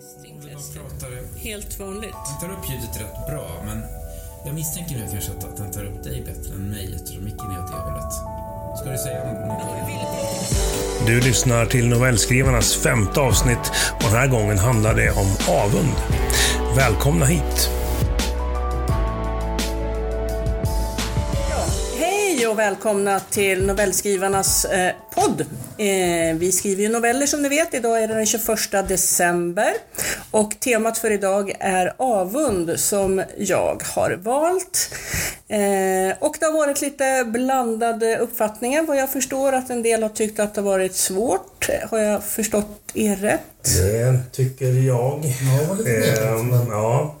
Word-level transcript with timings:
Testing. 0.00 0.40
pratar, 0.74 1.38
Helt 1.38 1.78
vanligt. 1.78 2.14
den 2.40 2.50
tar 2.50 2.56
upp 2.56 2.70
ljudet 2.70 3.00
rätt 3.00 3.26
bra, 3.28 3.62
men 3.66 3.82
jag 4.46 4.54
misstänker 4.54 4.94
nu 4.94 5.06
kanske 5.12 5.32
att 5.32 5.56
den 5.56 5.70
tar 5.72 5.84
upp 5.84 6.04
dig 6.04 6.22
bättre 6.26 6.54
än 6.54 6.70
mig 6.70 6.94
eftersom 6.96 7.24
micken 7.24 7.50
är 7.50 7.64
åt 7.64 7.70
det 7.70 7.76
hållet. 7.76 8.12
Ska 8.78 8.90
du 8.90 8.98
säga 8.98 9.32
något? 9.32 11.06
Du 11.06 11.20
lyssnar 11.20 11.66
till 11.66 11.88
novellskrivarnas 11.88 12.76
femte 12.76 13.20
avsnitt 13.20 13.72
och 13.94 14.02
den 14.02 14.12
här 14.12 14.26
gången 14.28 14.58
handlar 14.58 14.94
det 14.94 15.10
om 15.10 15.36
avund. 15.48 15.94
Välkomna 16.76 17.26
hit! 17.26 17.70
Hej 21.98 22.46
och 22.46 22.58
välkomna 22.58 23.20
till 23.20 23.66
novellskrivarnas 23.66 24.64
eh, 24.64 24.92
podd. 25.24 25.40
Eh, 25.78 26.36
vi 26.36 26.52
skriver 26.52 26.82
ju 26.82 26.88
noveller 26.88 27.26
som 27.26 27.42
ni 27.42 27.48
vet. 27.48 27.74
Idag 27.74 28.02
är 28.02 28.08
det 28.08 28.14
den 28.14 28.26
21 28.26 28.88
december 28.88 29.72
och 30.30 30.60
temat 30.60 30.98
för 30.98 31.10
idag 31.10 31.52
är 31.60 31.92
avund 31.96 32.72
som 32.80 33.22
jag 33.38 33.82
har 33.94 34.10
valt. 34.22 34.90
Eh, 35.48 36.16
och 36.20 36.36
det 36.40 36.46
har 36.46 36.52
varit 36.52 36.80
lite 36.80 37.24
blandade 37.26 38.16
uppfattningar 38.18 38.82
vad 38.82 38.96
jag 38.96 39.10
förstår 39.10 39.52
att 39.52 39.70
en 39.70 39.82
del 39.82 40.02
har 40.02 40.10
tyckt 40.10 40.40
att 40.40 40.54
det 40.54 40.60
har 40.60 40.68
varit 40.70 40.96
svårt. 40.96 41.68
Har 41.90 41.98
jag 41.98 42.24
förstått 42.24 42.80
er 42.94 43.16
rätt? 43.16 43.40
Det 43.64 44.18
tycker 44.32 44.66
jag. 44.66 45.22
Ja, 45.24 45.76
knepigt, 45.76 46.20
men- 46.50 46.66
ja, 46.70 47.14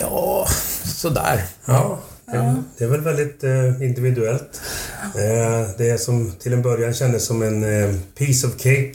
Ja, 0.00 0.46
sådär. 0.84 1.42
ja. 1.66 1.98
Det, 2.32 2.62
det 2.78 2.84
är 2.84 2.88
väl 2.88 3.00
väldigt 3.00 3.44
eh, 3.44 3.82
individuellt. 3.82 4.60
Eh, 5.02 5.68
det 5.78 6.00
som 6.00 6.32
till 6.32 6.52
en 6.52 6.62
början 6.62 6.94
kändes 6.94 7.24
som 7.24 7.42
en 7.42 7.64
eh, 7.64 7.94
piece 8.18 8.46
of 8.46 8.52
cake 8.56 8.94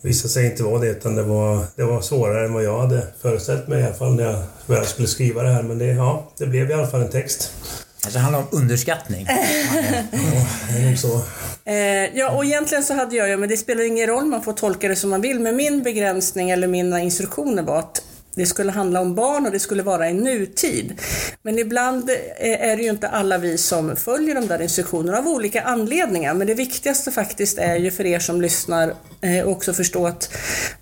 visade 0.00 0.28
sig 0.28 0.46
inte 0.46 0.62
vara 0.62 0.80
det 0.80 0.86
utan 0.86 1.14
det 1.16 1.22
var, 1.22 1.64
det 1.76 1.84
var 1.84 2.00
svårare 2.00 2.44
än 2.44 2.52
vad 2.52 2.64
jag 2.64 2.80
hade 2.80 3.06
föreställt 3.22 3.68
mig 3.68 3.80
i 3.80 3.84
alla 3.84 3.94
fall 3.94 4.14
när 4.14 4.24
jag 4.24 4.42
väl 4.66 4.86
skulle 4.86 5.08
skriva 5.08 5.42
det 5.42 5.48
här. 5.48 5.62
Men 5.62 5.78
det, 5.78 5.86
ja, 5.86 6.30
det 6.38 6.46
blev 6.46 6.70
i 6.70 6.74
alla 6.74 6.86
fall 6.86 7.02
en 7.02 7.10
text. 7.10 7.52
Kanske 8.02 8.18
handlar 8.18 8.40
om 8.40 8.46
underskattning. 8.50 9.26
Det 10.72 10.88
nog 10.88 10.98
så. 10.98 11.20
Ja, 12.14 12.30
och 12.30 12.44
egentligen 12.44 12.84
så 12.84 12.94
hade 12.94 13.16
jag 13.16 13.28
ju, 13.28 13.36
men 13.36 13.48
det 13.48 13.56
spelar 13.56 13.84
ingen 13.84 14.06
roll, 14.06 14.24
man 14.24 14.42
får 14.42 14.52
tolka 14.52 14.88
det 14.88 14.96
som 14.96 15.10
man 15.10 15.20
vill, 15.20 15.40
men 15.40 15.56
min 15.56 15.82
begränsning 15.82 16.50
eller 16.50 16.66
mina 16.66 17.00
instruktioner 17.00 17.62
var 17.62 17.78
att 17.78 18.02
det 18.36 18.46
skulle 18.46 18.72
handla 18.72 19.00
om 19.00 19.14
barn 19.14 19.46
och 19.46 19.52
det 19.52 19.58
skulle 19.58 19.82
vara 19.82 20.10
i 20.10 20.14
nutid. 20.14 21.00
Men 21.42 21.58
ibland 21.58 22.10
eh, 22.10 22.70
är 22.70 22.76
det 22.76 22.82
ju 22.82 22.90
inte 22.90 23.08
alla 23.08 23.38
vi 23.38 23.58
som 23.58 23.96
följer 23.96 24.34
de 24.34 24.46
där 24.46 24.62
instruktionerna 24.62 25.18
av 25.18 25.28
olika 25.28 25.62
anledningar. 25.62 26.34
Men 26.34 26.46
det 26.46 26.54
viktigaste 26.54 27.10
faktiskt 27.10 27.58
är 27.58 27.76
ju 27.76 27.90
för 27.90 28.06
er 28.06 28.18
som 28.18 28.40
lyssnar 28.40 28.94
eh, 29.20 29.46
också 29.46 29.72
förstå 29.72 30.06
att 30.06 30.30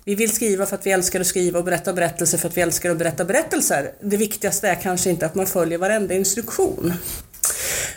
vi 0.05 0.15
vill 0.15 0.31
skriva 0.31 0.65
för 0.65 0.75
att 0.75 0.85
vi 0.85 0.91
älskar 0.91 1.19
att 1.19 1.27
skriva 1.27 1.59
och 1.59 1.65
berätta 1.65 1.93
berättelser 1.93 2.37
för 2.37 2.47
att 2.47 2.57
vi 2.57 2.61
älskar 2.61 2.89
att 2.89 2.97
berätta 2.97 3.25
berättelser. 3.25 3.91
Det 4.01 4.17
viktigaste 4.17 4.69
är 4.69 4.75
kanske 4.75 5.09
inte 5.09 5.25
att 5.25 5.35
man 5.35 5.47
följer 5.47 5.77
varenda 5.77 6.13
instruktion. 6.13 6.93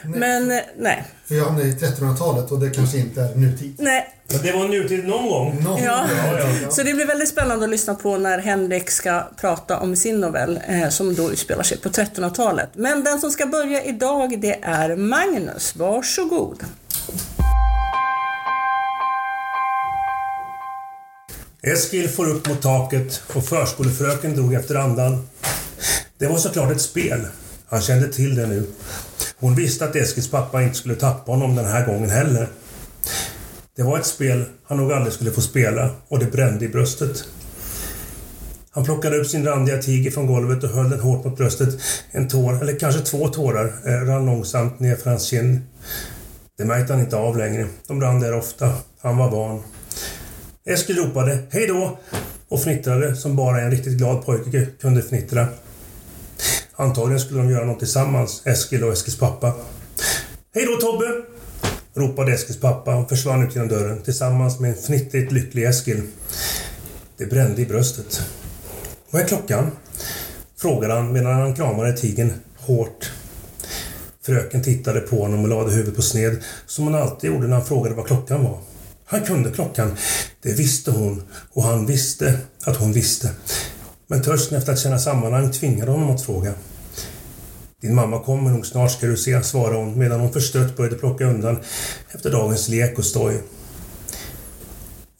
Men 0.05 0.51
eh, 0.51 0.59
nej, 0.79 1.05
För 1.27 1.35
jag 1.35 1.45
hamnade 1.45 1.69
i 1.69 1.73
1300-talet 1.73 2.51
och 2.51 2.61
det 2.61 2.71
kanske 2.71 2.99
inte 2.99 3.21
är 3.23 3.35
nutid. 3.35 3.75
nej, 3.79 4.15
Men 4.33 4.43
det 4.43 4.53
var 4.53 4.69
nutid 4.69 5.07
någon 5.09 5.29
gång. 5.29 5.65
Någon- 5.65 5.83
Ja. 5.83 6.07
ja. 6.63 6.71
Så 6.71 6.83
det 6.83 6.95
blir 6.95 7.07
väldigt 7.07 7.29
spännande 7.29 7.65
att 7.65 7.71
lyssna 7.71 7.95
på 7.95 8.17
när 8.19 8.39
Henrik 8.39 8.91
ska 8.91 9.23
prata 9.41 9.79
om 9.79 9.97
sin 9.97 10.21
novell 10.21 10.61
eh, 10.69 10.89
som 10.89 11.15
då 11.15 11.31
utspelar 11.33 11.63
sig 11.63 11.79
på 11.79 11.89
1300-talet. 11.89 12.69
Men 12.75 13.05
den 13.05 13.21
som 13.21 13.31
ska 13.31 13.47
börja 13.47 13.85
idag 13.85 14.41
det 14.41 14.59
är 14.63 14.97
Magnus. 14.97 15.77
Varsågod. 15.77 16.65
Eskil 21.63 22.09
får 22.09 22.29
upp 22.31 22.49
mot 22.49 22.63
taket 22.63 23.23
och 23.35 23.45
förskolefröken 23.45 24.37
drog 24.37 24.55
efter 24.55 24.75
andan. 24.75 25.29
Det 26.19 26.27
var 26.27 26.37
såklart 26.39 26.73
ett 26.73 26.81
spel. 26.81 27.27
Han 27.69 27.81
kände 27.81 28.13
till 28.13 28.35
det 28.35 28.47
nu. 28.47 28.67
Hon 29.41 29.55
visste 29.55 29.85
att 29.85 29.97
Eskils 29.97 30.31
pappa 30.31 30.63
inte 30.63 30.77
skulle 30.77 30.95
tappa 30.95 31.33
honom 31.33 31.55
den 31.55 31.65
här 31.65 31.87
gången 31.87 32.11
heller. 32.11 32.49
Det 33.77 33.83
var 33.83 33.99
ett 33.99 34.07
spel 34.07 34.45
han 34.67 34.79
nog 34.79 34.93
aldrig 34.93 35.13
skulle 35.13 35.31
få 35.31 35.41
spela 35.41 35.91
och 36.09 36.19
det 36.19 36.33
brände 36.33 36.65
i 36.65 36.69
bröstet. 36.69 37.25
Han 38.71 38.85
plockade 38.85 39.17
upp 39.17 39.27
sin 39.27 39.45
randiga 39.45 39.83
tiger 39.83 40.11
från 40.11 40.27
golvet 40.27 40.65
och 40.65 40.71
höll 40.71 40.91
den 40.91 41.01
hårt 41.01 41.25
mot 41.25 41.37
bröstet. 41.37 41.69
En 42.11 42.29
tår, 42.29 42.63
eller 42.63 42.79
kanske 42.79 43.01
två 43.01 43.29
tårar, 43.29 43.73
eh, 43.87 44.07
rann 44.07 44.27
långsamt 44.27 44.81
ner 44.81 44.97
för 44.97 45.11
hans 45.11 45.27
kind. 45.27 45.61
Det 46.59 46.65
märkte 46.65 46.93
han 46.93 47.03
inte 47.03 47.17
av 47.17 47.37
längre. 47.37 47.67
De 47.87 48.01
rann 48.01 48.21
där 48.21 48.35
ofta. 48.35 48.73
Han 49.01 49.17
var 49.17 49.31
van. 49.31 49.63
Eskil 50.65 50.97
ropade 50.97 51.39
hej 51.51 51.67
då 51.67 51.99
och 52.49 52.61
fnittrade 52.61 53.17
som 53.17 53.37
bara 53.37 53.61
en 53.61 53.71
riktigt 53.71 53.99
glad 53.99 54.25
pojke 54.25 54.67
kunde 54.81 55.03
fnittra. 55.03 55.47
Antagligen 56.81 57.21
skulle 57.21 57.41
de 57.41 57.51
göra 57.51 57.65
något 57.65 57.79
tillsammans, 57.79 58.43
Eskil 58.45 58.85
och 58.85 58.93
Eskils 58.93 59.19
pappa. 59.19 59.55
Hej 60.55 60.65
då 60.65 60.77
Tobbe! 60.77 61.07
ropade 61.95 62.33
Eskils 62.33 62.61
pappa 62.61 62.97
och 62.97 63.09
försvann 63.09 63.47
ut 63.47 63.55
genom 63.55 63.69
dörren 63.69 64.03
tillsammans 64.03 64.61
med 64.61 64.71
en 64.71 64.77
fnittrigt 64.77 65.33
lycklig 65.33 65.65
Eskil. 65.65 66.03
Det 67.17 67.27
brände 67.27 67.63
i 67.63 67.67
bröstet. 67.67 68.23
Vad 69.11 69.23
är 69.23 69.27
klockan? 69.27 69.71
frågade 70.57 70.95
han 70.95 71.13
medan 71.13 71.33
han 71.33 71.55
kramade 71.55 71.97
tigern 71.97 72.33
hårt. 72.57 73.13
Fröken 74.23 74.63
tittade 74.63 75.01
på 75.01 75.23
honom 75.23 75.43
och 75.43 75.49
lade 75.49 75.71
huvudet 75.71 75.97
på 75.97 76.03
sned 76.03 76.43
som 76.67 76.85
hon 76.85 76.95
alltid 76.95 77.31
gjorde 77.31 77.47
när 77.47 77.57
han 77.57 77.67
frågade 77.67 77.95
vad 77.95 78.07
klockan 78.07 78.45
var. 78.45 78.59
Han 79.05 79.21
kunde 79.21 79.51
klockan. 79.51 79.97
Det 80.43 80.53
visste 80.53 80.91
hon 80.91 81.23
och 81.53 81.63
han 81.63 81.87
visste 81.87 82.39
att 82.65 82.77
hon 82.77 82.93
visste. 82.93 83.31
Men 84.11 84.23
törsten 84.23 84.59
efter 84.59 84.73
att 84.73 84.79
känna 84.79 84.99
sammanhang 84.99 85.53
tvingade 85.53 85.91
honom 85.91 86.11
att 86.11 86.23
fråga. 86.23 86.55
Din 87.81 87.95
mamma 87.95 88.21
kommer 88.21 88.51
nog 88.51 88.67
snart 88.67 88.91
ska 88.91 89.07
du 89.07 89.17
se, 89.17 89.43
svarade 89.43 89.77
hon 89.77 89.99
medan 89.99 90.21
hon 90.21 90.33
förstött 90.33 90.77
började 90.77 90.97
plocka 90.97 91.25
undan 91.25 91.59
efter 92.15 92.31
dagens 92.31 92.69
lek 92.69 92.99
och 92.99 93.05
stoj. 93.05 93.43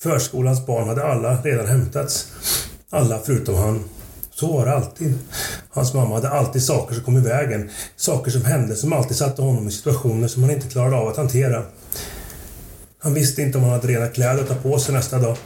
Förskolans 0.03 0.67
barn 0.67 0.89
hade 0.89 1.05
alla 1.05 1.43
redan 1.43 1.67
hämtats. 1.67 2.27
Alla 2.91 3.21
förutom 3.25 3.55
han. 3.55 3.85
Så 4.31 4.53
var 4.53 4.67
det 4.67 4.75
alltid. 4.75 5.19
Hans 5.71 5.95
mamma 5.95 6.15
hade 6.15 6.31
alltid 6.31 6.63
saker 6.63 6.95
som 6.95 7.05
kom 7.05 7.17
i 7.17 7.21
vägen. 7.21 7.71
Saker 7.97 8.31
som 8.31 8.45
hände 8.45 8.77
som 8.77 8.93
alltid 8.93 9.17
satte 9.17 9.43
honom 9.43 9.69
i 9.69 9.71
situationer 9.71 10.29
som 10.29 10.43
han 10.43 10.53
inte 10.53 10.69
klarade 10.69 10.97
av 10.97 11.09
att 11.09 11.17
hantera. 11.17 11.63
Han 12.99 13.15
visste 13.15 13.43
inte 13.43 13.59
om 13.59 13.65
han 13.65 13.73
hade 13.73 13.89
rena 13.89 14.09
kläder 14.09 14.43
att 14.43 14.49
ta 14.49 14.55
på 14.55 14.79
sig 14.79 14.95
nästa 14.95 15.19
dag. 15.19 15.37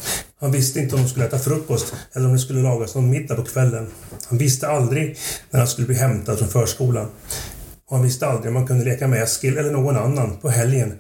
Han 0.43 0.53
visste 0.53 0.81
inte 0.81 0.95
om 0.95 1.03
de 1.03 1.09
skulle 1.09 1.27
äta 1.27 1.39
frukost 1.39 1.95
eller 2.13 2.27
om 2.27 2.33
det 2.33 2.39
skulle 2.39 2.63
lagas 2.63 2.95
någon 2.95 3.11
middag 3.11 3.35
på 3.35 3.45
kvällen. 3.45 3.87
Han 4.29 4.39
visste 4.39 4.69
aldrig 4.69 5.17
när 5.51 5.61
han 5.61 5.69
skulle 5.69 5.87
bli 5.87 5.97
hämtad 5.97 6.39
från 6.39 6.49
förskolan. 6.49 7.07
Och 7.89 7.97
han 7.97 8.05
visste 8.05 8.27
aldrig 8.27 8.51
om 8.51 8.57
han 8.57 8.67
kunde 8.67 8.85
leka 8.85 9.09
med 9.09 9.23
Eskil 9.23 9.59
eller 9.59 9.71
någon 9.71 9.97
annan 9.97 10.37
på 10.37 10.49
helgen. 10.49 10.93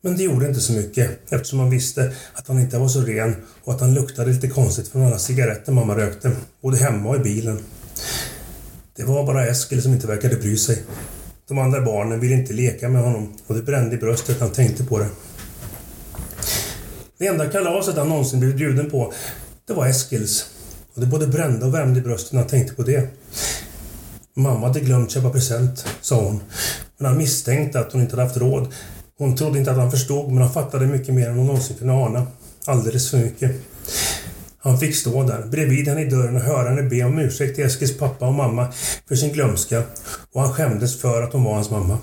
Men 0.00 0.16
det 0.16 0.22
gjorde 0.22 0.48
inte 0.48 0.60
så 0.60 0.72
mycket 0.72 1.32
eftersom 1.32 1.58
han 1.58 1.70
visste 1.70 2.12
att 2.32 2.48
han 2.48 2.58
inte 2.58 2.78
var 2.78 2.88
så 2.88 3.00
ren 3.00 3.36
och 3.64 3.74
att 3.74 3.80
han 3.80 3.94
luktade 3.94 4.32
lite 4.32 4.48
konstigt 4.48 4.88
från 4.88 5.02
alla 5.02 5.18
cigaretter 5.18 5.72
mamma 5.72 5.96
rökte, 5.96 6.32
både 6.62 6.76
hemma 6.76 7.08
och 7.08 7.16
i 7.16 7.18
bilen. 7.18 7.60
Det 8.96 9.04
var 9.04 9.26
bara 9.26 9.46
Eskil 9.46 9.82
som 9.82 9.92
inte 9.92 10.06
verkade 10.06 10.36
bry 10.36 10.56
sig. 10.56 10.82
De 11.48 11.58
andra 11.58 11.80
barnen 11.80 12.20
ville 12.20 12.34
inte 12.34 12.52
leka 12.52 12.88
med 12.88 13.02
honom 13.02 13.36
och 13.46 13.54
det 13.54 13.62
brände 13.62 13.94
i 13.94 13.98
bröstet 13.98 14.40
när 14.40 14.46
han 14.46 14.54
tänkte 14.54 14.84
på 14.84 14.98
det. 14.98 15.08
Det 17.18 17.26
enda 17.26 17.48
kalaset 17.48 17.96
han 17.96 18.08
någonsin 18.08 18.40
blivit 18.40 18.56
bjuden 18.56 18.90
på, 18.90 19.12
det 19.66 19.72
var 19.72 19.86
Eskils. 19.86 20.46
Och 20.94 21.00
det 21.00 21.06
både 21.06 21.26
brände 21.26 21.66
och 21.66 21.74
värmde 21.74 22.00
i 22.00 22.02
bröstet 22.02 22.32
när 22.32 22.40
han 22.40 22.48
tänkte 22.48 22.74
på 22.74 22.82
det. 22.82 23.08
Mamma 24.34 24.66
hade 24.66 24.80
glömt 24.80 25.10
köpa 25.10 25.30
present, 25.30 25.86
sa 26.00 26.20
hon. 26.20 26.40
Men 26.98 27.06
han 27.06 27.18
misstänkte 27.18 27.80
att 27.80 27.92
hon 27.92 28.00
inte 28.00 28.12
hade 28.12 28.22
haft 28.28 28.36
råd. 28.36 28.68
Hon 29.18 29.36
trodde 29.36 29.58
inte 29.58 29.70
att 29.70 29.76
han 29.76 29.90
förstod, 29.90 30.32
men 30.32 30.42
han 30.42 30.52
fattade 30.52 30.86
mycket 30.86 31.14
mer 31.14 31.28
än 31.28 31.36
hon 31.36 31.46
någonsin 31.46 31.76
kunde 31.76 31.92
ana. 31.92 32.26
Alldeles 32.64 33.10
för 33.10 33.18
mycket. 33.18 33.50
Han 34.58 34.78
fick 34.78 34.96
stå 34.96 35.22
där, 35.22 35.42
bredvid 35.42 35.88
henne 35.88 36.02
i 36.02 36.10
dörren 36.10 36.36
och 36.36 36.42
höra 36.42 36.68
henne 36.68 36.82
be 36.82 37.04
om 37.04 37.18
ursäkt 37.18 37.54
till 37.54 37.64
Eskils 37.64 37.98
pappa 37.98 38.26
och 38.26 38.34
mamma 38.34 38.72
för 39.08 39.16
sin 39.16 39.32
glömska 39.32 39.82
och 40.32 40.40
han 40.40 40.52
skämdes 40.52 41.00
för 41.00 41.22
att 41.22 41.32
hon 41.32 41.44
var 41.44 41.54
hans 41.54 41.70
mamma. 41.70 41.98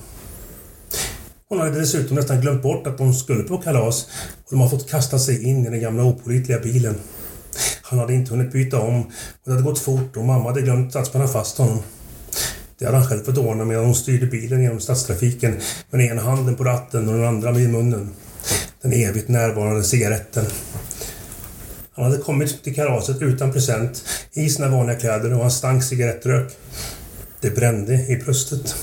Hon 1.53 1.61
hade 1.61 1.79
dessutom 1.79 2.15
nästan 2.15 2.41
glömt 2.41 2.61
bort 2.61 2.87
att 2.87 2.97
de 2.97 3.13
skulle 3.13 3.43
på 3.43 3.57
kalas 3.57 4.07
och 4.43 4.49
de 4.49 4.61
har 4.61 4.69
fått 4.69 4.89
kasta 4.89 5.19
sig 5.19 5.43
in 5.43 5.65
i 5.65 5.69
den 5.69 5.81
gamla 5.81 6.03
opålitliga 6.03 6.59
bilen. 6.59 6.95
Han 7.81 7.99
hade 7.99 8.13
inte 8.13 8.31
hunnit 8.31 8.51
byta 8.51 8.79
om 8.79 9.01
och 9.01 9.11
det 9.45 9.51
hade 9.51 9.63
gått 9.63 9.79
fort 9.79 10.17
och 10.17 10.23
mamma 10.23 10.49
hade 10.49 10.61
glömt 10.61 10.95
att 10.95 11.07
spänna 11.07 11.27
fast 11.27 11.57
honom. 11.57 11.79
Det 12.79 12.85
hade 12.85 12.97
han 12.97 13.07
själv 13.07 13.23
fått 13.23 13.37
ordna 13.37 13.65
medan 13.65 13.85
hon 13.85 13.95
styrde 13.95 14.25
bilen 14.25 14.61
genom 14.61 14.79
stadstrafiken 14.79 15.59
med 15.89 16.05
ena 16.05 16.21
handen 16.21 16.55
på 16.55 16.63
ratten 16.63 17.09
och 17.09 17.15
den 17.15 17.25
andra 17.25 17.51
vid 17.51 17.69
munnen. 17.69 18.09
Den 18.81 18.93
evigt 18.93 19.27
närvarande 19.27 19.83
cigaretten. 19.83 20.45
Han 21.93 22.05
hade 22.05 22.17
kommit 22.17 22.63
till 22.63 22.75
kalaset 22.75 23.21
utan 23.21 23.53
present, 23.53 24.03
i 24.31 24.49
sina 24.49 24.69
vanliga 24.69 24.99
kläder 24.99 25.33
och 25.33 25.41
han 25.41 25.51
stank 25.51 25.83
cigarettrök. 25.83 26.51
Det 27.41 27.55
brände 27.55 27.93
i 27.93 28.21
bröstet. 28.25 28.75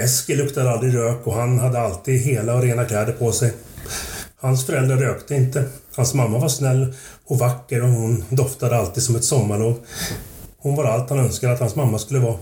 Eskil 0.00 0.38
luktade 0.38 0.70
aldrig 0.70 0.94
rök 0.94 1.26
och 1.26 1.34
han 1.34 1.58
hade 1.58 1.80
alltid 1.80 2.20
hela 2.20 2.54
och 2.54 2.62
rena 2.62 2.84
kläder 2.84 3.12
på 3.12 3.32
sig. 3.32 3.52
Hans 4.36 4.66
föräldrar 4.66 4.96
rökte 4.96 5.34
inte. 5.34 5.64
Hans 5.94 6.14
mamma 6.14 6.38
var 6.38 6.48
snäll 6.48 6.94
och 7.24 7.38
vacker 7.38 7.82
och 7.82 7.88
hon 7.88 8.24
doftade 8.28 8.76
alltid 8.76 9.02
som 9.02 9.16
ett 9.16 9.24
sommarlov. 9.24 9.78
Hon 10.58 10.76
var 10.76 10.84
allt 10.84 11.10
han 11.10 11.18
önskade 11.18 11.52
att 11.52 11.60
hans 11.60 11.76
mamma 11.76 11.98
skulle 11.98 12.20
vara. 12.20 12.38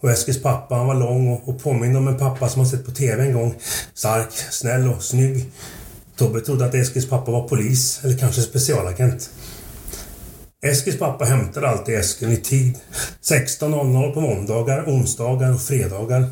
Och 0.00 0.10
Eskils 0.10 0.42
pappa, 0.42 0.74
han 0.74 0.86
var 0.86 0.94
lång 0.94 1.28
och, 1.28 1.48
och 1.48 1.62
påminde 1.62 1.98
om 1.98 2.08
en 2.08 2.18
pappa 2.18 2.48
som 2.48 2.60
han 2.60 2.70
sett 2.70 2.86
på 2.86 2.90
TV 2.90 3.22
en 3.22 3.32
gång. 3.32 3.54
Stark, 3.94 4.32
snäll 4.32 4.88
och 4.88 5.02
snygg. 5.02 5.52
Tobbe 6.16 6.40
trodde 6.40 6.64
att 6.64 6.74
Eskils 6.74 7.08
pappa 7.08 7.30
var 7.30 7.48
polis 7.48 8.00
eller 8.04 8.18
kanske 8.18 8.42
specialagent. 8.42 9.30
Eskils 10.62 10.98
pappa 10.98 11.24
hämtade 11.24 11.68
alltid 11.68 11.94
Eskil 11.94 12.32
i 12.32 12.36
tid. 12.36 12.78
16.00 13.22 14.14
på 14.14 14.20
måndagar, 14.20 14.84
onsdagar 14.86 15.54
och 15.54 15.60
fredagar. 15.60 16.30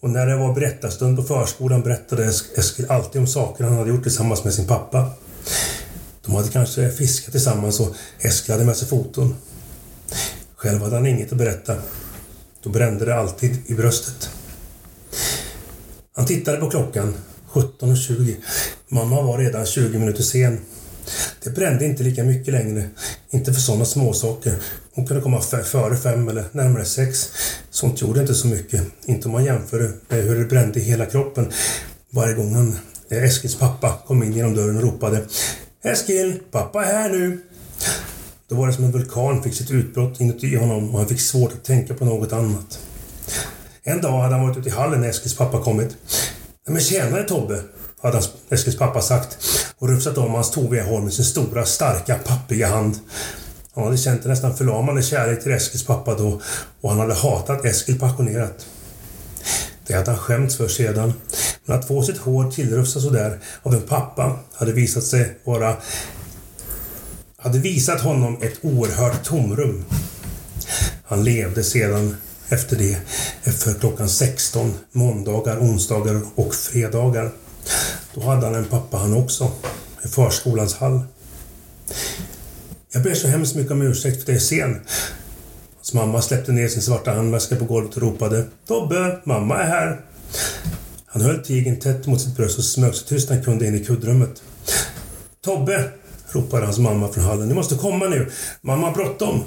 Och 0.00 0.10
när 0.10 0.26
det 0.26 0.36
var 0.36 0.54
berättarstund 0.54 1.16
på 1.16 1.22
förskolan 1.22 1.82
berättade 1.82 2.24
Eskil 2.56 2.86
alltid 2.88 3.20
om 3.20 3.26
saker 3.26 3.64
han 3.64 3.76
hade 3.76 3.90
gjort 3.90 4.02
tillsammans 4.02 4.44
med 4.44 4.54
sin 4.54 4.66
pappa. 4.66 5.10
De 6.26 6.34
hade 6.34 6.48
kanske 6.48 6.90
fiskat 6.90 7.32
tillsammans 7.32 7.80
och 7.80 7.94
Eskil 8.20 8.52
hade 8.52 8.64
med 8.64 8.76
sig 8.76 8.88
foton. 8.88 9.34
Själv 10.56 10.82
hade 10.82 10.96
han 10.96 11.06
inget 11.06 11.32
att 11.32 11.38
berätta. 11.38 11.76
Då 12.62 12.70
brände 12.70 13.04
det 13.04 13.14
alltid 13.14 13.56
i 13.66 13.74
bröstet. 13.74 14.30
Han 16.16 16.26
tittade 16.26 16.58
på 16.58 16.70
klockan. 16.70 17.14
17.20. 17.52 18.34
Mamma 18.88 19.22
var 19.22 19.38
redan 19.38 19.66
20 19.66 19.98
minuter 19.98 20.22
sen. 20.22 20.60
Det 21.44 21.50
brände 21.50 21.84
inte 21.84 22.02
lika 22.02 22.24
mycket 22.24 22.54
längre. 22.54 22.88
Inte 23.30 23.54
för 23.54 23.60
sådana 23.60 23.84
småsaker. 23.84 24.54
Hon 24.94 25.06
kunde 25.06 25.22
komma 25.22 25.40
före 25.40 25.96
fem 25.96 26.28
eller 26.28 26.44
närmare 26.52 26.84
sex. 26.84 27.28
Sånt 27.78 28.00
gjorde 28.00 28.20
inte 28.20 28.34
så 28.34 28.46
mycket. 28.46 28.82
Inte 29.06 29.28
om 29.28 29.32
man 29.32 29.44
jämför 29.44 29.92
med 30.08 30.24
hur 30.24 30.38
det 30.38 30.44
brände 30.44 30.80
i 30.80 30.82
hela 30.82 31.06
kroppen. 31.06 31.52
Varje 32.10 32.34
gång 32.34 32.54
han, 32.54 32.78
eh, 33.10 33.24
Eskils 33.24 33.54
pappa 33.54 33.98
kom 34.06 34.22
in 34.22 34.32
genom 34.32 34.54
dörren 34.54 34.76
och 34.76 34.82
ropade 34.82 35.26
Eskil, 35.84 36.40
pappa 36.50 36.84
är 36.84 36.92
här 36.92 37.10
nu. 37.10 37.40
Då 38.48 38.54
var 38.56 38.66
det 38.66 38.72
som 38.72 38.84
en 38.84 38.92
vulkan 38.92 39.42
fick 39.42 39.54
sitt 39.54 39.70
utbrott 39.70 40.20
inuti 40.20 40.56
honom 40.56 40.90
och 40.90 40.98
han 40.98 41.08
fick 41.08 41.20
svårt 41.20 41.52
att 41.52 41.64
tänka 41.64 41.94
på 41.94 42.04
något 42.04 42.32
annat. 42.32 42.78
En 43.82 44.00
dag 44.00 44.20
hade 44.22 44.34
han 44.34 44.46
varit 44.46 44.58
ute 44.58 44.68
i 44.68 44.72
hallen 44.72 45.00
när 45.00 45.08
Eskils 45.08 45.36
pappa 45.36 45.62
kommit. 45.62 45.96
Nej 46.66 46.72
men 46.74 46.80
tjenare 46.80 47.24
Tobbe, 47.24 47.62
hade 48.02 48.16
hans, 48.16 48.30
Eskils 48.50 48.78
pappa 48.78 49.00
sagt 49.00 49.38
och 49.78 49.88
rufsat 49.88 50.18
om 50.18 50.34
hans 50.34 50.50
toviga 50.50 50.84
hår 50.84 51.00
med 51.00 51.12
sin 51.12 51.24
stora, 51.24 51.64
starka, 51.64 52.18
pappiga 52.24 52.68
hand. 52.68 52.98
Han 53.78 53.86
hade 53.86 53.98
känt 53.98 54.24
en 54.24 54.30
nästan 54.30 54.56
förlamande 54.56 55.02
kärlek 55.02 55.42
till 55.42 55.52
Eskils 55.52 55.86
pappa 55.86 56.14
då 56.14 56.40
och 56.80 56.90
han 56.90 56.98
hade 56.98 57.14
hatat 57.14 57.64
Eskil 57.64 57.98
passionerat. 57.98 58.66
Det 59.86 59.94
hade 59.94 60.10
han 60.10 60.20
skämts 60.20 60.56
för 60.56 60.68
sedan. 60.68 61.12
Men 61.64 61.78
att 61.78 61.88
få 61.88 62.02
sitt 62.02 62.18
hår 62.18 62.50
tillrufsat 62.50 63.02
sådär 63.02 63.38
av 63.62 63.74
en 63.74 63.82
pappa 63.82 64.38
hade 64.52 64.72
visat 64.72 65.04
sig 65.04 65.38
vara 65.44 65.76
hade 67.36 67.58
visat 67.58 68.00
honom 68.00 68.38
ett 68.42 68.58
oerhört 68.62 69.24
tomrum. 69.24 69.84
Han 71.04 71.24
levde 71.24 71.64
sedan 71.64 72.16
efter 72.48 72.76
det 72.76 72.98
efter 73.44 73.74
klockan 73.74 74.08
16 74.08 74.74
måndagar, 74.92 75.58
onsdagar 75.58 76.20
och 76.34 76.54
fredagar. 76.54 77.30
Då 78.14 78.20
hade 78.20 78.46
han 78.46 78.54
en 78.54 78.64
pappa 78.64 78.96
han 78.96 79.16
också, 79.16 79.50
i 80.04 80.08
förskolans 80.08 80.74
hall. 80.74 81.00
Jag 82.92 83.02
ber 83.02 83.14
så 83.14 83.28
hemskt 83.28 83.54
mycket 83.54 83.72
om 83.72 83.82
ursäkt 83.82 84.16
för 84.16 84.22
att 84.22 84.28
jag 84.28 84.36
är 84.36 84.40
sen. 84.40 84.80
Hans 85.76 85.94
mamma 85.94 86.22
släppte 86.22 86.52
ner 86.52 86.68
sin 86.68 86.82
svarta 86.82 87.12
handväska 87.12 87.56
på 87.56 87.64
golvet 87.64 87.96
och 87.96 88.02
ropade 88.02 88.44
Tobbe, 88.66 89.18
mamma 89.24 89.58
är 89.58 89.66
här. 89.66 90.00
Han 91.06 91.22
höll 91.22 91.38
tigern 91.38 91.80
tätt 91.80 92.06
mot 92.06 92.20
sitt 92.20 92.36
bröst 92.36 92.58
och 92.58 92.64
smög 92.64 92.94
så 92.94 93.06
tyst 93.06 93.28
han 93.30 93.42
kunde 93.42 93.66
in 93.66 93.74
i 93.74 93.84
kuddrummet. 93.84 94.42
Tobbe, 95.44 95.90
ropade 96.28 96.64
hans 96.64 96.78
mamma 96.78 97.08
från 97.08 97.24
hallen. 97.24 97.48
Ni 97.48 97.54
måste 97.54 97.74
komma 97.74 98.06
nu. 98.06 98.30
Mamma 98.60 98.86
har 98.86 98.94
bråttom. 98.94 99.44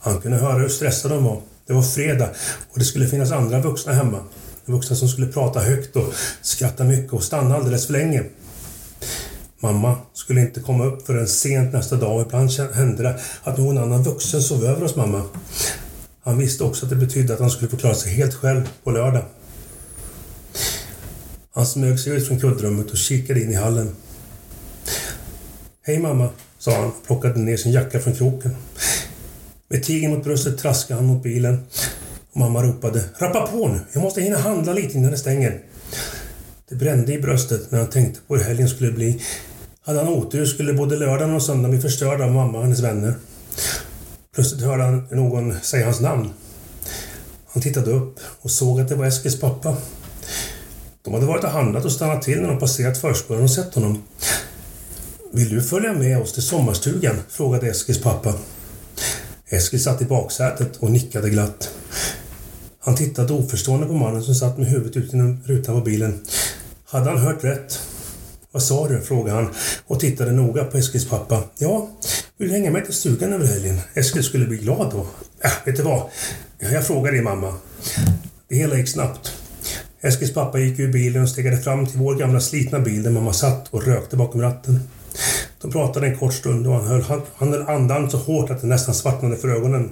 Han 0.00 0.20
kunde 0.20 0.38
höra 0.38 0.58
hur 0.58 0.68
stressade 0.68 1.14
de 1.14 1.24
var. 1.24 1.40
Det 1.66 1.72
var 1.72 1.82
fredag 1.82 2.28
och 2.70 2.78
det 2.78 2.84
skulle 2.84 3.06
finnas 3.06 3.32
andra 3.32 3.60
vuxna 3.60 3.92
hemma. 3.92 4.18
Vuxna 4.64 4.96
som 4.96 5.08
skulle 5.08 5.26
prata 5.26 5.60
högt 5.60 5.96
och 5.96 6.14
skratta 6.42 6.84
mycket 6.84 7.12
och 7.12 7.22
stanna 7.22 7.56
alldeles 7.56 7.86
för 7.86 7.92
länge. 7.92 8.22
Mamma 9.60 9.96
skulle 10.12 10.40
inte 10.40 10.60
komma 10.60 10.84
upp 10.84 11.06
förrän 11.06 11.28
sent 11.28 11.72
nästa 11.72 11.96
dag 11.96 12.16
och 12.16 12.26
ibland 12.26 12.50
hände 12.50 13.02
det 13.02 13.20
att 13.42 13.58
någon 13.58 13.78
annan 13.78 14.02
vuxen 14.02 14.42
sov 14.42 14.64
över 14.64 14.80
hos 14.80 14.96
mamma. 14.96 15.22
Han 16.22 16.38
visste 16.38 16.64
också 16.64 16.86
att 16.86 16.90
det 16.90 16.96
betydde 16.96 17.34
att 17.34 17.40
han 17.40 17.50
skulle 17.50 17.70
få 17.70 17.76
klara 17.76 17.94
sig 17.94 18.12
helt 18.12 18.34
själv 18.34 18.68
på 18.84 18.90
lördag. 18.90 19.22
Han 21.54 21.66
smög 21.66 22.00
sig 22.00 22.12
ut 22.12 22.28
från 22.28 22.40
kuddrummet 22.40 22.90
och 22.90 22.96
kikade 22.96 23.40
in 23.40 23.50
i 23.50 23.54
hallen. 23.54 23.96
Hej 25.82 25.98
mamma, 25.98 26.28
sa 26.58 26.76
han 26.76 26.84
och 26.86 27.06
plockade 27.06 27.40
ner 27.40 27.56
sin 27.56 27.72
jacka 27.72 28.00
från 28.00 28.14
kroken. 28.14 28.56
Med 29.68 29.82
tigern 29.82 30.10
mot 30.10 30.24
bröstet 30.24 30.58
traskade 30.58 31.00
han 31.00 31.06
mot 31.08 31.22
bilen. 31.22 31.66
Och 32.30 32.36
mamma 32.36 32.62
ropade 32.62 33.04
Rappa 33.18 33.46
på 33.46 33.68
nu, 33.68 33.80
jag 33.92 34.02
måste 34.02 34.20
hinna 34.20 34.38
handla 34.38 34.72
lite 34.72 34.98
innan 34.98 35.10
det 35.10 35.18
stänger. 35.18 35.62
Det 36.68 36.74
brände 36.74 37.12
i 37.12 37.18
bröstet 37.18 37.70
när 37.70 37.78
han 37.78 37.90
tänkte 37.90 38.20
på 38.26 38.36
hur 38.36 38.44
helgen 38.44 38.68
skulle 38.68 38.92
bli. 38.92 39.22
Hade 39.84 39.98
han 39.98 40.08
otur 40.08 40.46
skulle 40.46 40.74
både 40.74 40.96
lördagen 40.96 41.34
och 41.34 41.42
söndagen 41.42 41.70
bli 41.70 41.80
förstörda 41.80 42.24
av 42.24 42.32
mamma 42.32 42.58
och 42.58 42.64
hennes 42.64 42.80
vänner. 42.80 43.14
Plötsligt 44.34 44.62
hörde 44.62 44.82
han 44.82 45.06
någon 45.10 45.54
säga 45.60 45.84
hans 45.84 46.00
namn. 46.00 46.30
Han 47.46 47.62
tittade 47.62 47.90
upp 47.90 48.20
och 48.40 48.50
såg 48.50 48.80
att 48.80 48.88
det 48.88 48.94
var 48.94 49.06
Eskils 49.06 49.40
pappa. 49.40 49.76
De 51.02 51.14
hade 51.14 51.26
varit 51.26 51.44
och 51.44 51.50
handlat 51.50 51.84
och 51.84 51.92
stannat 51.92 52.22
till 52.22 52.40
när 52.40 52.48
de 52.48 52.58
passerat 52.58 52.98
förskolan 52.98 53.42
och 53.42 53.50
sett 53.50 53.74
honom. 53.74 54.02
Vill 55.32 55.48
du 55.48 55.62
följa 55.62 55.92
med 55.92 56.18
oss 56.18 56.32
till 56.32 56.42
sommarstugan? 56.42 57.16
frågade 57.28 57.66
Eskils 57.66 58.02
pappa. 58.02 58.34
Eskil 59.48 59.82
satt 59.82 60.02
i 60.02 60.04
baksätet 60.04 60.76
och 60.76 60.90
nickade 60.90 61.30
glatt. 61.30 61.70
Han 62.80 62.96
tittade 62.96 63.32
oförstående 63.32 63.86
på 63.86 63.92
mannen 63.92 64.22
som 64.22 64.34
satt 64.34 64.58
med 64.58 64.66
huvudet 64.68 64.96
ut 64.96 65.12
genom 65.12 65.42
rutan 65.44 65.74
på 65.74 65.80
bilen. 65.80 66.20
Hade 66.96 67.10
han 67.10 67.18
hört 67.18 67.44
rätt? 67.44 67.80
Vad 68.52 68.62
sa 68.62 68.88
du? 68.88 69.00
frågade 69.00 69.36
han 69.36 69.54
och 69.86 70.00
tittade 70.00 70.32
noga 70.32 70.64
på 70.64 70.78
Eskils 70.78 71.08
pappa. 71.08 71.42
Ja, 71.58 71.88
vill 72.36 72.48
du 72.48 72.54
hänga 72.54 72.70
med 72.70 72.84
till 72.84 72.94
stugan 72.94 73.32
över 73.32 73.46
helgen? 73.46 73.80
Eskil 73.94 74.24
skulle 74.24 74.46
bli 74.46 74.56
glad 74.56 74.90
då. 74.92 75.06
Äh, 75.44 75.50
vet 75.64 75.76
du 75.76 75.82
vad? 75.82 76.02
Jag 76.58 76.86
frågar 76.86 77.12
din 77.12 77.24
mamma. 77.24 77.54
Det 78.48 78.56
hela 78.56 78.76
gick 78.76 78.88
snabbt. 78.88 79.32
Eskils 80.00 80.34
pappa 80.34 80.58
gick 80.58 80.78
ur 80.78 80.92
bilen 80.92 81.22
och 81.22 81.28
stegade 81.28 81.58
fram 81.58 81.86
till 81.86 81.98
vår 81.98 82.14
gamla 82.14 82.40
slitna 82.40 82.80
bil 82.80 83.02
där 83.02 83.10
mamma 83.10 83.32
satt 83.32 83.68
och 83.70 83.86
rökte 83.86 84.16
bakom 84.16 84.42
ratten. 84.42 84.80
De 85.60 85.72
pratade 85.72 86.06
en 86.06 86.18
kort 86.18 86.34
stund 86.34 86.66
och 86.66 86.74
han 86.74 86.86
höll, 86.86 87.02
han, 87.36 87.52
höll 87.52 87.62
andan 87.62 88.10
så 88.10 88.16
hårt 88.16 88.50
att 88.50 88.60
det 88.60 88.66
nästan 88.66 88.94
svartnade 88.94 89.36
för 89.36 89.48
ögonen. 89.48 89.90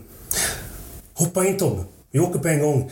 Hoppa 1.14 1.46
in 1.46 1.56
Tom. 1.56 1.84
vi 2.12 2.20
åker 2.20 2.38
på 2.38 2.49
en 2.49 2.61
gång. 2.61 2.90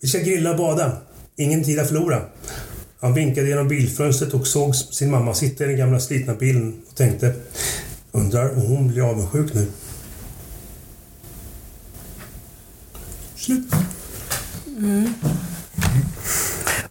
Vi 0.00 0.08
ska 0.08 0.18
grilla 0.18 0.50
och 0.50 0.56
bada. 0.56 0.96
Ingen 1.36 1.64
tid 1.64 1.78
att 1.78 1.88
förlora. 1.88 2.22
Han 3.00 3.14
vinkade 3.14 3.48
genom 3.48 3.68
bilfönstret 3.68 4.34
och 4.34 4.46
såg 4.46 4.76
sin 4.76 5.10
mamma 5.10 5.34
sitta 5.34 5.64
i 5.64 5.66
den 5.66 5.76
gamla 5.76 6.00
slitna 6.00 6.34
bilen 6.34 6.82
och 6.88 6.96
tänkte 6.96 7.34
Undrar 8.12 8.50
om 8.50 8.62
hon 8.62 8.88
blir 8.88 9.10
avundsjuk 9.10 9.54
nu. 9.54 9.66
Slut. 13.36 13.72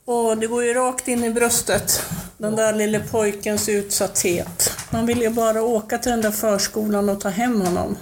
Och 0.06 0.38
det 0.38 0.48
går 0.48 0.64
ju 0.64 0.74
rakt 0.74 1.08
in 1.08 1.24
i 1.24 1.30
bröstet. 1.30 2.02
Den 2.38 2.56
där 2.56 2.74
lille 2.74 3.00
pojkens 3.00 3.70
utsatthet. 3.70 4.72
Man 4.90 5.06
vill 5.06 5.22
ju 5.22 5.30
bara 5.30 5.62
åka 5.62 5.98
till 5.98 6.12
den 6.12 6.22
där 6.22 6.32
förskolan 6.32 7.10
och 7.10 7.22
ta 7.22 7.30
hem 7.30 7.62
honom. 7.62 7.98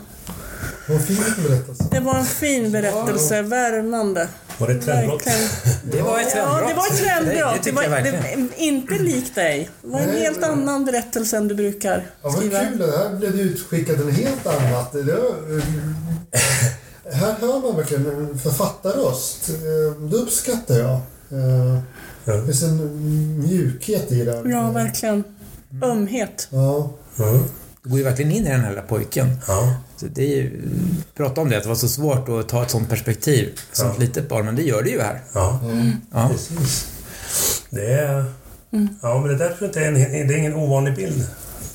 Vad 0.87 1.05
fin 1.05 1.23
berättelse. 1.47 1.83
Det 1.91 1.99
var 1.99 2.15
en 2.15 2.25
fin 2.25 2.71
berättelse, 2.71 3.41
värmande. 3.41 4.27
Var 4.57 4.67
det 4.67 4.73
ett 4.73 4.85
trendbrott? 4.85 5.23
Det 5.91 6.01
var 6.01 6.19
ett 6.19 6.29
trendbrott. 6.31 6.61
Ja, 6.61 6.67
det 6.67 6.73
var 6.73 6.85
ett 6.85 6.97
Det, 6.97 7.03
trendbrott. 7.03 7.35
det 7.35 7.57
Det 7.57 7.63
tycker 7.63 7.89
var 7.89 8.01
det, 8.01 8.63
inte 8.63 8.93
likt 9.03 9.35
dig. 9.35 9.69
Det 9.81 9.87
var 9.89 9.99
en 9.99 10.07
Nej, 10.07 10.19
helt 10.21 10.39
men- 10.41 10.51
annan 10.51 10.85
berättelse 10.85 11.37
än 11.37 11.47
du 11.47 11.55
brukar 11.55 11.97
Ja, 11.97 12.03
vad 12.29 12.33
skriva. 12.37 12.59
kul. 12.59 12.77
Det 12.77 12.97
här 12.97 13.15
blev 13.15 13.37
det 13.37 13.43
utskickat 13.43 13.99
en 13.99 14.11
helt 14.11 14.47
annat. 14.47 14.91
Det 14.93 15.03
var, 15.03 15.61
här 17.11 17.35
hör 17.39 17.59
man 17.61 17.75
verkligen 17.77 18.05
en 18.05 18.39
författarröst. 18.39 19.49
Eh, 19.49 20.01
Det 20.01 20.17
uppskattar 20.17 20.75
jag. 20.79 20.93
Eh, 21.31 21.79
Ja. 22.27 22.33
Det 22.33 22.45
finns 22.45 22.63
en 22.63 23.39
mjukhet 23.47 24.11
i 24.11 24.25
det. 24.25 24.41
Ja, 24.45 24.71
verkligen. 24.71 25.23
Ömhet. 25.83 26.47
Ja. 26.51 26.89
Ja. 27.15 27.39
Det 27.85 27.89
går 27.89 27.97
ju 27.99 28.03
verkligen 28.05 28.31
in 28.31 28.47
i 28.47 28.49
den 28.49 28.61
här 28.61 28.69
lilla 28.69 28.81
pojken. 28.81 29.37
ja. 29.47 29.75
Så 29.97 30.05
det 30.05 30.21
är 30.23 30.35
ju, 30.35 30.61
prata 31.15 31.41
om 31.41 31.49
det, 31.49 31.57
att 31.57 31.63
det 31.63 31.69
var 31.69 31.75
så 31.75 31.87
svårt 31.87 32.29
att 32.29 32.49
ta 32.49 32.63
ett 32.63 32.71
sånt 32.71 32.89
perspektiv 32.89 33.59
som 33.71 33.91
ett 33.91 33.99
litet 33.99 34.29
barn, 34.29 34.45
men 34.45 34.55
det 34.55 34.61
gör 34.63 34.83
det 34.83 34.89
ju 34.89 35.01
här. 35.01 35.21
ja. 35.33 35.59
Ja. 36.13 36.29
Precis. 36.31 36.87
Det 37.69 37.93
är... 37.93 38.25
Ja, 39.01 39.19
men 39.19 39.23
det 39.23 39.37
där 39.37 39.47
tror 39.47 39.57
jag 39.59 39.67
inte 39.67 39.79
är 39.79 39.87
en, 39.87 40.27
det 40.27 40.33
är 40.33 40.37
ingen 40.37 40.55
ovanlig 40.55 40.95
bild 40.95 41.27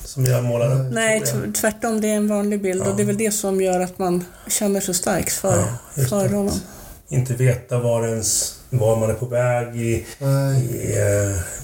som 0.04 0.24
jag 0.24 0.44
målar 0.44 0.80
upp. 0.80 0.92
Nej, 0.92 1.22
tvärtom. 1.60 2.00
Det 2.00 2.08
är 2.08 2.16
en 2.16 2.28
vanlig 2.28 2.62
bild 2.62 2.82
och 2.82 2.96
det 2.96 3.02
är 3.02 3.06
väl 3.06 3.18
det 3.18 3.30
som 3.30 3.60
gör 3.60 3.80
att 3.80 3.98
man 3.98 4.24
känner 4.48 4.80
så 4.80 4.94
starkt 4.94 5.32
för, 5.32 5.64
Ja, 5.94 6.04
för 6.04 6.28
honom. 6.28 6.60
Inte 7.08 7.34
veta 7.34 7.78
var 7.78 8.08
ens 8.08 8.58
var 8.70 8.96
man 8.96 9.10
är 9.10 9.14
på 9.14 9.26
väg 9.26 9.76
i, 9.76 9.80
i, 9.80 10.04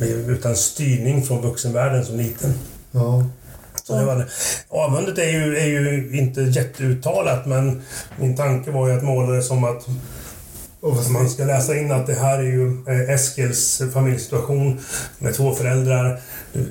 eh, 0.00 0.28
utan 0.28 0.56
styrning 0.56 1.22
från 1.22 1.42
vuxenvärlden 1.42 2.04
som 2.04 2.16
liten. 2.16 2.54
Ja. 2.90 3.24
Så 3.86 3.98
det 3.98 4.04
var, 4.04 4.24
avundet 4.68 5.18
är 5.18 5.30
ju, 5.30 5.56
är 5.56 5.66
ju 5.66 6.10
inte 6.18 6.40
jätteuttalat 6.40 7.46
men 7.46 7.82
min 8.16 8.36
tanke 8.36 8.70
var 8.70 8.88
ju 8.88 8.94
att 8.94 9.04
måla 9.04 9.32
det 9.32 9.42
som 9.42 9.64
att 9.64 9.86
man 11.10 11.30
ska 11.30 11.44
läsa 11.44 11.76
in 11.76 11.92
att 11.92 12.06
det 12.06 12.14
här 12.14 12.38
är 12.38 12.42
ju 12.42 12.84
eh, 12.88 13.10
Eskils 13.10 13.82
familjesituation 13.92 14.80
med 15.18 15.34
två 15.34 15.54
föräldrar. 15.54 16.20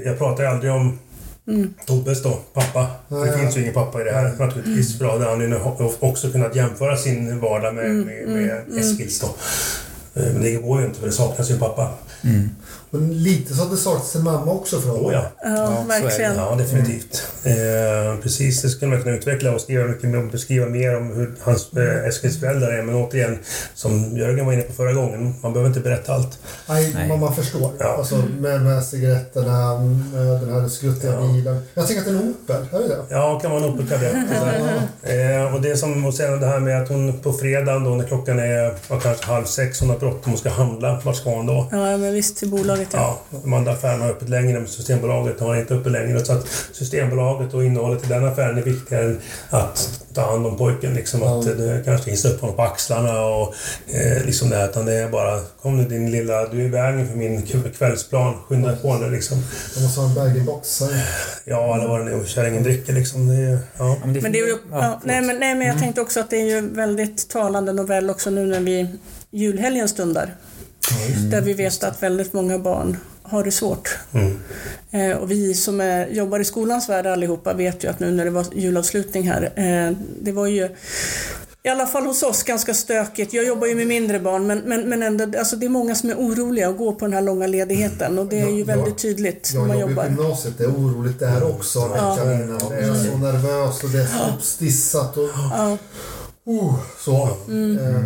Jag 0.05 0.17
pratar 0.17 0.43
ju 0.43 0.50
aldrig 0.50 0.72
om 0.72 1.00
Mm. 1.48 1.74
Tobbes 1.86 2.24
då, 2.24 2.39
pappa. 2.53 2.88
För 3.10 3.25
det 3.25 3.39
finns 3.39 3.57
ju 3.57 3.62
ingen 3.62 3.74
pappa 3.74 4.01
i 4.01 4.03
det 4.03 4.12
här 4.12 4.36
naturligtvis. 4.39 4.98
För 4.98 5.05
då 5.05 5.12
hade 5.12 5.25
han 5.25 5.41
ju 5.41 5.60
också 6.00 6.31
kunnat 6.31 6.55
jämföra 6.55 6.98
sin 6.98 7.39
vardag 7.39 7.75
med, 7.75 7.86
mm, 7.86 8.01
med, 8.01 8.27
med 8.27 8.62
mm, 8.67 8.79
Eskils 8.79 9.19
då. 9.19 9.27
Eh, 10.22 10.34
men 10.34 10.41
det 10.41 10.55
går 10.55 10.79
ju 10.79 10.86
inte 10.86 11.00
för 11.00 11.07
det 11.07 11.13
saknas 11.13 11.50
ju 11.50 11.53
en 11.53 11.60
pappa. 11.60 11.89
Mm. 12.24 12.50
Men 12.89 13.24
lite 13.24 13.53
så 13.53 13.63
att 13.63 13.72
det 13.72 13.77
saknas 13.77 14.15
en 14.15 14.24
mamma 14.24 14.51
också 14.51 14.81
för 14.81 14.89
honom. 14.89 15.05
Oh, 15.05 15.13
ja. 15.13 15.31
Ja, 15.43 15.50
ja, 15.50 15.86
verkligen. 15.88 16.36
Ja, 16.36 16.55
definitivt. 16.55 17.24
Mm. 17.43 17.57
Eh, 17.57 18.22
precis, 18.22 18.62
det 18.62 18.69
skulle 18.69 18.91
man 18.91 19.03
kunna 19.03 19.15
utveckla 19.15 19.51
och 19.51 19.62
skriva 19.62 19.86
mycket, 19.86 20.31
beskriva 20.31 20.65
mer 20.65 20.98
om 20.98 21.12
hur 21.12 21.36
hans, 21.41 21.74
eh, 21.74 22.07
Eskils 22.07 22.39
föräldrar 22.39 22.72
är. 22.72 22.84
Men 22.84 22.95
återigen, 22.95 23.39
som 23.74 24.17
Jörgen 24.17 24.45
var 24.45 24.53
inne 24.53 24.62
på 24.62 24.74
förra 24.74 24.93
gången, 24.93 25.34
man 25.41 25.53
behöver 25.53 25.69
inte 25.69 25.79
berätta 25.79 26.13
allt. 26.13 26.39
Nej, 26.69 26.91
Nej. 26.95 27.19
man 27.19 27.36
förstår. 27.36 27.72
Ja. 27.79 27.86
Alltså, 27.98 28.15
med, 28.39 28.62
med 28.62 28.84
cigaretterna, 28.84 29.79
med 30.13 30.41
den 30.41 30.53
här 30.53 30.67
skruttiga 30.67 31.13
ja. 31.13 31.34
bilen. 31.34 31.62
Jag 31.74 31.88
tänker 31.88 32.01
att 32.01 32.07
det 32.07 32.13
är 32.13 32.22
en 32.22 32.29
Opel, 32.29 32.65
är 32.72 32.79
det 32.79 32.88
det? 32.88 33.03
Ja, 33.10 33.39
kan 33.39 33.51
vara 33.51 33.63
en 33.63 33.69
Opel 33.69 33.88
Kadett. 33.88 34.15
eh, 35.03 35.53
och, 35.53 35.62
det 35.62 35.77
som, 35.77 36.05
och 36.05 36.13
sen 36.13 36.39
det 36.39 36.48
här 36.48 36.60
med 36.60 36.81
att 36.81 36.89
hon 36.89 37.19
på 37.19 37.34
fredagen 37.34 37.84
då 37.84 37.89
när 37.89 38.05
klockan 38.05 38.39
är 38.39 38.74
kanske 39.01 39.25
halv 39.25 39.45
sex, 39.45 39.79
hon 39.79 39.89
har 39.89 39.98
bråttom 39.98 40.34
och 40.34 40.39
ska 40.39 40.50
handla. 40.50 41.01
Vart 41.03 41.15
ska 41.15 41.29
hon 41.29 41.45
då? 41.45 41.67
Ja, 41.72 41.98
men 41.98 42.14
visst 42.15 42.38
till 42.38 42.50
bolaget 42.50 42.88
ja. 42.91 43.19
ja. 43.29 43.38
De 43.43 43.53
andra 43.53 43.72
affärerna 43.72 44.03
har 44.03 44.12
öppet 44.12 44.29
längre, 44.29 44.60
men 44.60 44.67
Systembolaget 44.67 45.39
har 45.39 45.55
inte 45.55 45.74
öppet 45.74 45.91
längre. 45.91 46.25
Så 46.25 46.34
att 46.34 46.48
Systembolaget 46.72 47.53
och 47.53 47.65
innehållet 47.65 48.03
i 48.05 48.07
den 48.07 48.25
affären 48.25 48.57
är 48.57 48.62
viktigare 48.62 49.05
än 49.05 49.19
att 49.50 50.01
ta 50.13 50.31
hand 50.31 50.48
om 50.48 50.57
pojken. 50.57 50.93
Liksom, 50.93 51.22
ja. 51.22 51.39
Att 51.39 51.45
det 51.45 51.81
kanske 51.86 52.12
hissa 52.12 52.29
upp 52.29 52.41
honom 52.41 52.55
på 52.55 52.62
axlarna 52.62 53.25
och 53.25 53.53
eh, 53.88 54.25
liksom 54.25 54.50
det. 54.50 54.65
Utan 54.65 54.86
det 54.86 54.93
är 54.93 55.10
bara, 55.10 55.39
kom 55.62 55.77
nu 55.77 55.86
din 55.86 56.12
lilla, 56.12 56.48
du 56.48 56.62
är 56.62 56.65
i 56.65 56.67
vägen 56.67 57.07
för 57.07 57.15
min 57.15 57.41
kvällsplan. 57.77 58.34
Skynda 58.48 58.67
dig 58.69 58.77
på 58.81 58.93
nu 58.93 59.10
liksom. 59.10 59.43
De 59.75 59.84
måste 59.84 60.00
ha 60.00 60.07
en 60.10 60.15
baggybox. 60.15 60.81
Ja, 61.45 61.75
eller 61.75 61.88
vad 61.88 62.00
det 62.00 62.05
nu 62.05 62.22
är. 62.22 62.25
Kärringen 62.25 62.63
dricker 62.63 62.93
liksom. 62.93 63.27
Det, 63.27 63.60
ja. 63.77 63.98
Men 64.03 64.13
det, 64.13 64.39
är 64.39 64.48
ju, 64.48 64.57
ja, 64.72 65.01
nej, 65.03 65.22
men, 65.22 65.39
nej, 65.39 65.55
men 65.55 65.67
jag 65.67 65.79
tänkte 65.79 66.01
också 66.01 66.19
att 66.19 66.29
det 66.29 66.38
är 66.38 66.45
ju 66.45 66.69
väldigt 66.69 67.29
talande 67.29 67.74
novell 67.74 68.10
också 68.10 68.29
nu 68.29 68.45
när 68.45 68.60
vi 68.60 68.88
julhelgen 69.31 69.89
stundar. 69.89 70.36
Mm. 70.91 71.29
Där 71.29 71.41
vi 71.41 71.53
vet 71.53 71.83
att 71.83 72.03
väldigt 72.03 72.33
många 72.33 72.59
barn 72.59 72.97
har 73.23 73.43
det 73.43 73.51
svårt. 73.51 73.97
Mm. 74.13 74.39
Eh, 74.91 75.17
och 75.17 75.31
vi 75.31 75.53
som 75.53 75.81
är, 75.81 76.07
jobbar 76.07 76.39
i 76.39 76.45
skolans 76.45 76.89
värld 76.89 77.07
allihopa 77.07 77.53
vet 77.53 77.83
ju 77.83 77.87
att 77.87 77.99
nu 77.99 78.11
när 78.11 78.25
det 78.25 78.31
var 78.31 78.45
julavslutning 78.55 79.29
här, 79.29 79.43
eh, 79.55 79.97
det 80.21 80.31
var 80.31 80.47
ju 80.47 80.69
i 81.63 81.69
alla 81.69 81.87
fall 81.87 82.05
hos 82.05 82.23
oss 82.23 82.43
ganska 82.43 82.73
stökigt. 82.73 83.33
Jag 83.33 83.45
jobbar 83.45 83.67
ju 83.67 83.75
med 83.75 83.87
mindre 83.87 84.19
barn 84.19 84.47
men, 84.47 84.59
men, 84.59 84.89
men 84.89 85.03
ändå, 85.03 85.39
alltså 85.39 85.55
det 85.55 85.65
är 85.65 85.69
många 85.69 85.95
som 85.95 86.09
är 86.09 86.15
oroliga 86.15 86.69
att 86.69 86.77
gå 86.77 86.93
på 86.93 87.05
den 87.05 87.13
här 87.13 87.21
långa 87.21 87.47
ledigheten 87.47 88.19
och 88.19 88.25
det 88.25 88.39
är 88.39 88.49
ju 88.49 88.59
jag, 88.59 88.65
väldigt 88.65 88.97
tydligt 88.97 89.51
jag, 89.53 89.61
när 89.61 89.67
man 89.67 89.79
jobbar. 89.79 90.03
Jag 90.03 90.11
jobbar 90.11 90.23
i 90.23 90.23
gymnasiet, 90.23 90.57
det 90.57 90.63
är 90.63 90.69
oroligt 90.69 91.19
där 91.19 91.43
också 91.43 91.87
veckan 91.87 92.17
ja. 92.17 92.33
innan. 92.33 92.69
Det 92.69 92.75
är 92.75 93.11
så 93.11 93.17
nervöst 93.17 93.83
och 93.83 93.89
det 93.89 94.01
är 94.01 94.07
så 94.07 94.35
uppstissat. 94.35 95.17
Och, 95.17 95.29
ja. 95.33 95.77
uh, 96.49 96.75
så. 97.05 97.29
Mm. 97.47 97.79
Eh, 97.79 98.01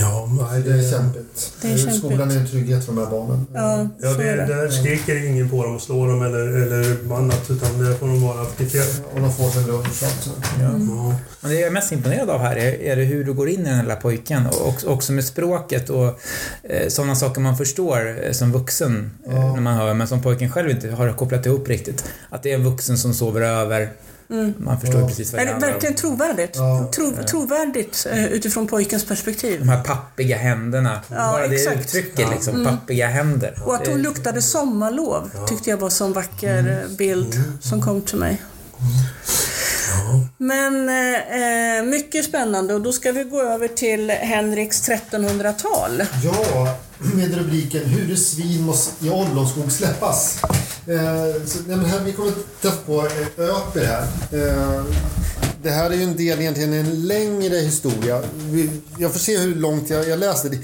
Ja, 0.00 0.28
nej, 0.50 0.62
det 0.62 0.72
är 0.72 0.90
kämpigt. 0.90 1.52
Det 1.62 1.72
är 1.72 1.76
kämpigt. 1.76 1.98
Skolan 1.98 2.30
är 2.30 2.36
en 2.36 2.46
trygghet 2.46 2.84
för 2.84 2.92
de 2.92 3.00
här 3.00 3.10
barnen. 3.10 3.46
Ja, 3.54 3.88
ja 4.00 4.10
det, 4.10 4.24
det. 4.24 4.46
där 4.46 4.68
skriker 4.68 5.26
ingen 5.26 5.50
på 5.50 5.62
dem 5.62 5.74
och 5.74 5.82
slår 5.82 6.08
dem 6.08 6.22
eller, 6.22 6.62
eller 6.62 7.14
annat 7.16 7.50
utan 7.50 7.84
det 7.84 7.94
får 7.96 8.06
de 8.06 8.22
vara 8.22 8.42
aktiva. 8.42 8.84
Och 9.14 9.20
de 9.20 9.32
får 9.32 9.50
sin 9.50 9.66
lunch 9.66 9.86
också. 9.86 10.30
Ja. 10.60 10.68
Mm. 10.68 10.88
Ja. 10.88 11.14
Men 11.40 11.50
det 11.50 11.56
jag 11.58 11.66
är 11.66 11.70
mest 11.70 11.92
imponerad 11.92 12.30
av 12.30 12.40
här 12.40 12.56
är, 12.56 12.80
är 12.80 12.96
det 12.96 13.04
hur 13.04 13.24
du 13.24 13.32
går 13.32 13.48
in 13.48 13.60
i 13.60 13.64
den 13.64 13.74
här 13.74 13.82
lilla 13.82 13.96
pojken 13.96 14.46
och 14.46 14.84
också 14.86 15.12
med 15.12 15.24
språket 15.24 15.90
och 15.90 16.20
eh, 16.62 16.88
sådana 16.88 17.14
saker 17.14 17.40
man 17.40 17.56
förstår 17.56 18.24
eh, 18.24 18.32
som 18.32 18.52
vuxen 18.52 19.10
eh, 19.26 19.54
när 19.54 19.60
man 19.60 19.74
hör 19.74 19.94
men 19.94 20.08
som 20.08 20.22
pojken 20.22 20.50
själv 20.52 20.70
inte 20.70 20.90
har 20.90 21.12
kopplat 21.12 21.46
ihop 21.46 21.68
riktigt. 21.68 22.04
Att 22.30 22.42
det 22.42 22.50
är 22.50 22.54
en 22.54 22.64
vuxen 22.64 22.98
som 22.98 23.14
sover 23.14 23.40
över 23.40 23.90
Mm. 24.30 24.54
Man 24.58 24.80
förstår 24.80 25.00
ja. 25.00 25.08
precis 25.08 25.32
vad 25.32 25.42
det 25.42 25.50
handlar 25.50 25.68
om. 25.68 25.72
Verkligen 25.72 25.96
trovärdigt. 25.96 26.56
Ja. 26.56 26.90
Tro, 26.94 27.12
trovärdigt 27.30 28.06
eh, 28.10 28.26
utifrån 28.26 28.66
pojkens 28.66 29.04
perspektiv. 29.04 29.60
De 29.60 29.68
här 29.68 29.84
pappiga 29.84 30.36
händerna. 30.36 31.00
Ja, 31.08 31.16
Bara 31.16 31.48
det 31.48 31.74
uttrycket 31.74 32.30
liksom. 32.30 32.54
Mm. 32.54 32.76
Pappiga 32.76 33.06
händer. 33.06 33.62
Och 33.64 33.74
att 33.74 33.86
hon 33.86 34.02
luktade 34.02 34.42
sommarlov 34.42 35.30
tyckte 35.48 35.70
jag 35.70 35.76
var 35.76 35.86
en 35.86 35.90
sån 35.90 36.12
vacker 36.12 36.58
mm. 36.58 36.72
Eh, 36.72 36.88
bild 36.88 37.34
mm. 37.34 37.58
som 37.60 37.82
kom 37.82 38.02
till 38.02 38.18
mig. 38.18 38.42
Men 40.38 40.88
eh, 40.88 41.78
eh, 41.78 41.84
mycket 41.84 42.24
spännande 42.24 42.74
och 42.74 42.80
då 42.80 42.92
ska 42.92 43.12
vi 43.12 43.24
gå 43.24 43.42
över 43.42 43.68
till 43.68 44.10
Henriks 44.10 44.88
1300-tal. 44.88 46.02
Ja, 46.24 46.78
med 46.98 47.34
rubriken 47.34 47.84
Hur 47.84 48.16
svin 48.16 48.62
måste 48.62 49.06
i 49.06 49.10
ollonskog 49.10 49.72
släppas. 49.72 50.38
Eh, 50.88 51.46
så, 51.46 51.58
nej, 51.66 51.76
men 51.76 51.84
här, 51.84 52.00
vi 52.04 52.12
kommer 52.12 52.30
att 52.30 52.62
träffa 52.62 52.82
på 52.86 53.06
eh, 53.06 53.56
Öper 53.56 53.84
här. 53.84 54.02
Eh, 54.32 54.84
det 55.62 55.70
här 55.70 55.90
är 55.90 55.94
ju 55.94 56.02
en 56.02 56.16
del 56.16 56.40
egentligen 56.40 56.72
en 56.72 57.06
längre 57.06 57.56
historia. 57.56 58.22
Jag 58.98 59.12
får 59.12 59.18
se 59.18 59.38
hur 59.38 59.54
långt 59.54 59.90
jag, 59.90 60.08
jag 60.08 60.18
läser. 60.18 60.58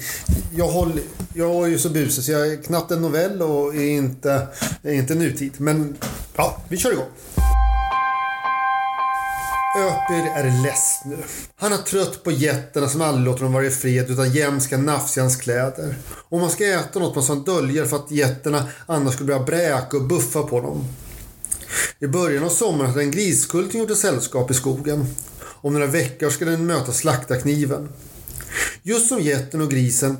Jag, 0.55 0.67
håll, 0.67 0.99
jag 1.33 1.63
är 1.63 1.67
ju 1.67 1.79
så 1.79 1.89
busig 1.89 2.23
så 2.23 2.31
jag 2.31 2.47
är 2.47 2.63
knappt 2.63 2.91
en 2.91 3.01
novell 3.01 3.41
och 3.41 3.75
är 3.75 3.89
inte, 3.89 4.47
är 4.83 4.93
inte 4.93 5.15
nutid. 5.15 5.53
Men 5.57 5.95
ja, 6.35 6.61
vi 6.69 6.77
kör 6.77 6.91
igång. 6.91 7.07
Öpir 9.75 10.31
är 10.35 10.63
less 10.63 11.01
nu. 11.05 11.17
Han 11.55 11.73
är 11.73 11.77
trött 11.77 12.23
på 12.23 12.31
getterna 12.31 12.89
som 12.89 13.01
aldrig 13.01 13.25
låter 13.25 13.39
honom 13.39 13.53
vara 13.53 13.65
i 13.65 13.69
fred 13.69 14.11
utan 14.11 14.31
jämt 14.31 14.63
ska 14.63 14.77
nafsa 14.77 15.21
hans 15.21 15.35
kläder. 15.35 15.95
Om 16.29 16.41
man 16.41 16.49
ska 16.49 16.65
äta 16.65 16.99
något 16.99 17.15
måste 17.15 17.31
han 17.33 17.43
dölja 17.43 17.85
för 17.85 17.95
att 17.95 18.11
getterna 18.11 18.67
annars 18.85 19.13
skulle 19.13 19.27
börja 19.27 19.43
bräka 19.43 19.97
och 19.97 20.03
buffa 20.03 20.43
på 20.43 20.55
honom. 20.55 20.87
I 21.99 22.07
början 22.07 22.43
av 22.43 22.49
sommaren 22.49 22.89
hade 22.89 23.03
en 23.03 23.11
griskulting 23.11 23.81
gjort 23.81 23.91
ett 23.91 23.97
sällskap 23.97 24.51
i 24.51 24.53
skogen. 24.53 25.05
Om 25.43 25.73
några 25.73 25.87
veckor 25.87 26.29
ska 26.29 26.45
den 26.45 26.65
möta 26.65 26.91
slaktarkniven. 26.91 27.89
Just 28.83 29.09
som 29.09 29.19
getten 29.19 29.61
och 29.61 29.71
grisen 29.71 30.17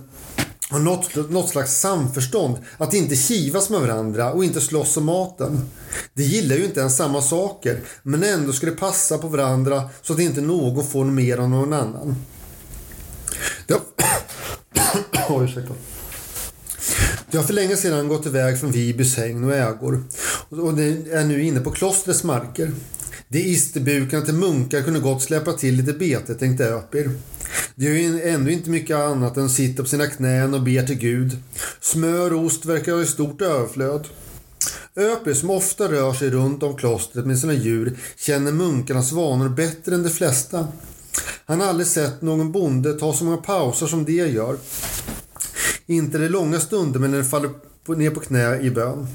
och 0.73 0.81
något, 0.81 1.15
något 1.29 1.49
slags 1.49 1.79
samförstånd 1.79 2.57
att 2.77 2.93
inte 2.93 3.15
kivas 3.15 3.69
med 3.69 3.81
varandra 3.81 4.31
och 4.31 4.43
inte 4.43 4.61
slåss 4.61 4.97
om 4.97 5.05
maten. 5.05 5.69
De 6.13 6.23
gillar 6.23 6.55
ju 6.55 6.65
inte 6.65 6.79
ens 6.79 6.97
samma 6.97 7.21
saker 7.21 7.81
men 8.03 8.23
ändå 8.23 8.53
ska 8.53 8.65
det 8.65 8.71
passa 8.71 9.17
på 9.17 9.27
varandra 9.27 9.89
så 10.01 10.13
att 10.13 10.19
inte 10.19 10.41
någon 10.41 10.85
får 10.85 11.05
mer 11.05 11.39
än 11.39 11.51
någon 11.51 11.73
annan. 11.73 12.15
Det 13.67 13.73
har... 13.73 13.81
oh, 15.35 15.43
ursäkta. 15.43 15.73
Det 17.31 17.37
har 17.37 17.43
för 17.43 17.53
länge 17.53 17.77
sedan 17.77 18.07
gått 18.07 18.25
iväg 18.25 18.59
från 18.59 18.71
Vibys 18.71 19.17
hägn 19.17 19.43
och 19.43 19.55
ägor 19.55 20.03
och 20.49 20.73
det 20.73 20.83
är 21.11 21.23
nu 21.23 21.43
inne 21.43 21.59
på 21.59 21.71
klostrets 21.71 22.23
marker. 22.23 22.71
De 23.33 23.39
isterbukarna 23.39 24.25
till 24.25 24.33
munkar 24.33 24.81
kunde 24.81 24.99
gott 24.99 25.21
släppa 25.21 25.53
till 25.53 25.75
lite 25.75 25.93
bete, 25.93 26.33
tänkte 26.33 26.65
Öpir. 26.65 27.11
De 27.75 27.85
gör 27.85 27.93
ju 27.93 28.21
ändå 28.21 28.51
inte 28.51 28.69
mycket 28.69 28.97
annat 28.97 29.37
än 29.37 29.49
sitter 29.49 29.83
på 29.83 29.89
sina 29.89 30.07
knän 30.07 30.53
och 30.53 30.61
ber 30.61 30.83
till 30.83 30.97
Gud. 30.97 31.37
Smör 31.81 32.33
och 32.33 32.43
ost 32.43 32.65
verkar 32.65 32.91
ha 32.91 33.01
i 33.01 33.05
stort 33.05 33.41
överflöd. 33.41 34.07
Öpir, 34.95 35.33
som 35.33 35.49
ofta 35.49 35.91
rör 35.91 36.13
sig 36.13 36.29
runt 36.29 36.63
om 36.63 36.77
klostret 36.77 37.25
med 37.25 37.39
sina 37.39 37.53
djur, 37.53 37.97
känner 38.17 38.51
munkarnas 38.51 39.11
vanor 39.11 39.49
bättre 39.49 39.95
än 39.95 40.03
de 40.03 40.09
flesta. 40.09 40.67
Han 41.45 41.61
har 41.61 41.67
aldrig 41.67 41.87
sett 41.87 42.21
någon 42.21 42.51
bonde 42.51 42.93
ta 42.93 43.13
så 43.13 43.23
många 43.23 43.37
pauser 43.37 43.87
som 43.87 44.05
de 44.05 44.13
gör. 44.13 44.57
Inte 45.85 46.17
de 46.17 46.29
långa 46.29 46.59
stunder 46.59 46.99
men 46.99 47.11
när 47.11 47.17
de 47.17 47.23
faller 47.23 47.49
ner 47.87 48.09
på 48.09 48.19
knä 48.19 48.59
i 48.59 48.71
bön. 48.71 49.07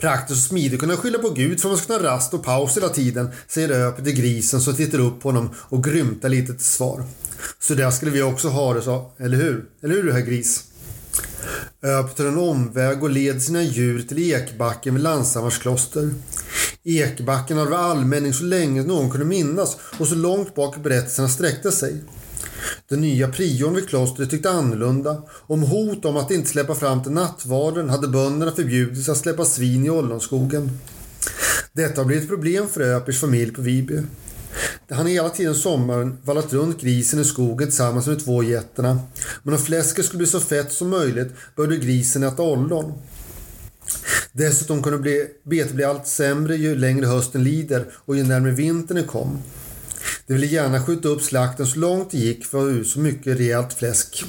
Praktiskt 0.00 0.40
och 0.40 0.48
smidigt 0.48 0.80
kunna 0.80 0.96
skylla 0.96 1.18
på 1.18 1.30
Gud 1.30 1.60
för 1.60 1.68
att 1.68 1.72
man 1.72 1.78
ska 1.78 1.92
ha 1.92 2.02
rast 2.02 2.34
och 2.34 2.44
paus 2.44 2.76
hela 2.76 2.88
tiden, 2.88 3.30
säger 3.48 3.70
Öpet 3.70 4.04
till 4.04 4.14
grisen 4.14 4.60
som 4.60 4.74
tittar 4.74 4.98
upp 4.98 5.20
på 5.20 5.28
honom 5.28 5.50
och 5.56 5.84
grymtar 5.84 6.28
lite 6.28 6.54
till 6.54 6.64
svar. 6.64 7.04
Så 7.58 7.74
där 7.74 7.90
skulle 7.90 8.10
vi 8.10 8.22
också 8.22 8.48
ha 8.48 8.74
det, 8.74 8.82
sa 8.82 9.12
Eller 9.18 9.36
hur? 9.36 9.64
Eller 9.82 9.94
hur, 9.94 10.12
herr 10.12 10.20
gris? 10.20 10.64
Öp 11.82 12.16
tar 12.16 12.24
en 12.24 12.38
omväg 12.38 13.02
och 13.02 13.10
leder 13.10 13.40
sina 13.40 13.62
djur 13.62 14.02
till 14.02 14.32
Ekbacken 14.32 14.94
vid 14.94 15.02
Landshammars 15.02 15.58
kloster. 15.58 16.10
Ekbacken 16.84 17.58
har 17.58 17.66
varit 17.66 17.78
allmänning 17.78 18.32
så 18.32 18.44
länge 18.44 18.82
någon 18.82 19.10
kunde 19.10 19.26
minnas 19.26 19.76
och 19.98 20.08
så 20.08 20.14
långt 20.14 20.54
bak 20.54 20.76
berättelserna 20.76 21.28
sträckte 21.28 21.72
sig. 21.72 22.02
Den 22.90 23.00
nya 23.00 23.28
prion 23.28 23.74
vid 23.74 23.88
klostret 23.88 24.30
tyckte 24.30 24.50
annorlunda. 24.50 25.22
Om 25.46 25.62
hot 25.62 26.04
om 26.04 26.16
att 26.16 26.30
inte 26.30 26.48
släppa 26.48 26.74
fram 26.74 27.02
till 27.02 27.12
nattvarden 27.12 27.88
hade 27.90 28.08
bönderna 28.08 28.52
förbjudits 28.52 29.08
att 29.08 29.16
släppa 29.16 29.44
svin 29.44 29.86
i 29.86 29.90
ollonskogen. 29.90 30.70
Detta 31.72 32.00
har 32.00 32.06
blivit 32.06 32.24
ett 32.24 32.30
problem 32.30 32.68
för 32.68 32.80
Öpers 32.80 33.20
familj 33.20 33.52
på 33.52 33.62
Viby. 33.62 34.00
han 34.88 34.98
har 34.98 35.08
hela 35.08 35.28
tiden 35.28 35.54
sommaren 35.54 36.18
vallat 36.22 36.52
runt 36.52 36.80
grisen 36.80 37.20
i 37.20 37.24
skogen 37.24 37.68
tillsammans 37.68 38.06
med 38.06 38.16
de 38.16 38.22
två 38.22 38.42
getterna. 38.42 39.00
Men 39.42 39.54
om 39.54 39.60
fläsket 39.60 40.04
skulle 40.04 40.18
bli 40.18 40.26
så 40.26 40.40
fett 40.40 40.72
som 40.72 40.88
möjligt 40.88 41.32
började 41.56 41.76
grisen 41.76 42.22
äta 42.22 42.42
ollon. 42.42 42.92
Dessutom 44.32 44.82
kunde 44.82 45.28
betet 45.42 45.72
bli 45.72 45.84
allt 45.84 46.06
sämre 46.06 46.56
ju 46.56 46.74
längre 46.74 47.06
hösten 47.06 47.44
lider 47.44 47.86
och 47.94 48.16
ju 48.16 48.22
närmare 48.22 48.52
vintern 48.52 49.06
kom. 49.06 49.38
De 50.28 50.34
ville 50.34 50.46
gärna 50.46 50.82
skjuta 50.82 51.08
upp 51.08 51.22
slakten 51.22 51.66
så 51.66 51.78
långt 51.78 52.10
det 52.10 52.18
gick 52.18 52.46
för 52.46 52.58
att 52.58 52.64
få 52.64 52.70
ut 52.70 52.88
så 52.88 52.98
mycket 52.98 53.38
rejält 53.38 53.72
fläsk. 53.72 54.24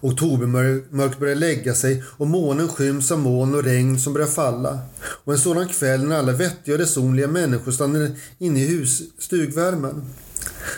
Oktobermörkret 0.00 1.18
börjar 1.18 1.34
lägga 1.34 1.74
sig 1.74 2.02
och 2.06 2.26
månen 2.26 2.68
skyms 2.68 3.10
av 3.12 3.18
moln 3.18 3.54
och 3.54 3.64
regn 3.64 4.00
som 4.00 4.12
börjar 4.12 4.28
falla. 4.28 4.78
Och 5.24 5.32
en 5.32 5.38
sådan 5.38 5.68
kväll 5.68 6.04
när 6.04 6.16
alla 6.16 6.32
vettiga 6.32 6.74
och 6.74 6.80
resonliga 6.80 7.28
människor 7.28 7.72
stannar 7.72 8.10
inne 8.38 8.60
i 8.60 8.66
hus, 8.66 9.02
stugvärmen. 9.18 10.04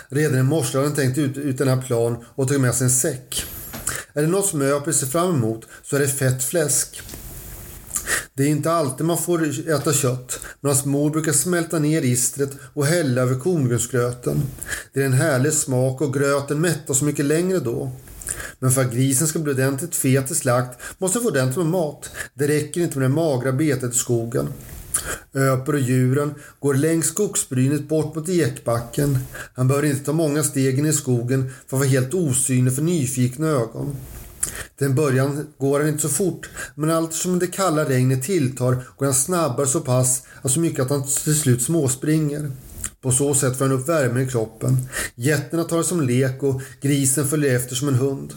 Redan 0.09 0.39
i 0.39 0.43
morse 0.43 0.77
hade 0.77 0.89
han 0.89 0.95
tänkt 0.95 1.17
ut, 1.17 1.37
ut 1.37 1.57
den 1.57 1.67
här 1.67 1.81
plan 1.81 2.17
och 2.35 2.47
tagit 2.47 2.61
med 2.61 2.75
sig 2.75 2.85
en 2.85 2.91
säck. 2.91 3.45
Är 4.13 4.21
det 4.21 4.27
något 4.27 4.45
som 4.45 4.61
Öpel 4.61 4.93
ser 4.93 5.07
fram 5.07 5.35
emot 5.35 5.67
så 5.83 5.95
är 5.95 5.99
det 5.99 6.07
fett 6.07 6.43
fläsk. 6.43 7.01
Det 8.33 8.43
är 8.43 8.47
inte 8.47 8.71
alltid 8.71 9.05
man 9.05 9.17
får 9.17 9.69
äta 9.69 9.93
kött, 9.93 10.39
men 10.61 10.69
hans 10.69 10.85
mor 10.85 11.09
brukar 11.09 11.31
smälta 11.31 11.79
ner 11.79 12.01
istret 12.01 12.51
och 12.73 12.85
hälla 12.85 13.21
över 13.21 13.39
korngrönsgröten. 13.39 14.41
Det 14.93 15.01
är 15.01 15.05
en 15.05 15.13
härlig 15.13 15.53
smak 15.53 16.01
och 16.01 16.13
gröten 16.13 16.61
mättar 16.61 16.93
så 16.93 17.05
mycket 17.05 17.25
längre 17.25 17.59
då. 17.59 17.91
Men 18.59 18.71
för 18.71 18.81
att 18.81 18.93
grisen 18.93 19.27
ska 19.27 19.39
bli 19.39 19.53
ordentligt 19.53 19.95
fet 19.95 20.27
till 20.27 20.35
slakt 20.35 20.79
måste 20.97 21.19
den 21.19 21.23
få 21.23 21.29
ordentligt 21.29 21.57
med 21.57 21.65
mat. 21.65 22.09
Det 22.33 22.47
räcker 22.47 22.81
inte 22.81 22.99
med 22.99 23.09
det 23.09 23.15
magra 23.15 23.51
betet 23.51 23.93
i 23.93 23.97
skogen. 23.97 24.53
Öper 25.33 25.73
och 25.73 25.79
djuren 25.79 26.33
går 26.59 26.73
längs 26.73 27.07
skogsbrynet 27.07 27.87
bort 27.87 28.15
mot 28.15 28.29
ekbacken. 28.29 29.19
Han 29.53 29.67
behöver 29.67 29.87
inte 29.87 30.05
ta 30.05 30.13
många 30.13 30.43
steg 30.43 30.79
in 30.79 30.85
i 30.85 30.93
skogen 30.93 31.51
för 31.67 31.77
att 31.77 31.79
vara 31.79 31.89
helt 31.89 32.13
osynlig 32.13 32.75
för 32.75 32.81
nyfikna 32.81 33.47
ögon. 33.47 33.95
Till 34.77 34.87
en 34.87 34.95
början 34.95 35.47
går 35.57 35.79
han 35.79 35.89
inte 35.89 36.01
så 36.01 36.09
fort, 36.09 36.49
men 36.75 36.89
allt 36.89 37.13
som 37.13 37.39
det 37.39 37.47
kalla 37.47 37.89
regnet 37.89 38.23
tilltar 38.23 38.83
går 38.97 39.05
han 39.05 39.15
snabbare 39.15 39.67
så 39.67 39.79
pass, 39.79 40.23
alltså 40.41 40.59
mycket 40.59 40.79
att 40.79 40.89
han 40.89 41.03
till 41.03 41.39
slut 41.39 41.61
småspringer. 41.61 42.51
På 43.01 43.11
så 43.11 43.33
sätt 43.33 43.57
får 43.57 43.65
han 43.65 43.73
upp 43.79 43.89
värmen 43.89 44.23
i 44.23 44.27
kroppen. 44.27 44.77
Getterna 45.15 45.63
tar 45.63 45.77
det 45.77 45.83
som 45.83 46.01
lek 46.01 46.43
och 46.43 46.61
grisen 46.81 47.27
följer 47.27 47.55
efter 47.55 47.75
som 47.75 47.87
en 47.87 47.95
hund. 47.95 48.33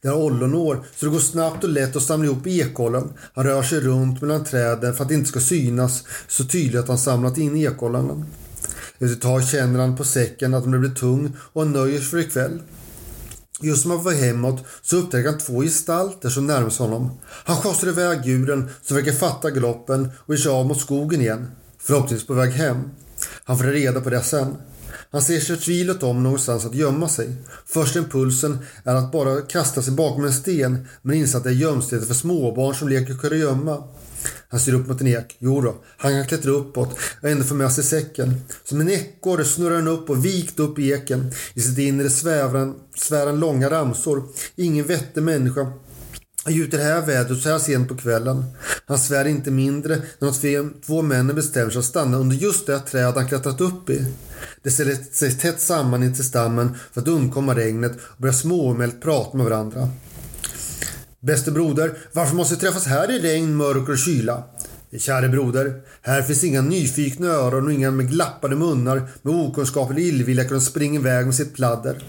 Det 0.00 0.08
har 0.08 0.16
ollonår 0.16 0.84
så 0.96 1.06
det 1.06 1.12
går 1.12 1.18
snabbt 1.18 1.64
och 1.64 1.70
lätt 1.70 1.96
att 1.96 2.02
samla 2.02 2.26
ihop 2.26 2.46
ekollen. 2.46 3.12
Han 3.34 3.44
rör 3.44 3.62
sig 3.62 3.80
runt 3.80 4.20
mellan 4.20 4.44
träden 4.44 4.94
för 4.94 5.02
att 5.02 5.08
det 5.08 5.14
inte 5.14 5.28
ska 5.28 5.40
synas 5.40 6.04
så 6.28 6.44
tydligt 6.44 6.80
att 6.80 6.88
han 6.88 6.98
samlat 6.98 7.38
in 7.38 7.56
ekollarna. 7.56 8.26
Efter 8.92 9.16
ett 9.16 9.20
tag 9.20 9.44
känner 9.44 9.80
han 9.80 9.96
på 9.96 10.04
säcken 10.04 10.54
att 10.54 10.62
den 10.62 10.80
blir 10.80 10.90
tung 10.90 11.36
och 11.38 11.62
han 11.62 11.72
nöjer 11.72 11.98
sig 11.98 12.08
för 12.08 12.18
ikväll. 12.18 12.60
Just 13.60 13.82
som 13.82 13.90
han 13.90 14.02
var 14.02 14.12
hemåt 14.12 14.64
så 14.82 14.96
upptäcker 14.96 15.30
han 15.30 15.38
två 15.38 15.62
gestalter 15.62 16.28
som 16.28 16.46
närmar 16.46 16.70
sig 16.70 16.86
honom. 16.86 17.10
Han 17.22 17.56
skjutsar 17.56 17.88
iväg 17.88 18.26
djuren 18.26 18.70
som 18.82 18.96
verkar 18.96 19.12
fatta 19.12 19.50
galoppen 19.50 20.10
och 20.18 20.34
ger 20.34 20.42
sig 20.42 20.52
av 20.52 20.66
mot 20.66 20.80
skogen 20.80 21.20
igen. 21.20 21.50
Förhoppningsvis 21.78 22.26
på 22.26 22.34
väg 22.34 22.50
hem. 22.50 22.90
Han 23.44 23.58
får 23.58 23.64
reda 23.64 24.00
på 24.00 24.10
det 24.10 24.22
sen. 24.22 24.56
Han 25.10 25.22
ser 25.22 25.40
sig 25.40 25.56
tvilet 25.56 26.02
om 26.02 26.22
någonstans 26.22 26.64
att 26.64 26.74
gömma 26.74 27.08
sig. 27.08 27.36
Första 27.66 27.98
impulsen 27.98 28.58
är 28.84 28.94
att 28.94 29.12
bara 29.12 29.40
kasta 29.40 29.82
sig 29.82 29.92
bakom 29.92 30.24
en 30.24 30.32
sten 30.32 30.88
men 31.02 31.16
inser 31.16 31.38
att 31.38 31.44
det 31.44 31.50
är 31.50 31.54
gömstället 31.54 32.06
för 32.06 32.14
småbarn 32.14 32.74
som 32.74 32.88
leker 32.88 33.14
kurragömma. 33.14 33.84
Han 34.48 34.60
ser 34.60 34.74
upp 34.74 34.88
mot 34.88 35.00
en 35.00 35.06
ek. 35.06 35.36
Jo 35.38 35.60
då, 35.60 35.74
han 35.96 36.12
kan 36.12 36.26
klättra 36.26 36.50
uppåt 36.50 36.98
och 37.22 37.28
ändå 37.28 37.44
få 37.44 37.54
med 37.54 37.72
sig 37.72 37.84
säcken. 37.84 38.34
Som 38.64 38.80
en 38.80 38.90
ekorre 38.90 39.44
snurrar 39.44 39.76
han 39.76 39.88
upp 39.88 40.10
och 40.10 40.24
vikt 40.24 40.60
upp 40.60 40.78
i 40.78 40.92
eken. 40.92 41.32
I 41.54 41.60
sitt 41.60 41.78
inre 41.78 42.10
svävar 42.10 43.26
han 43.26 43.40
långa 43.40 43.70
ramsor. 43.70 44.22
Ingen 44.56 44.86
vettig 44.86 45.22
människa 45.22 45.72
han 46.44 46.54
i 46.54 46.66
det 46.66 46.82
här 46.82 47.06
vädret 47.06 47.42
så 47.42 47.48
här 47.48 47.58
sent 47.58 47.88
på 47.88 47.96
kvällen. 47.96 48.44
Han 48.86 48.98
svär 48.98 49.24
inte 49.24 49.50
mindre 49.50 50.02
när 50.18 50.52
de 50.56 50.74
två 50.86 51.02
männen 51.02 51.36
bestämmer 51.36 51.70
sig 51.70 51.78
att 51.78 51.84
stanna 51.84 52.16
under 52.16 52.36
just 52.36 52.66
det 52.66 52.78
träd 52.78 53.14
han 53.14 53.28
klättrat 53.28 53.60
upp 53.60 53.90
i. 53.90 54.06
De 54.62 54.70
ställer 54.70 54.96
sig 55.12 55.38
tätt 55.38 55.60
samman 55.60 56.02
intill 56.02 56.24
stammen 56.24 56.76
för 56.92 57.00
att 57.00 57.08
undkomma 57.08 57.54
regnet 57.54 57.92
och 57.92 58.22
börjar 58.22 58.34
småmält 58.34 59.02
prata 59.02 59.36
med 59.36 59.46
varandra. 59.46 59.88
Bäste 61.22 61.50
broder, 61.50 61.98
varför 62.12 62.36
måste 62.36 62.54
vi 62.54 62.60
träffas 62.60 62.86
här 62.86 63.10
i 63.10 63.18
regn, 63.18 63.56
mörker 63.56 63.92
och 63.92 63.98
kyla? 63.98 64.44
Käre 64.98 65.28
broder, 65.28 65.82
här 66.02 66.22
finns 66.22 66.44
inga 66.44 66.62
nyfikna 66.62 67.26
öron 67.28 67.66
och 67.66 67.72
inga 67.72 67.90
med 67.90 68.10
glappade 68.10 68.56
munnar 68.56 69.08
med 69.22 69.34
okunskap 69.34 69.90
eller 69.90 70.00
illvilja 70.00 70.44
kan 70.44 70.60
springa 70.60 71.00
iväg 71.00 71.26
med 71.26 71.34
sitt 71.34 71.54
pladder. 71.54 72.04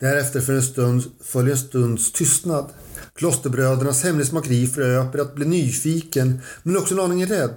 Därefter 0.00 0.40
för 0.40 0.52
en 0.52 0.62
stund 0.62 1.04
följer 1.24 1.52
en 1.52 1.58
stunds 1.58 2.12
tystnad. 2.12 2.66
Klosterbrödernas 3.14 4.04
hemlighetsmakeri 4.04 4.66
föröper 4.66 5.18
att 5.18 5.34
bli 5.34 5.46
nyfiken 5.46 6.40
men 6.62 6.76
också 6.76 6.94
en 6.94 7.00
aning 7.00 7.26
rädd. 7.26 7.54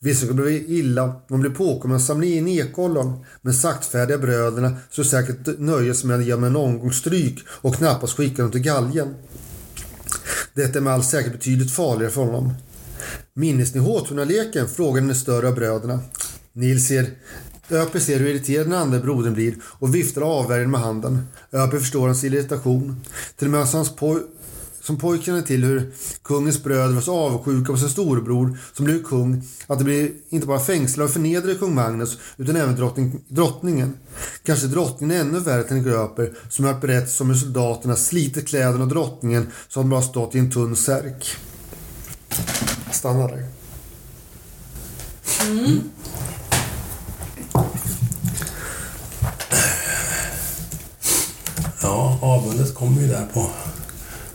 Vissa 0.00 0.26
skulle 0.26 0.42
bli 0.42 0.78
illa 0.78 1.20
de 1.28 1.40
blev 1.40 1.56
påkomna 1.56 1.96
att 1.96 2.02
samla 2.02 2.26
in 2.26 2.48
ekollon 2.48 3.24
men 3.42 3.54
saktfärdiga 3.54 4.18
bröderna 4.18 4.76
så 4.90 5.04
säkert 5.04 5.58
nöja 5.58 5.94
sig 5.94 6.08
med 6.08 6.18
att 6.18 6.24
ge 6.24 6.32
dem 6.32 6.44
en 6.44 6.56
omgång 6.56 6.92
stryk 6.92 7.44
och 7.48 7.74
knappast 7.74 8.16
skicka 8.16 8.42
dem 8.42 8.50
till 8.50 8.60
galgen. 8.60 9.14
Detta 10.54 10.78
är 10.78 10.82
med 10.82 10.92
all 10.92 11.02
säkerhet 11.02 11.32
betydligt 11.32 11.72
farligare 11.72 12.12
för 12.12 12.20
honom. 12.20 12.54
Minns 13.34 13.74
ni 13.74 13.80
Håtunaleken? 13.80 14.68
frågade 14.68 15.06
den 15.06 15.16
större 15.16 15.48
av 15.48 15.54
bröderna. 15.54 16.00
Nils 16.52 16.88
ser 16.88 17.06
Öpe 17.70 18.00
ser 18.00 18.18
hur 18.18 18.26
irriterad 18.26 18.66
den 18.66 18.72
andra 18.72 18.98
brodern 18.98 19.34
blir 19.34 19.54
och 19.64 19.94
viftar 19.94 20.22
avvärjande 20.22 20.70
med 20.70 20.80
handen. 20.80 21.26
Öpe 21.52 21.78
förstår 21.78 22.06
hans 22.06 22.24
irritation. 22.24 23.00
Till 23.36 23.46
och 23.46 23.50
med 23.50 23.66
hans 23.66 23.96
poj 23.96 24.20
som 24.84 24.96
pojken 24.98 25.24
känner 25.24 25.42
till 25.42 25.64
hur 25.64 25.92
kungens 26.22 26.62
bröder 26.62 26.94
var 26.94 27.00
så 27.00 27.14
avundsjuka 27.14 27.72
på 27.72 27.78
sin 27.78 27.88
storebror 27.88 28.58
som 28.72 28.84
blev 28.84 29.02
kung 29.02 29.42
att 29.66 29.78
det 29.78 29.84
blev 29.84 30.10
inte 30.28 30.46
bara 30.46 30.60
fängslade 30.60 31.04
och 31.04 31.12
förnedrade 31.12 31.54
kung 31.54 31.74
Magnus 31.74 32.18
utan 32.36 32.56
även 32.56 32.76
drottning, 32.76 33.20
drottningen. 33.28 33.96
Kanske 34.42 34.66
drottningen 34.66 35.20
ännu 35.20 35.40
värre 35.40 35.64
än 35.64 35.82
Gröper 35.82 36.32
som 36.48 36.64
hört 36.64 36.80
berättat 36.80 37.20
om 37.20 37.30
hur 37.30 37.36
soldaterna 37.36 37.96
slitit 37.96 38.48
kläderna 38.48 38.82
av 38.82 38.88
drottningen 38.88 39.46
så 39.68 39.80
att 39.80 39.84
de 39.84 39.90
bara 39.90 40.02
stått 40.02 40.34
i 40.34 40.38
en 40.38 40.50
tunn 40.50 40.76
särk. 40.76 41.36
Stanna 42.92 43.26
där. 43.26 43.46
Mm. 45.50 45.80
Ja, 51.82 52.18
avundet 52.22 52.74
kommer 52.74 53.02
ju 53.02 53.08
där 53.08 53.26
på 53.34 53.50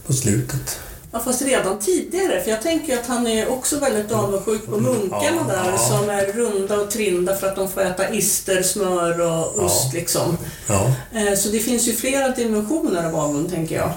på 0.10 0.13
slutet. 0.13 0.80
Ja, 1.12 1.19
fast 1.19 1.41
redan 1.41 1.80
tidigare, 1.80 2.41
för 2.41 2.52
jag 2.52 2.62
tänker 2.62 2.98
att 2.98 3.06
han 3.06 3.28
är 3.28 3.52
också 3.52 3.80
väldigt 3.80 4.12
avundsjuk 4.12 4.65
på 4.65 4.78
munkarna 4.78 5.48
där 5.48 5.72
ja. 5.72 5.78
som 5.78 6.10
är 6.10 6.26
runda 6.26 6.80
och 6.80 6.91
trinda 6.91 7.36
för 7.36 7.48
att 7.48 7.56
de 7.56 7.69
får 7.69 7.82
äta 7.82 8.13
ister, 8.13 8.62
smör 8.63 9.22
och 9.22 9.63
ost 9.63 9.89
ja. 9.93 10.00
liksom. 10.00 10.38
Ja. 10.67 10.91
Eh, 11.13 11.36
så 11.36 11.50
det 11.50 11.60
finns 11.60 11.88
ju 11.88 11.93
flera 11.93 12.30
dimensioner 12.30 13.08
av 13.08 13.15
avund, 13.15 13.50
tänker 13.50 13.76
jag. 13.76 13.91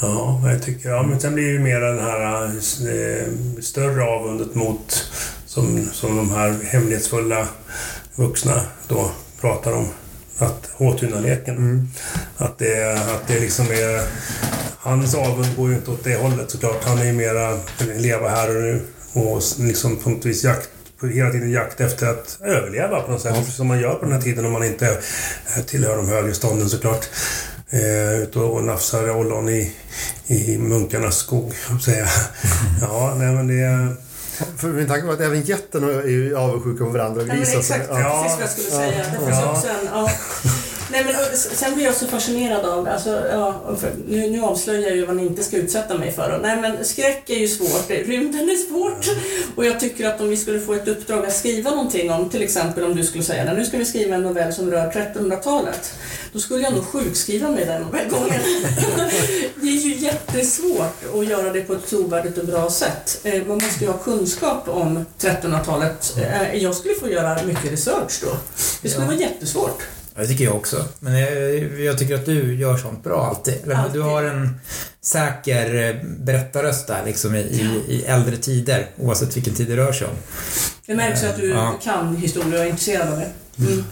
Ja, 0.00 0.50
jag 0.50 0.62
tycker 0.62 0.88
ja, 0.88 1.02
men 1.02 1.20
sen 1.20 1.34
blir 1.34 1.52
det 1.52 1.58
mer 1.58 1.80
den 1.80 1.98
här 1.98 2.44
eh, 2.44 3.26
större 3.60 4.04
avundet 4.04 4.54
mot 4.54 5.10
som, 5.46 5.88
som 5.92 6.16
de 6.16 6.30
här 6.30 6.58
hemlighetsfulla 6.64 7.48
vuxna 8.14 8.60
då 8.88 9.10
pratar 9.40 9.72
om. 9.72 9.86
Att 10.38 10.70
Håtunaleken. 10.72 11.56
Mm. 11.56 11.88
Att, 12.36 12.58
det, 12.58 12.92
att 12.92 13.28
det 13.28 13.40
liksom 13.40 13.66
är 13.66 14.02
Hans 14.84 15.14
avund 15.14 15.56
går 15.56 15.68
ju 15.68 15.74
inte 15.74 15.90
åt 15.90 16.04
det 16.04 16.16
hållet 16.16 16.50
såklart. 16.50 16.84
Han 16.84 16.98
är 16.98 17.04
ju 17.04 17.12
mera 17.12 17.58
leva 17.96 18.28
här 18.28 18.56
och 18.56 18.62
nu 18.62 18.80
och 19.12 19.42
liksom 19.58 19.96
på 19.96 20.10
något 20.10 20.26
vis 20.26 20.44
jakt 20.44 20.68
hela 21.08 21.30
tiden 21.30 21.50
jakt 21.50 21.80
efter 21.80 22.06
att 22.06 22.38
överleva 22.40 23.00
på 23.00 23.12
något 23.12 23.20
sätt. 23.20 23.34
Ja. 23.36 23.44
Som 23.44 23.66
man 23.66 23.80
gör 23.80 23.94
på 23.94 24.04
den 24.04 24.12
här 24.12 24.20
tiden 24.20 24.46
om 24.46 24.52
man 24.52 24.64
inte 24.64 24.98
tillhör 25.66 25.96
de 25.96 26.08
högre 26.08 26.34
stånden 26.34 26.68
såklart. 26.68 27.08
Eh, 27.70 28.22
ute 28.22 28.38
och 28.38 28.64
nafsar 28.64 29.10
ollon 29.10 29.48
i, 29.48 29.72
i 30.26 30.58
munkarnas 30.58 31.16
skog, 31.16 31.52
säga. 31.84 32.06
Ja, 32.80 33.14
nej 33.18 33.34
men 33.34 33.46
det... 33.46 33.96
För 34.56 34.68
min 34.68 34.86
tanke 34.88 35.06
var 35.06 35.14
att 35.14 35.20
även 35.20 35.42
getterna 35.42 35.92
är 35.92 36.08
ju 36.08 36.36
avundsjuka 36.36 36.84
på 36.84 36.90
varandra. 36.90 37.22
Ja, 37.22 37.34
men 37.34 37.42
exakt. 37.42 37.86
Ja, 37.90 38.22
precis 38.22 38.38
vad 38.38 38.42
jag 38.42 38.50
skulle 38.50 38.70
säga. 38.70 39.04
Det 39.12 39.26
finns 39.26 39.40
ja. 39.40 39.52
också 39.52 39.68
en... 39.68 39.88
Ja. 39.92 40.10
Nej, 40.92 41.04
men, 41.04 41.36
sen 41.36 41.74
blir 41.74 41.84
jag 41.84 41.94
så 41.94 42.06
fascinerad 42.06 42.64
av, 42.64 42.88
alltså, 42.88 43.28
ja, 43.30 43.76
nu, 44.08 44.30
nu 44.30 44.42
avslöjar 44.42 44.82
jag 44.82 44.96
ju 44.96 45.06
vad 45.06 45.16
ni 45.16 45.26
inte 45.26 45.42
ska 45.42 45.56
utsätta 45.56 45.98
mig 45.98 46.12
för. 46.12 46.38
Nej 46.42 46.60
men 46.60 46.84
skräck 46.84 47.30
är 47.30 47.38
ju 47.38 47.48
svårt, 47.48 47.90
rymden 47.90 48.50
är 48.50 48.68
svårt. 48.68 49.06
Och 49.56 49.64
jag 49.64 49.80
tycker 49.80 50.08
att 50.08 50.20
om 50.20 50.28
vi 50.28 50.36
skulle 50.36 50.60
få 50.60 50.74
ett 50.74 50.88
uppdrag 50.88 51.26
att 51.26 51.36
skriva 51.36 51.70
någonting 51.70 52.10
om, 52.10 52.28
till 52.28 52.42
exempel 52.42 52.84
om 52.84 52.96
du 52.96 53.04
skulle 53.04 53.24
säga 53.24 53.52
nu 53.52 53.64
ska 53.64 53.78
vi 53.78 53.84
skriva 53.84 54.14
en 54.14 54.22
novell 54.22 54.52
som 54.52 54.70
rör 54.70 54.90
1300-talet. 54.90 55.94
Då 56.32 56.38
skulle 56.38 56.62
jag 56.62 56.72
nog 56.74 56.84
sjukskriva 56.84 57.50
mig 57.50 57.64
den 57.64 58.10
gången. 58.10 58.40
det 59.54 59.68
är 59.68 59.80
ju 59.80 59.94
jättesvårt 59.94 61.14
att 61.14 61.26
göra 61.26 61.52
det 61.52 61.60
på 61.60 61.72
ett 61.72 61.86
trovärdigt 61.86 62.38
och 62.38 62.46
bra 62.46 62.70
sätt. 62.70 63.20
Eh, 63.22 63.46
man 63.46 63.58
måste 63.58 63.84
ju 63.84 63.90
ha 63.90 63.98
kunskap 63.98 64.68
om 64.68 65.06
1300-talet. 65.18 66.16
Eh, 66.16 66.62
jag 66.62 66.74
skulle 66.74 66.94
få 66.94 67.08
göra 67.08 67.42
mycket 67.42 67.72
research 67.72 68.20
då. 68.22 68.36
Det 68.82 68.88
skulle 68.88 69.04
ja. 69.04 69.10
vara 69.10 69.20
jättesvårt. 69.20 69.82
Det 70.16 70.26
tycker 70.26 70.44
jag 70.44 70.56
också. 70.56 70.84
Men 71.00 71.18
jag, 71.18 71.80
jag, 71.80 71.98
tycker 71.98 72.14
att 72.14 72.26
du 72.26 72.54
gör 72.54 72.76
sånt 72.76 73.04
bra 73.04 73.26
alltid. 73.26 73.72
alltid. 73.72 73.92
Du 73.92 74.00
har 74.00 74.22
en 74.22 74.60
säker 75.00 75.74
eh, 75.74 75.96
berättarröst 76.04 76.86
där 76.86 77.02
liksom 77.06 77.34
i, 77.34 77.38
i, 77.38 77.94
i, 77.94 78.04
äldre 78.04 78.36
tider, 78.36 78.86
oavsett 78.98 79.36
vilken 79.36 79.54
tid 79.54 79.68
det 79.68 79.76
rör 79.76 79.92
sig 79.92 80.06
om. 80.06 80.14
Det 80.86 80.94
märks 80.94 81.24
att 81.24 81.36
du 81.36 81.48
ja. 81.48 81.78
kan 81.82 82.16
historia 82.16 82.58
och 82.58 82.64
är 82.64 82.68
intresserad 82.68 83.08
av 83.08 83.18
det. 83.18 83.30
Mm. 83.58 83.84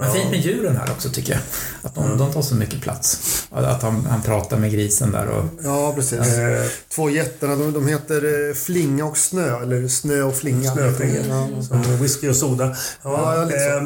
Men 0.00 0.12
fint 0.12 0.30
med 0.30 0.40
djuren 0.40 0.76
här 0.76 0.90
också 0.90 1.08
tycker 1.08 1.32
jag. 1.32 1.40
Att 1.82 1.94
de, 1.94 2.18
de 2.18 2.32
tar 2.32 2.42
så 2.42 2.54
mycket 2.54 2.80
plats. 2.80 3.18
Att 3.50 3.82
han, 3.82 4.06
han 4.06 4.22
pratar 4.22 4.56
med 4.56 4.72
grisen 4.72 5.12
där 5.12 5.26
och... 5.26 5.44
Ja, 5.64 5.92
precis. 5.96 6.18
Ja. 6.18 6.64
Två 6.94 7.10
jättarna, 7.10 7.56
de, 7.56 7.72
de 7.72 7.86
heter 7.86 8.48
eh, 8.48 8.54
Flinga 8.54 9.04
och 9.04 9.16
Snö, 9.16 9.62
eller 9.62 9.88
Snö 9.88 10.22
och 10.22 10.36
Flinga. 10.36 10.72
Snö 10.72 10.88
och 10.88 10.96
Flinga. 10.96 11.26
Ja. 11.28 11.62
Som 11.62 11.96
whisky 11.98 12.28
och 12.28 12.36
soda. 12.36 12.76
Ja, 13.02 13.34
ja 13.34 13.42
eh, 13.42 13.82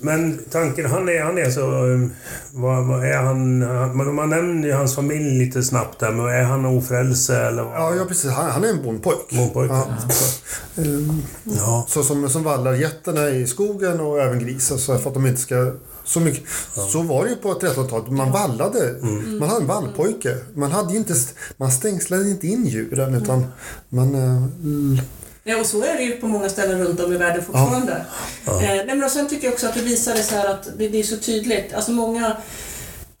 men 0.00 0.40
tanken, 0.50 0.86
han 0.86 1.08
är, 1.08 1.22
han 1.22 1.38
är 1.38 1.50
så... 1.50 1.60
Eh, 1.60 2.08
vad, 2.50 2.86
vad 2.86 3.04
är 3.04 3.16
han, 3.16 3.58
man, 3.96 4.14
man 4.14 4.30
nämner 4.30 4.68
ju 4.68 4.74
hans 4.74 4.94
familj 4.94 5.38
lite 5.44 5.62
snabbt 5.62 6.00
där, 6.00 6.12
men 6.12 6.26
är 6.26 6.42
han 6.42 6.64
ofrälse 6.64 7.36
eller? 7.46 7.62
Vad? 7.62 7.74
Ja, 7.74 7.94
ja, 7.94 8.04
precis. 8.04 8.30
Han, 8.30 8.50
han 8.50 8.64
är 8.64 8.68
en 8.68 8.82
bondpojk. 8.82 9.30
Bondpojk. 9.30 9.70
Ja. 9.70 9.86
Så, 10.10 10.80
um, 10.80 11.22
ja. 11.42 11.86
så 11.88 12.02
som, 12.02 12.28
som 12.28 12.42
vallar 12.42 12.74
getterna 12.74 13.28
i 13.28 13.46
skogen 13.46 14.00
och 14.00 14.20
även 14.20 14.38
grisen 14.38 14.78
så 14.78 14.98
för 14.98 15.08
att 15.10 15.14
de 15.14 15.26
inte 15.26 15.40
ska 15.40 15.53
ganska 15.54 15.78
så, 16.04 16.20
mycket. 16.20 16.42
Ja. 16.76 16.82
så 16.82 17.02
var 17.02 17.24
det 17.24 17.30
ju 17.30 17.36
på 17.36 17.54
1300-talet. 17.54 18.10
Man 18.10 18.32
vallade. 18.32 18.88
Mm. 18.88 19.38
Man 19.38 19.48
hade 19.48 19.60
en 19.60 19.66
vallpojke. 19.66 20.36
Man, 20.54 20.72
hade 20.72 20.96
inte, 20.96 21.14
man 21.56 21.72
stängslade 21.72 22.30
inte 22.30 22.46
in 22.46 22.66
djuren 22.66 23.14
utan 23.14 23.46
man... 23.88 24.14
Äh, 24.14 25.04
Ja, 25.46 25.60
och 25.60 25.66
så 25.66 25.82
är 25.82 25.96
det 25.96 26.02
ju 26.02 26.12
på 26.12 26.26
många 26.26 26.48
ställen 26.48 26.84
runt 26.84 27.00
om 27.00 27.12
i 27.12 27.16
världen 27.16 27.44
fortfarande. 27.44 28.04
Ja. 28.44 28.62
Ja. 28.62 28.62
Eh, 28.62 28.86
nej, 28.86 28.96
men 28.96 29.10
sen 29.10 29.28
tycker 29.28 29.44
jag 29.44 29.52
också 29.52 29.66
att 29.66 29.74
det 29.74 29.82
visar 29.82 30.14
det 30.14 30.22
så 30.22 30.34
här 30.34 30.50
att 30.50 30.68
det, 30.78 30.88
det 30.88 30.98
är 30.98 31.02
så 31.02 31.16
tydligt. 31.16 31.74
Alltså 31.74 31.92
många 31.92 32.36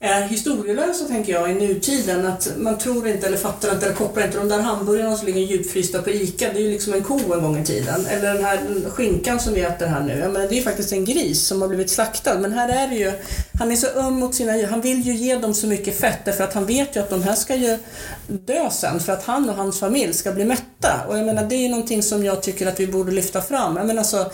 är 0.04 0.22
historielösa, 0.22 1.04
tänker 1.04 1.32
jag, 1.32 1.50
i 1.50 1.54
nutiden. 1.54 2.26
Att 2.26 2.52
man 2.56 2.78
tror 2.78 3.08
inte, 3.08 3.26
eller 3.26 3.36
fattar 3.36 3.72
inte, 3.72 3.86
eller 3.86 3.96
kopplar 3.96 4.24
inte 4.24 4.38
de 4.38 4.48
där 4.48 4.60
hamburgarna 4.60 5.16
som 5.16 5.26
ligger 5.26 5.40
djupfrysta 5.40 6.02
på 6.02 6.10
ICA. 6.10 6.52
Det 6.52 6.58
är 6.58 6.62
ju 6.62 6.70
liksom 6.70 6.94
en 6.94 7.02
ko 7.02 7.20
en 7.34 7.42
gång 7.42 7.58
i 7.58 7.64
tiden. 7.64 8.06
Eller 8.06 8.34
den 8.34 8.44
här 8.44 8.60
skinkan 8.90 9.40
som 9.40 9.54
vi 9.54 9.60
äter 9.60 9.86
här 9.86 10.00
nu. 10.00 10.18
Jag 10.18 10.32
menar, 10.32 10.48
det 10.48 10.54
är 10.54 10.56
ju 10.56 10.62
faktiskt 10.62 10.92
en 10.92 11.04
gris 11.04 11.46
som 11.46 11.62
har 11.62 11.68
blivit 11.68 11.90
slaktad. 11.90 12.38
Men 12.38 12.52
här 12.52 12.68
är 12.68 12.88
det 12.88 12.94
ju, 12.94 13.12
han 13.58 13.72
är 13.72 13.76
så 13.76 13.86
öm 13.86 14.14
mot 14.14 14.34
sina 14.34 14.56
djur. 14.56 14.66
Han 14.66 14.80
vill 14.80 15.02
ju 15.02 15.14
ge 15.14 15.36
dem 15.36 15.54
så 15.54 15.66
mycket 15.66 16.00
fett 16.00 16.24
därför 16.24 16.44
att 16.44 16.54
han 16.54 16.66
vet 16.66 16.96
ju 16.96 17.00
att 17.00 17.10
de 17.10 17.22
här 17.22 17.34
ska 17.34 17.54
ju 17.54 17.78
dö 18.26 18.70
sen 18.70 19.00
för 19.00 19.12
att 19.12 19.24
han 19.24 19.50
och 19.50 19.56
hans 19.56 19.80
familj 19.80 20.14
ska 20.14 20.32
bli 20.32 20.44
mätta. 20.44 21.00
Och 21.08 21.18
jag 21.18 21.26
menar, 21.26 21.44
det 21.44 21.54
är 21.54 21.62
ju 21.62 21.68
någonting 21.68 22.02
som 22.02 22.24
jag 22.24 22.42
tycker 22.42 22.66
att 22.66 22.80
vi 22.80 22.86
borde 22.86 23.12
lyfta 23.12 23.42
fram. 23.42 23.76
Jag 23.76 23.86
menar, 23.86 24.00
alltså, 24.00 24.30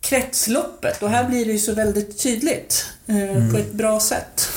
kretsloppet. 0.00 1.02
Och 1.02 1.10
här 1.10 1.28
blir 1.28 1.44
det 1.44 1.52
ju 1.52 1.58
så 1.58 1.74
väldigt 1.74 2.22
tydligt 2.22 2.86
eh, 3.06 3.30
mm. 3.30 3.52
på 3.52 3.58
ett 3.58 3.72
bra 3.72 4.00
sätt. 4.00 4.48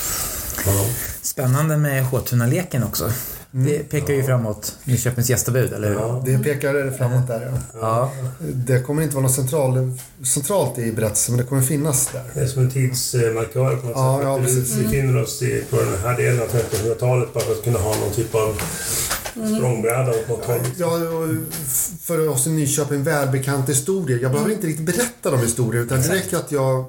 Spännande 1.22 1.78
med 1.78 2.06
Håtunaleken 2.06 2.84
också. 2.84 3.12
Mm. 3.54 3.66
Det 3.66 3.90
pekar 3.90 4.14
ju 4.14 4.24
framåt 4.24 4.76
Nyköpings 4.84 5.30
gästabud, 5.30 5.74
eller 5.74 5.90
hur? 5.90 5.96
Ja, 5.96 6.24
det 6.26 6.40
pekar 6.40 6.98
framåt 6.98 7.28
där, 7.28 7.52
ja. 7.52 7.80
ja. 7.82 8.12
Det 8.40 8.80
kommer 8.80 9.04
inte 9.04 9.16
vara 9.16 9.24
något 9.24 9.36
central, 9.36 9.98
centralt 10.24 10.80
i 10.80 10.92
berättelsen, 10.92 11.36
men 11.36 11.44
det 11.44 11.50
kommer 11.50 11.62
finnas 11.62 12.10
där. 12.14 12.24
Det 12.34 12.40
är 12.40 12.48
som 12.48 12.64
en 12.64 12.72
tidsmarkör 12.72 13.76
på 13.76 13.88
något 13.88 13.96
ja, 13.96 14.18
sätt. 14.18 14.26
Ja, 14.28 14.40
precis. 14.40 14.76
Vi 14.76 14.84
befinner 14.84 15.22
oss 15.22 15.42
i, 15.42 15.64
på 15.70 15.76
den 15.76 15.98
här 16.04 16.18
delen 16.18 16.42
av 16.42 16.48
1300-talet 16.48 17.34
bara 17.34 17.44
för 17.44 17.52
att 17.52 17.64
kunna 17.64 17.80
ha 17.80 17.96
någon 17.96 18.12
typ 18.14 18.36
av 18.36 18.62
mm. 19.36 19.56
språngbräda 19.56 20.12
åt 20.12 20.30
något 20.30 20.46
håll. 20.46 20.60
Ja, 20.78 21.00
för 22.02 22.30
oss 22.30 22.48
i 22.48 22.50
Nyköping 22.50 23.04
välbekanta 23.04 23.72
historier. 23.72 24.20
Jag 24.22 24.32
behöver 24.32 24.52
inte 24.52 24.68
riktigt 24.68 24.86
berätta 24.86 25.32
de 25.32 25.40
historier, 25.40 25.82
utan 25.82 26.02
det 26.02 26.14
räcker 26.14 26.38
att 26.38 26.52
jag 26.52 26.86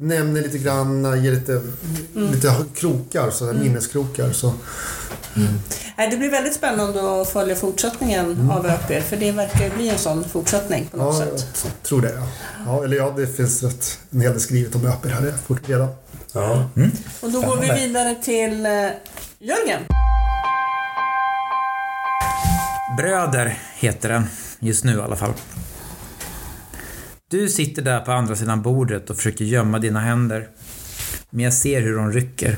nämner 0.00 0.42
lite 0.42 0.58
grann, 0.58 1.22
ger 1.24 1.32
lite, 1.32 1.52
mm. 1.52 2.32
lite 2.32 2.54
krokar, 2.74 3.30
så 3.30 3.50
mm. 3.50 3.62
minneskrokar. 3.62 4.32
Så. 4.32 4.52
Mm. 5.36 6.10
Det 6.10 6.16
blir 6.16 6.30
väldigt 6.30 6.54
spännande 6.54 7.22
att 7.22 7.28
följa 7.28 7.56
fortsättningen 7.56 8.32
mm. 8.32 8.50
av 8.50 8.66
ÖP, 8.66 9.04
för 9.04 9.16
det 9.16 9.32
verkar 9.32 9.76
bli 9.76 9.88
en 9.88 9.98
sån 9.98 10.24
fortsättning 10.24 10.88
på 10.90 10.96
något 10.96 11.14
ja, 11.20 11.38
sätt. 11.38 11.64
Jag 11.64 11.82
tror 11.82 12.02
det, 12.02 12.12
ja. 12.14 12.26
ja. 12.66 12.84
Eller 12.84 12.96
ja, 12.96 13.14
det 13.16 13.26
finns 13.26 13.62
rätt, 13.62 13.98
en 14.10 14.20
hel 14.20 14.32
del 14.32 14.40
skrivet 14.40 14.74
om 14.74 14.86
ÖP 14.86 15.06
här 15.06 15.32
redan. 15.66 15.88
Ja. 16.32 16.70
Mm. 16.76 16.90
Och 17.20 17.30
då 17.30 17.40
går 17.40 17.56
vi 17.56 17.86
vidare 17.86 18.14
till 18.14 18.66
uh, 18.66 18.90
Jörgen. 19.38 19.82
Bröder 22.96 23.58
heter 23.74 24.08
den, 24.08 24.26
just 24.60 24.84
nu 24.84 24.96
i 24.96 25.00
alla 25.00 25.16
fall. 25.16 25.32
Du 27.30 27.48
sitter 27.48 27.82
där 27.82 28.00
på 28.00 28.12
andra 28.12 28.36
sidan 28.36 28.62
bordet 28.62 29.10
och 29.10 29.16
försöker 29.16 29.44
gömma 29.44 29.78
dina 29.78 30.00
händer. 30.00 30.48
Men 31.30 31.44
jag 31.44 31.54
ser 31.54 31.80
hur 31.80 31.96
de 31.96 32.12
rycker. 32.12 32.56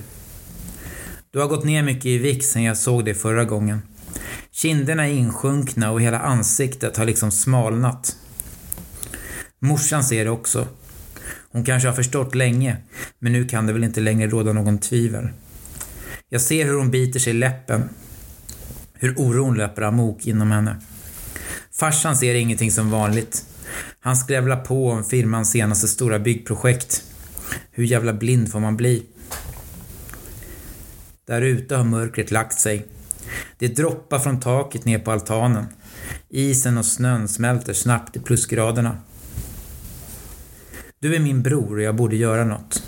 Du 1.31 1.39
har 1.39 1.49
gått 1.49 1.65
ner 1.65 1.83
mycket 1.83 2.07
i 2.07 2.19
vikt 2.19 2.45
sen 2.45 2.63
jag 2.63 2.77
såg 2.77 3.05
dig 3.05 3.15
förra 3.15 3.45
gången. 3.45 3.83
Kinderna 4.53 5.09
är 5.09 5.13
insjunkna 5.13 5.91
och 5.91 6.03
hela 6.03 6.19
ansiktet 6.19 6.97
har 6.97 7.05
liksom 7.05 7.31
smalnat. 7.31 8.17
Morsan 9.59 10.05
ser 10.05 10.25
det 10.25 10.31
också. 10.31 10.69
Hon 11.51 11.65
kanske 11.65 11.89
har 11.89 11.97
förstått 11.97 12.35
länge, 12.35 12.77
men 13.19 13.33
nu 13.33 13.49
kan 13.49 13.67
det 13.67 13.73
väl 13.73 13.85
inte 13.85 14.01
längre 14.01 14.29
råda 14.29 14.53
någon 14.53 14.79
tvivel. 14.79 15.29
Jag 16.29 16.41
ser 16.41 16.65
hur 16.65 16.75
hon 16.75 16.91
biter 16.91 17.21
sig 17.21 17.31
i 17.31 17.37
läppen. 17.37 17.89
Hur 18.95 19.21
oron 19.21 19.57
löper 19.57 19.83
amok 19.83 20.27
inom 20.27 20.51
henne. 20.51 20.77
Farsan 21.73 22.17
ser 22.17 22.35
ingenting 22.35 22.71
som 22.71 22.91
vanligt. 22.91 23.47
Han 24.01 24.17
skrävlar 24.17 24.57
på 24.57 24.91
om 24.91 25.05
firmans 25.05 25.51
senaste 25.51 25.89
stora 25.89 26.19
byggprojekt. 26.19 27.05
Hur 27.71 27.85
jävla 27.85 28.13
blind 28.13 28.53
får 28.53 28.61
man 28.61 28.77
bli? 28.77 29.03
Där 31.27 31.43
ute 31.43 31.77
har 31.77 31.85
mörkret 31.85 32.31
lagt 32.31 32.59
sig. 32.59 32.87
Det 33.59 33.69
droppar 33.69 34.19
från 34.19 34.41
taket 34.41 34.85
ner 34.85 34.99
på 34.99 35.13
altanen. 35.13 35.67
Isen 36.29 36.79
och 36.79 36.87
snön 36.87 37.29
smälter 37.29 37.73
snabbt 37.73 38.17
i 38.17 38.21
plusgraderna. 38.21 38.99
Du 40.99 41.15
är 41.15 41.21
min 41.21 41.43
bror 41.43 41.77
och 41.77 41.83
jag 41.83 41.97
borde 41.97 42.17
göra 42.17 42.45
något. 42.45 42.83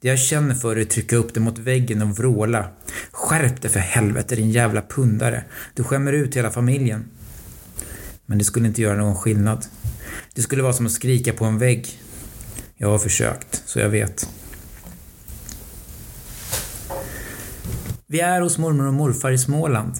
Det 0.00 0.08
jag 0.08 0.18
känner 0.18 0.54
för 0.54 0.76
är 0.76 0.82
att 0.82 0.90
trycka 0.90 1.16
upp 1.16 1.34
dig 1.34 1.42
mot 1.42 1.58
väggen 1.58 2.02
och 2.02 2.18
vråla. 2.18 2.68
Skärp 3.10 3.62
dig 3.62 3.70
för 3.70 3.80
helvete 3.80 4.36
din 4.36 4.50
jävla 4.50 4.82
pundare. 4.82 5.44
Du 5.74 5.84
skämmer 5.84 6.12
ut 6.12 6.36
hela 6.36 6.50
familjen. 6.50 7.04
Men 8.30 8.38
det 8.38 8.44
skulle 8.44 8.68
inte 8.68 8.82
göra 8.82 8.96
någon 8.96 9.16
skillnad. 9.16 9.66
Det 10.34 10.42
skulle 10.42 10.62
vara 10.62 10.72
som 10.72 10.86
att 10.86 10.92
skrika 10.92 11.32
på 11.32 11.44
en 11.44 11.58
vägg. 11.58 11.88
Jag 12.76 12.88
har 12.88 12.98
försökt, 12.98 13.62
så 13.66 13.78
jag 13.78 13.88
vet. 13.88 14.28
Vi 18.06 18.20
är 18.20 18.40
hos 18.40 18.58
mormor 18.58 18.86
och 18.86 18.94
morfar 18.94 19.30
i 19.30 19.38
Småland. 19.38 19.92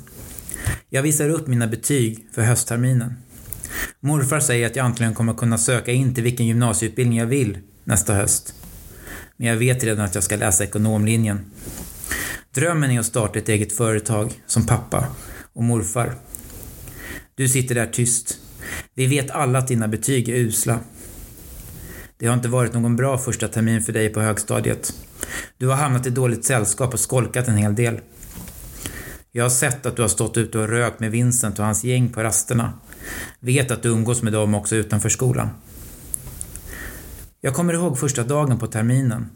Jag 0.89 1.03
visar 1.03 1.29
upp 1.29 1.47
mina 1.47 1.67
betyg 1.67 2.29
för 2.35 2.43
höstterminen. 2.43 3.15
Morfar 4.01 4.41
säger 4.41 4.67
att 4.67 4.77
jag 4.77 4.87
äntligen 4.87 5.15
kommer 5.15 5.35
kunna 5.35 5.59
söka 5.59 5.93
in 5.93 6.15
till 6.15 6.25
vilken 6.25 6.47
gymnasieutbildning 6.47 7.19
jag 7.19 7.27
vill 7.27 7.59
nästa 7.85 8.15
höst. 8.15 8.55
Men 9.37 9.49
jag 9.49 9.57
vet 9.57 9.85
redan 9.85 10.05
att 10.05 10.15
jag 10.15 10.25
ska 10.25 10.37
läsa 10.37 10.65
ekonomlinjen. 10.65 11.51
Drömmen 12.55 12.91
är 12.91 13.01
att 13.01 13.07
starta 13.07 13.39
ett 13.39 13.49
eget 13.49 13.73
företag, 13.73 14.43
som 14.47 14.67
pappa 14.67 15.07
och 15.53 15.65
morfar. 15.65 16.15
Du 17.39 17.49
sitter 17.49 17.75
där 17.75 17.87
tyst. 17.87 18.39
Vi 18.95 19.07
vet 19.07 19.31
alla 19.31 19.59
att 19.59 19.69
dina 19.69 19.89
betyg 19.89 20.29
är 20.29 20.35
usla. 20.35 20.81
Det 22.17 22.27
har 22.27 22.35
inte 22.35 22.49
varit 22.49 22.75
någon 22.75 22.97
bra 22.97 23.19
första 23.19 23.49
termin 23.49 23.83
för 23.83 23.93
dig 23.93 24.09
på 24.09 24.21
högstadiet. 24.21 24.93
Du 25.59 25.67
har 25.67 25.77
hamnat 25.77 26.07
i 26.07 26.11
dåligt 26.11 26.45
sällskap 26.45 26.95
och 26.95 27.01
skolkat 27.01 27.49
en 27.49 27.57
hel 27.57 27.75
del. 27.75 28.01
Jag 29.33 29.45
har 29.45 29.51
sett 29.51 29.87
att 29.87 29.97
du 29.97 30.03
har 30.03 30.09
stått 30.09 30.37
ute 30.37 30.59
och 30.59 30.69
rökt 30.69 31.01
med 31.01 31.11
Vincent 31.11 31.59
och 31.59 31.65
hans 31.65 31.85
gäng 31.85 32.09
på 32.09 32.23
rasterna. 32.23 32.73
Vet 33.41 33.71
att 33.71 33.83
du 33.83 33.89
umgås 33.89 34.23
med 34.23 34.33
dem 34.33 34.55
också 34.55 34.77
utanför 34.77 35.09
skolan. 35.09 35.49
Jag 37.41 37.55
kommer 37.55 37.75
ihåg 37.75 37.99
första 37.99 38.25
dagen 38.25 38.59
på 38.59 38.67
terminen. 38.67 39.27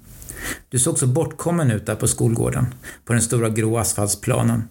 Du 0.69 0.79
såg 0.79 0.99
så 0.99 1.07
bortkommen 1.07 1.71
ut 1.71 1.87
där 1.87 1.95
på 1.95 2.09
skolgården, 2.09 2.75
på 3.05 3.13
den 3.13 3.23
stora 3.23 3.49
grå 3.49 3.79
asfaltsplanen. 3.79 4.63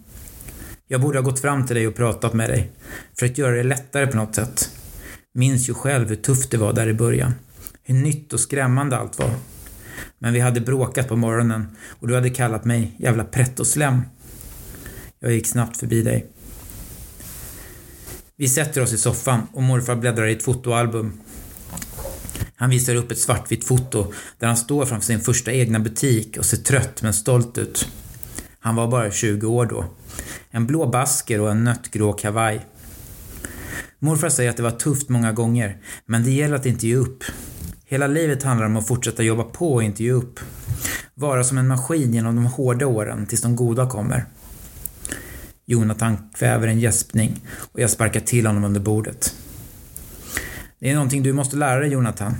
Jag 0.91 1.01
borde 1.01 1.17
ha 1.17 1.23
gått 1.23 1.39
fram 1.39 1.65
till 1.65 1.75
dig 1.75 1.87
och 1.87 1.95
pratat 1.95 2.33
med 2.33 2.49
dig. 2.49 2.71
För 3.19 3.25
att 3.25 3.37
göra 3.37 3.55
det 3.55 3.63
lättare 3.63 4.07
på 4.07 4.17
något 4.17 4.35
sätt. 4.35 4.69
Minns 5.33 5.69
ju 5.69 5.73
själv 5.73 6.09
hur 6.09 6.15
tufft 6.15 6.51
det 6.51 6.57
var 6.57 6.73
där 6.73 6.87
i 6.87 6.93
början. 6.93 7.33
Hur 7.83 7.95
nytt 7.95 8.33
och 8.33 8.39
skrämmande 8.39 8.97
allt 8.97 9.19
var. 9.19 9.31
Men 10.19 10.33
vi 10.33 10.39
hade 10.39 10.61
bråkat 10.61 11.07
på 11.07 11.15
morgonen 11.15 11.67
och 11.99 12.07
du 12.07 12.15
hade 12.15 12.29
kallat 12.29 12.65
mig 12.65 12.95
jävla 12.97 13.23
prettoslem. 13.23 14.01
Jag 15.19 15.31
gick 15.31 15.47
snabbt 15.47 15.77
förbi 15.77 16.01
dig. 16.01 16.27
Vi 18.37 18.47
sätter 18.47 18.81
oss 18.81 18.93
i 18.93 18.97
soffan 18.97 19.41
och 19.53 19.63
morfar 19.63 19.95
bläddrar 19.95 20.27
i 20.27 20.31
ett 20.31 20.43
fotoalbum. 20.43 21.19
Han 22.55 22.69
visar 22.69 22.95
upp 22.95 23.11
ett 23.11 23.19
svartvitt 23.19 23.65
foto 23.65 24.13
där 24.39 24.47
han 24.47 24.57
står 24.57 24.85
framför 24.85 25.05
sin 25.05 25.21
första 25.21 25.51
egna 25.51 25.79
butik 25.79 26.37
och 26.37 26.45
ser 26.45 26.57
trött 26.57 27.01
men 27.01 27.13
stolt 27.13 27.57
ut. 27.57 27.87
Han 28.63 28.75
var 28.75 28.87
bara 28.87 29.11
20 29.11 29.47
år 29.47 29.65
då. 29.65 29.85
En 30.49 30.67
blå 30.67 30.85
basker 30.85 31.41
och 31.41 31.51
en 31.51 31.63
nötgrå 31.63 32.13
kavaj. 32.13 32.65
Morfar 33.99 34.29
säger 34.29 34.49
att 34.49 34.57
det 34.57 34.63
var 34.63 34.71
tufft 34.71 35.09
många 35.09 35.31
gånger, 35.31 35.77
men 36.05 36.23
det 36.23 36.31
gäller 36.31 36.55
att 36.55 36.65
inte 36.65 36.87
ge 36.87 36.95
upp. 36.95 37.23
Hela 37.85 38.07
livet 38.07 38.43
handlar 38.43 38.65
om 38.65 38.77
att 38.77 38.87
fortsätta 38.87 39.23
jobba 39.23 39.43
på 39.43 39.73
och 39.73 39.83
inte 39.83 40.03
ge 40.03 40.11
upp. 40.11 40.39
Vara 41.13 41.43
som 41.43 41.57
en 41.57 41.67
maskin 41.67 42.13
genom 42.13 42.35
de 42.35 42.45
hårda 42.45 42.85
åren 42.85 43.25
tills 43.25 43.41
de 43.41 43.55
goda 43.55 43.89
kommer. 43.89 44.25
Jonathan 45.65 46.17
kväver 46.33 46.67
en 46.67 46.79
gäspning 46.79 47.41
och 47.71 47.79
jag 47.79 47.89
sparkar 47.89 48.19
till 48.19 48.47
honom 48.47 48.63
under 48.63 48.79
bordet. 48.79 49.35
Det 50.79 50.89
är 50.89 50.93
någonting 50.93 51.23
du 51.23 51.33
måste 51.33 51.55
lära 51.55 51.79
dig 51.79 51.89
Jonathan. 51.89 52.35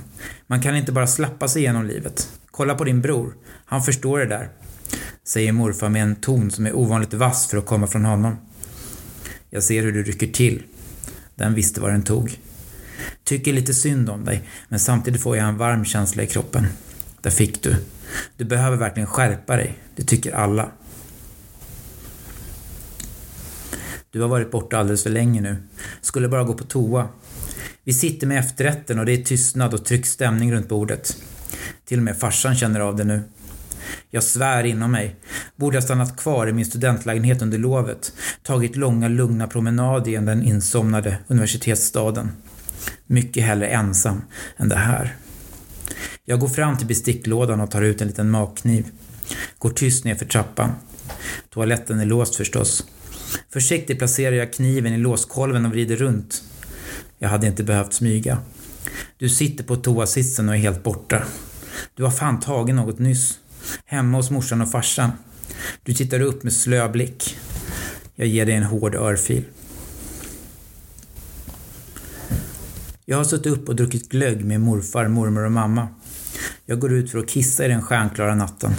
Man 0.46 0.62
kan 0.62 0.76
inte 0.76 0.92
bara 0.92 1.06
slappa 1.06 1.48
sig 1.48 1.62
igenom 1.62 1.86
livet. 1.86 2.28
Kolla 2.50 2.74
på 2.74 2.84
din 2.84 3.00
bror. 3.00 3.34
Han 3.64 3.82
förstår 3.82 4.18
det 4.18 4.26
där. 4.26 4.48
Säger 5.24 5.52
morfar 5.52 5.88
med 5.88 6.02
en 6.02 6.16
ton 6.16 6.50
som 6.50 6.66
är 6.66 6.76
ovanligt 6.76 7.14
vass 7.14 7.46
för 7.46 7.56
att 7.56 7.66
komma 7.66 7.86
från 7.86 8.04
honom. 8.04 8.36
Jag 9.50 9.62
ser 9.62 9.82
hur 9.82 9.92
du 9.92 10.02
rycker 10.02 10.26
till. 10.26 10.62
Den 11.34 11.54
visste 11.54 11.80
vad 11.80 11.92
den 11.92 12.02
tog. 12.02 12.38
Tycker 13.24 13.52
lite 13.52 13.74
synd 13.74 14.10
om 14.10 14.24
dig, 14.24 14.42
men 14.68 14.80
samtidigt 14.80 15.22
får 15.22 15.36
jag 15.36 15.48
en 15.48 15.56
varm 15.56 15.84
känsla 15.84 16.22
i 16.22 16.26
kroppen. 16.26 16.66
Där 17.20 17.30
fick 17.30 17.62
du. 17.62 17.76
Du 18.36 18.44
behöver 18.44 18.76
verkligen 18.76 19.06
skärpa 19.06 19.56
dig. 19.56 19.78
Det 19.96 20.04
tycker 20.04 20.32
alla. 20.32 20.70
Du 24.10 24.20
har 24.20 24.28
varit 24.28 24.50
borta 24.50 24.78
alldeles 24.78 25.02
för 25.02 25.10
länge 25.10 25.40
nu. 25.40 25.56
Skulle 26.00 26.28
bara 26.28 26.44
gå 26.44 26.54
på 26.54 26.64
toa. 26.64 27.08
Vi 27.84 27.92
sitter 27.92 28.26
med 28.26 28.38
efterrätten 28.38 28.98
och 28.98 29.06
det 29.06 29.12
är 29.12 29.22
tystnad 29.22 29.74
och 29.74 29.84
tryckt 29.84 30.08
stämning 30.08 30.52
runt 30.52 30.68
bordet. 30.68 31.16
Till 31.84 31.98
och 31.98 32.04
med 32.04 32.18
farsan 32.18 32.56
känner 32.56 32.80
av 32.80 32.96
det 32.96 33.04
nu. 33.04 33.22
Jag 34.10 34.22
svär 34.22 34.64
inom 34.64 34.92
mig. 34.92 35.16
Borde 35.56 35.76
ha 35.76 35.82
stannat 35.82 36.16
kvar 36.16 36.46
i 36.46 36.52
min 36.52 36.66
studentlägenhet 36.66 37.42
under 37.42 37.58
lovet. 37.58 38.12
Tagit 38.42 38.76
långa 38.76 39.08
lugna 39.08 39.46
promenader 39.46 40.10
genom 40.10 40.26
den 40.26 40.42
insomnade 40.42 41.18
universitetsstaden. 41.28 42.32
Mycket 43.06 43.44
hellre 43.44 43.66
ensam 43.66 44.22
än 44.56 44.68
det 44.68 44.76
här. 44.76 45.16
Jag 46.24 46.40
går 46.40 46.48
fram 46.48 46.78
till 46.78 46.86
besticklådan 46.86 47.60
och 47.60 47.70
tar 47.70 47.82
ut 47.82 48.00
en 48.00 48.08
liten 48.08 48.30
makkniv. 48.30 48.86
Går 49.58 49.70
tyst 49.70 50.04
ner 50.04 50.14
för 50.14 50.26
trappan. 50.26 50.72
Toaletten 51.50 52.00
är 52.00 52.04
låst 52.04 52.34
förstås. 52.34 52.86
Försiktigt 53.52 53.98
placerar 53.98 54.36
jag 54.36 54.52
kniven 54.52 54.92
i 54.92 54.98
låskolven 54.98 55.66
och 55.66 55.72
vrider 55.72 55.96
runt. 55.96 56.42
Jag 57.18 57.28
hade 57.28 57.46
inte 57.46 57.64
behövt 57.64 57.92
smyga. 57.92 58.38
Du 59.16 59.28
sitter 59.28 59.64
på 59.64 59.76
toasitsen 59.76 60.48
och 60.48 60.54
är 60.54 60.58
helt 60.58 60.82
borta. 60.82 61.22
Du 61.94 62.04
har 62.04 62.10
fan 62.10 62.40
tagit 62.40 62.74
något 62.74 62.98
nyss. 62.98 63.38
Hemma 63.84 64.16
hos 64.16 64.30
morsan 64.30 64.60
och 64.60 64.70
farsan. 64.70 65.10
Du 65.82 65.94
tittar 65.94 66.20
upp 66.20 66.42
med 66.42 66.52
slö 66.52 66.88
blick. 66.88 67.36
Jag 68.14 68.28
ger 68.28 68.46
dig 68.46 68.54
en 68.54 68.62
hård 68.62 68.94
örfil. 68.94 69.44
Jag 73.04 73.16
har 73.16 73.24
suttit 73.24 73.46
upp 73.52 73.68
och 73.68 73.76
druckit 73.76 74.08
glögg 74.08 74.44
med 74.44 74.60
morfar, 74.60 75.08
mormor 75.08 75.44
och 75.44 75.52
mamma. 75.52 75.88
Jag 76.66 76.78
går 76.78 76.92
ut 76.92 77.10
för 77.10 77.18
att 77.18 77.28
kissa 77.28 77.64
i 77.64 77.68
den 77.68 77.82
stjärnklara 77.82 78.34
natten. 78.34 78.72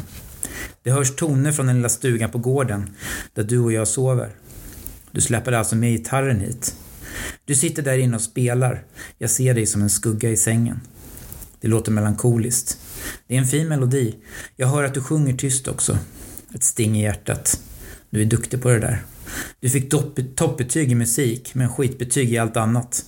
Det 0.83 0.91
hörs 0.91 1.15
toner 1.15 1.51
från 1.51 1.67
den 1.67 1.75
lilla 1.75 1.89
stugan 1.89 2.31
på 2.31 2.37
gården, 2.37 2.89
där 3.33 3.43
du 3.43 3.59
och 3.59 3.73
jag 3.73 3.87
sover. 3.87 4.29
Du 5.11 5.21
släpade 5.21 5.59
alltså 5.59 5.75
med 5.75 5.91
gitarren 5.91 6.39
hit. 6.39 6.75
Du 7.45 7.55
sitter 7.55 7.83
där 7.83 7.97
inne 7.97 8.15
och 8.15 8.21
spelar. 8.21 8.83
Jag 9.17 9.29
ser 9.29 9.53
dig 9.53 9.65
som 9.65 9.81
en 9.81 9.89
skugga 9.89 10.29
i 10.29 10.37
sängen. 10.37 10.81
Det 11.61 11.67
låter 11.67 11.91
melankoliskt. 11.91 12.77
Det 13.27 13.35
är 13.35 13.39
en 13.39 13.47
fin 13.47 13.67
melodi. 13.67 14.15
Jag 14.55 14.67
hör 14.67 14.83
att 14.83 14.93
du 14.93 15.01
sjunger 15.01 15.33
tyst 15.33 15.67
också. 15.67 15.97
Ett 16.55 16.63
sting 16.63 16.97
i 16.97 17.03
hjärtat. 17.03 17.61
Du 18.09 18.21
är 18.21 18.25
duktig 18.25 18.61
på 18.61 18.69
det 18.69 18.79
där. 18.79 19.03
Du 19.59 19.69
fick 19.69 19.93
toppbetyg 20.35 20.91
i 20.91 20.95
musik, 20.95 21.55
men 21.55 21.69
skitbetyg 21.69 22.33
i 22.33 22.37
allt 22.37 22.57
annat. 22.57 23.05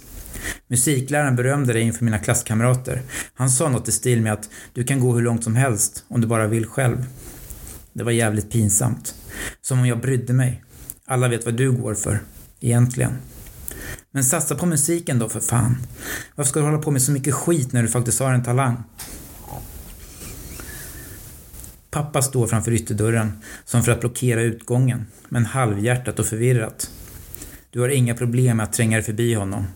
Musikläraren 0.67 1.35
berömde 1.35 1.73
dig 1.73 1.81
inför 1.81 2.05
mina 2.05 2.19
klasskamrater. 2.19 3.01
Han 3.33 3.49
sa 3.49 3.69
något 3.69 3.87
i 3.87 3.91
stil 3.91 4.21
med 4.21 4.33
att 4.33 4.49
du 4.73 4.83
kan 4.83 4.99
gå 4.99 5.13
hur 5.13 5.21
långt 5.21 5.43
som 5.43 5.55
helst 5.55 6.03
om 6.07 6.21
du 6.21 6.27
bara 6.27 6.47
vill 6.47 6.65
själv. 6.65 7.05
Det 7.93 8.03
var 8.03 8.11
jävligt 8.11 8.51
pinsamt. 8.51 9.15
Som 9.61 9.79
om 9.79 9.85
jag 9.85 10.01
brydde 10.01 10.33
mig. 10.33 10.63
Alla 11.05 11.27
vet 11.27 11.45
vad 11.45 11.53
du 11.53 11.71
går 11.71 11.95
för, 11.95 12.19
egentligen. 12.59 13.13
Men 14.11 14.23
satsa 14.23 14.55
på 14.55 14.65
musiken 14.65 15.19
då 15.19 15.29
för 15.29 15.39
fan. 15.39 15.77
Varför 16.35 16.49
ska 16.49 16.59
du 16.59 16.65
hålla 16.65 16.77
på 16.77 16.91
med 16.91 17.01
så 17.01 17.11
mycket 17.11 17.33
skit 17.33 17.71
när 17.71 17.81
du 17.81 17.87
faktiskt 17.87 18.19
har 18.19 18.33
en 18.33 18.43
talang? 18.43 18.83
Pappa 21.95 22.21
står 22.21 22.47
framför 22.47 22.71
ytterdörren 22.71 23.31
som 23.65 23.83
för 23.83 23.91
att 23.91 23.99
blockera 23.99 24.41
utgången, 24.41 25.05
men 25.29 25.45
halvhjärtat 25.45 26.19
och 26.19 26.25
förvirrat. 26.25 26.89
Du 27.69 27.79
har 27.79 27.89
inga 27.89 28.15
problem 28.15 28.57
med 28.57 28.63
att 28.63 28.73
tränga 28.73 28.97
dig 28.97 29.05
förbi 29.05 29.33
honom. 29.33 29.67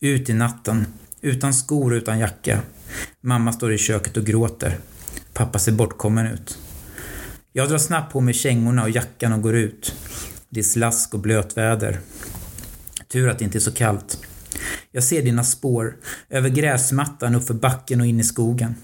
Ut 0.00 0.28
i 0.30 0.34
natten, 0.34 0.86
utan 1.20 1.54
skor 1.54 1.92
och 1.92 1.96
utan 1.96 2.18
jacka. 2.18 2.60
Mamma 3.20 3.52
står 3.52 3.72
i 3.72 3.78
köket 3.78 4.16
och 4.16 4.24
gråter. 4.24 4.78
Pappa 5.32 5.58
ser 5.58 5.72
bortkommen 5.72 6.26
ut. 6.26 6.58
Jag 7.52 7.68
drar 7.68 7.78
snabbt 7.78 8.12
på 8.12 8.20
mig 8.20 8.34
kängorna 8.34 8.82
och 8.82 8.90
jackan 8.90 9.32
och 9.32 9.42
går 9.42 9.56
ut. 9.56 9.94
Det 10.48 10.60
är 10.60 10.64
slask 10.64 11.14
och 11.14 11.20
blötväder. 11.20 12.00
Tur 13.12 13.28
att 13.28 13.38
det 13.38 13.44
inte 13.44 13.58
är 13.58 13.60
så 13.60 13.72
kallt. 13.72 14.18
Jag 14.90 15.04
ser 15.04 15.22
dina 15.22 15.44
spår, 15.44 15.96
över 16.28 16.48
gräsmattan, 16.48 17.34
uppför 17.34 17.54
backen 17.54 18.00
och 18.00 18.06
in 18.06 18.20
i 18.20 18.24
skogen. 18.24 18.74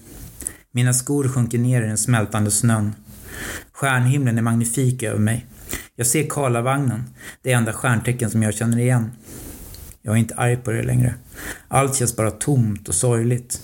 Mina 0.77 0.93
skor 0.93 1.27
sjunker 1.27 1.57
ner 1.57 1.81
i 1.81 1.87
den 1.87 1.97
smältande 1.97 2.51
snön. 2.51 2.95
Stjärnhimlen 3.71 4.37
är 4.37 4.41
magnifik 4.41 5.03
över 5.03 5.19
mig. 5.19 5.45
Jag 5.95 6.07
ser 6.07 6.29
Karlavagnen, 6.29 7.03
det 7.41 7.51
enda 7.51 7.73
stjärntecken 7.73 8.29
som 8.29 8.43
jag 8.43 8.53
känner 8.53 8.79
igen. 8.79 9.11
Jag 10.01 10.13
är 10.13 10.17
inte 10.17 10.35
arg 10.35 10.57
på 10.57 10.71
det 10.71 10.83
längre. 10.83 11.15
Allt 11.67 11.95
känns 11.95 12.15
bara 12.15 12.31
tomt 12.31 12.87
och 12.87 12.95
sorgligt. 12.95 13.61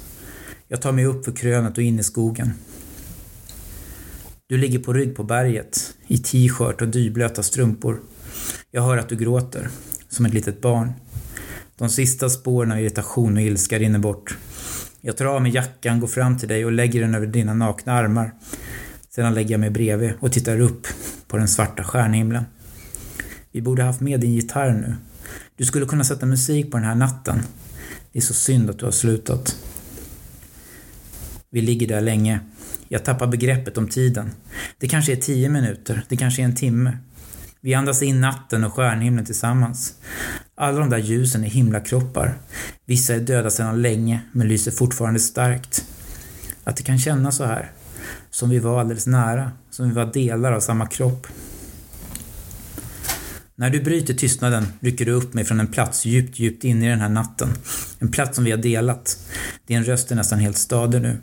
Jag 0.67 0.81
tar 0.81 0.91
mig 0.91 1.05
upp 1.05 1.25
för 1.25 1.31
krönet 1.31 1.77
och 1.77 1.83
in 1.83 1.99
i 1.99 2.03
skogen. 2.03 2.53
Du 4.47 4.57
ligger 4.57 4.79
på 4.79 4.93
rygg 4.93 5.15
på 5.15 5.23
berget, 5.23 5.93
i 6.07 6.17
t-shirt 6.17 6.81
och 6.81 6.87
dyblöta 6.87 7.43
strumpor. 7.43 7.99
Jag 8.71 8.81
hör 8.81 8.97
att 8.97 9.09
du 9.09 9.15
gråter, 9.15 9.69
som 10.09 10.25
ett 10.25 10.33
litet 10.33 10.61
barn. 10.61 10.93
De 11.75 11.89
sista 11.89 12.29
spåren 12.29 12.71
av 12.71 12.79
irritation 12.79 13.37
och 13.37 13.43
ilska 13.43 13.79
rinner 13.79 13.99
bort. 13.99 14.37
Jag 15.05 15.17
tar 15.17 15.25
av 15.25 15.41
mig 15.41 15.55
jackan, 15.55 15.99
går 15.99 16.07
fram 16.07 16.37
till 16.37 16.47
dig 16.47 16.65
och 16.65 16.71
lägger 16.71 17.01
den 17.01 17.15
över 17.15 17.27
dina 17.27 17.53
nakna 17.53 17.93
armar. 17.93 18.33
Sedan 19.09 19.33
lägger 19.33 19.51
jag 19.51 19.59
mig 19.59 19.69
bredvid 19.69 20.13
och 20.19 20.31
tittar 20.31 20.59
upp 20.59 20.87
på 21.27 21.37
den 21.37 21.47
svarta 21.47 21.83
stjärnhimlen. 21.83 22.43
Vi 23.51 23.61
borde 23.61 23.83
haft 23.83 24.01
med 24.01 24.19
din 24.19 24.33
gitarr 24.33 24.71
nu. 24.71 24.95
Du 25.55 25.65
skulle 25.65 25.85
kunna 25.85 26.03
sätta 26.03 26.25
musik 26.25 26.71
på 26.71 26.77
den 26.77 26.85
här 26.85 26.95
natten. 26.95 27.43
Det 28.11 28.19
är 28.19 28.21
så 28.21 28.33
synd 28.33 28.69
att 28.69 28.79
du 28.79 28.85
har 28.85 28.91
slutat. 28.91 29.57
Vi 31.49 31.61
ligger 31.61 31.87
där 31.87 32.01
länge. 32.01 32.39
Jag 32.87 33.05
tappar 33.05 33.27
begreppet 33.27 33.77
om 33.77 33.87
tiden. 33.87 34.31
Det 34.77 34.87
kanske 34.87 35.11
är 35.11 35.15
tio 35.15 35.49
minuter, 35.49 36.05
det 36.09 36.17
kanske 36.17 36.41
är 36.41 36.45
en 36.45 36.55
timme. 36.55 36.97
Vi 37.65 37.73
andas 37.73 38.01
in 38.01 38.21
natten 38.21 38.63
och 38.63 38.73
stjärnhimlen 38.73 39.25
tillsammans. 39.25 39.93
Alla 40.55 40.79
de 40.79 40.89
där 40.89 40.97
ljusen 40.97 41.43
är 41.43 41.47
himlakroppar. 41.47 42.37
Vissa 42.85 43.15
är 43.15 43.19
döda 43.19 43.49
sedan 43.49 43.81
länge, 43.81 44.21
men 44.31 44.47
lyser 44.47 44.71
fortfarande 44.71 45.19
starkt. 45.19 45.85
Att 46.63 46.77
det 46.77 46.83
kan 46.83 46.99
kännas 46.99 47.37
så 47.37 47.45
här. 47.45 47.71
Som 48.29 48.49
vi 48.49 48.59
var 48.59 48.79
alldeles 48.79 49.07
nära. 49.07 49.51
Som 49.69 49.89
vi 49.89 49.95
var 49.95 50.05
delar 50.05 50.51
av 50.51 50.59
samma 50.59 50.85
kropp. 50.85 51.27
När 53.55 53.69
du 53.69 53.81
bryter 53.81 54.13
tystnaden 54.13 54.65
rycker 54.79 55.05
du 55.05 55.11
upp 55.11 55.33
mig 55.33 55.43
från 55.43 55.59
en 55.59 55.67
plats 55.67 56.05
djupt, 56.05 56.39
djupt 56.39 56.63
inne 56.63 56.85
i 56.85 56.89
den 56.89 57.01
här 57.01 57.09
natten. 57.09 57.49
En 57.99 58.11
plats 58.11 58.35
som 58.35 58.45
vi 58.45 58.51
har 58.51 58.57
delat. 58.57 59.17
Din 59.67 59.83
röst 59.83 60.11
är 60.11 60.15
nästan 60.15 60.39
helt 60.39 60.57
stadig 60.57 61.01
nu. 61.01 61.17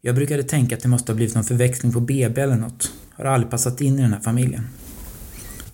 Jag 0.00 0.14
brukade 0.14 0.42
tänka 0.42 0.76
att 0.76 0.82
det 0.82 0.88
måste 0.88 1.12
ha 1.12 1.16
blivit 1.16 1.34
någon 1.34 1.44
förväxling 1.44 1.92
på 1.92 2.00
BB 2.00 2.40
eller 2.40 2.56
något. 2.56 2.92
Har 3.10 3.24
aldrig 3.24 3.50
passat 3.50 3.80
in 3.80 3.98
i 3.98 4.02
den 4.02 4.12
här 4.12 4.20
familjen. 4.20 4.68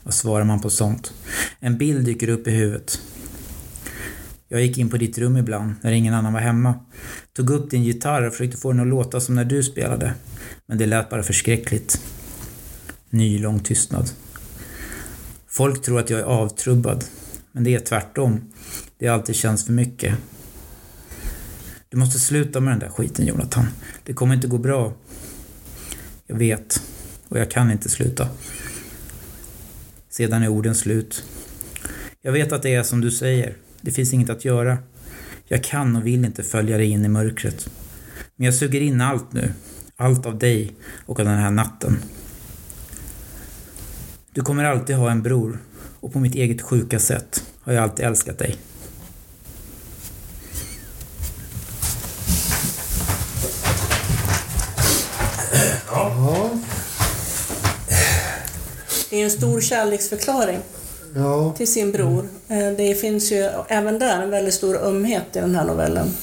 Vad 0.03 0.15
svarar 0.15 0.45
man 0.45 0.61
på 0.61 0.71
sånt? 0.71 1.13
En 1.61 1.79
bild 1.79 2.05
dyker 2.05 2.29
upp 2.29 2.47
i 2.47 2.51
huvudet. 2.51 3.01
Jag 4.49 4.63
gick 4.63 4.79
in 4.79 4.91
på 4.91 4.97
ditt 4.97 5.19
rum 5.19 5.37
ibland, 5.37 5.75
när 5.81 5.93
ingen 5.93 6.15
annan 6.15 6.33
var 6.33 6.41
hemma. 6.41 6.75
Tog 7.33 7.51
upp 7.51 7.71
din 7.71 7.85
gitarr 7.85 8.23
och 8.23 8.33
försökte 8.33 8.57
få 8.57 8.73
den 8.73 8.81
att 8.81 8.87
låta 8.87 9.21
som 9.21 9.35
när 9.35 9.45
du 9.45 9.63
spelade. 9.63 10.15
Men 10.67 10.79
det 10.79 10.87
lät 10.87 11.11
bara 11.11 11.23
förskräckligt. 11.23 12.01
Ny 13.11 13.39
lång 13.39 13.61
tystnad. 13.61 14.11
Folk 15.49 15.83
tror 15.83 16.01
att 16.01 16.11
jag 16.11 16.21
är 16.21 16.25
avtrubbad. 16.25 17.05
Men 17.53 17.65
det 17.65 17.75
är 17.75 17.81
tvärtom. 17.81 18.41
Det 18.99 19.07
har 19.07 19.15
alltid 19.15 19.35
känts 19.35 19.67
för 19.67 19.73
mycket. 19.73 20.15
Du 21.89 21.97
måste 21.97 22.19
sluta 22.19 22.61
med 22.61 22.73
den 22.73 22.79
där 22.79 22.89
skiten 22.89 23.27
Jonathan. 23.27 23.67
Det 24.05 24.13
kommer 24.13 24.35
inte 24.35 24.49
gå 24.49 24.59
bra. 24.59 24.93
Jag 26.27 26.37
vet. 26.37 26.83
Och 27.29 27.39
jag 27.39 27.51
kan 27.51 27.71
inte 27.71 27.89
sluta. 27.89 28.29
Sedan 30.21 30.43
är 30.43 30.49
orden 30.49 30.75
slut. 30.75 31.25
Jag 32.23 32.33
vet 32.33 32.53
att 32.53 32.63
det 32.63 32.75
är 32.75 32.83
som 32.83 33.01
du 33.01 33.11
säger. 33.11 33.57
Det 33.81 33.91
finns 33.91 34.13
inget 34.13 34.31
att 34.31 34.45
göra. 34.45 34.79
Jag 35.45 35.65
kan 35.65 35.97
och 35.97 36.07
vill 36.07 36.25
inte 36.25 36.43
följa 36.43 36.77
dig 36.77 36.91
in 36.91 37.05
i 37.05 37.09
mörkret. 37.09 37.71
Men 38.37 38.45
jag 38.45 38.55
suger 38.55 38.81
in 38.81 39.01
allt 39.01 39.33
nu. 39.33 39.53
Allt 39.97 40.27
av 40.27 40.39
dig 40.39 40.73
och 41.07 41.21
av 41.21 41.27
den 41.27 41.39
här 41.39 41.51
natten. 41.51 41.99
Du 44.33 44.43
kommer 44.43 44.65
alltid 44.65 44.97
ha 44.97 45.11
en 45.11 45.23
bror 45.23 45.59
och 46.01 46.13
på 46.13 46.21
mitt 46.21 46.35
eget 46.35 46.63
sjuka 46.63 46.99
sätt 46.99 47.45
har 47.61 47.73
jag 47.73 47.83
alltid 47.83 48.05
älskat 48.05 48.39
dig. 48.39 48.57
Ja. 55.87 56.50
Det 59.11 59.21
är 59.21 59.25
en 59.25 59.31
stor 59.31 59.61
kärleksförklaring 59.61 60.59
Ja. 61.15 61.55
till 61.57 61.73
sin 61.73 61.93
bror. 61.93 62.29
Eh, 62.49 62.71
Det 62.77 62.95
finns 63.01 63.33
ju 63.33 63.51
även 63.69 63.99
där 63.99 64.23
en 64.23 64.31
väldigt 64.31 64.55
stor 64.55 64.77
ömhet 64.77 65.23
i 65.33 65.39
den 65.41 65.55
här 65.55 65.65
novellen. 65.65 66.15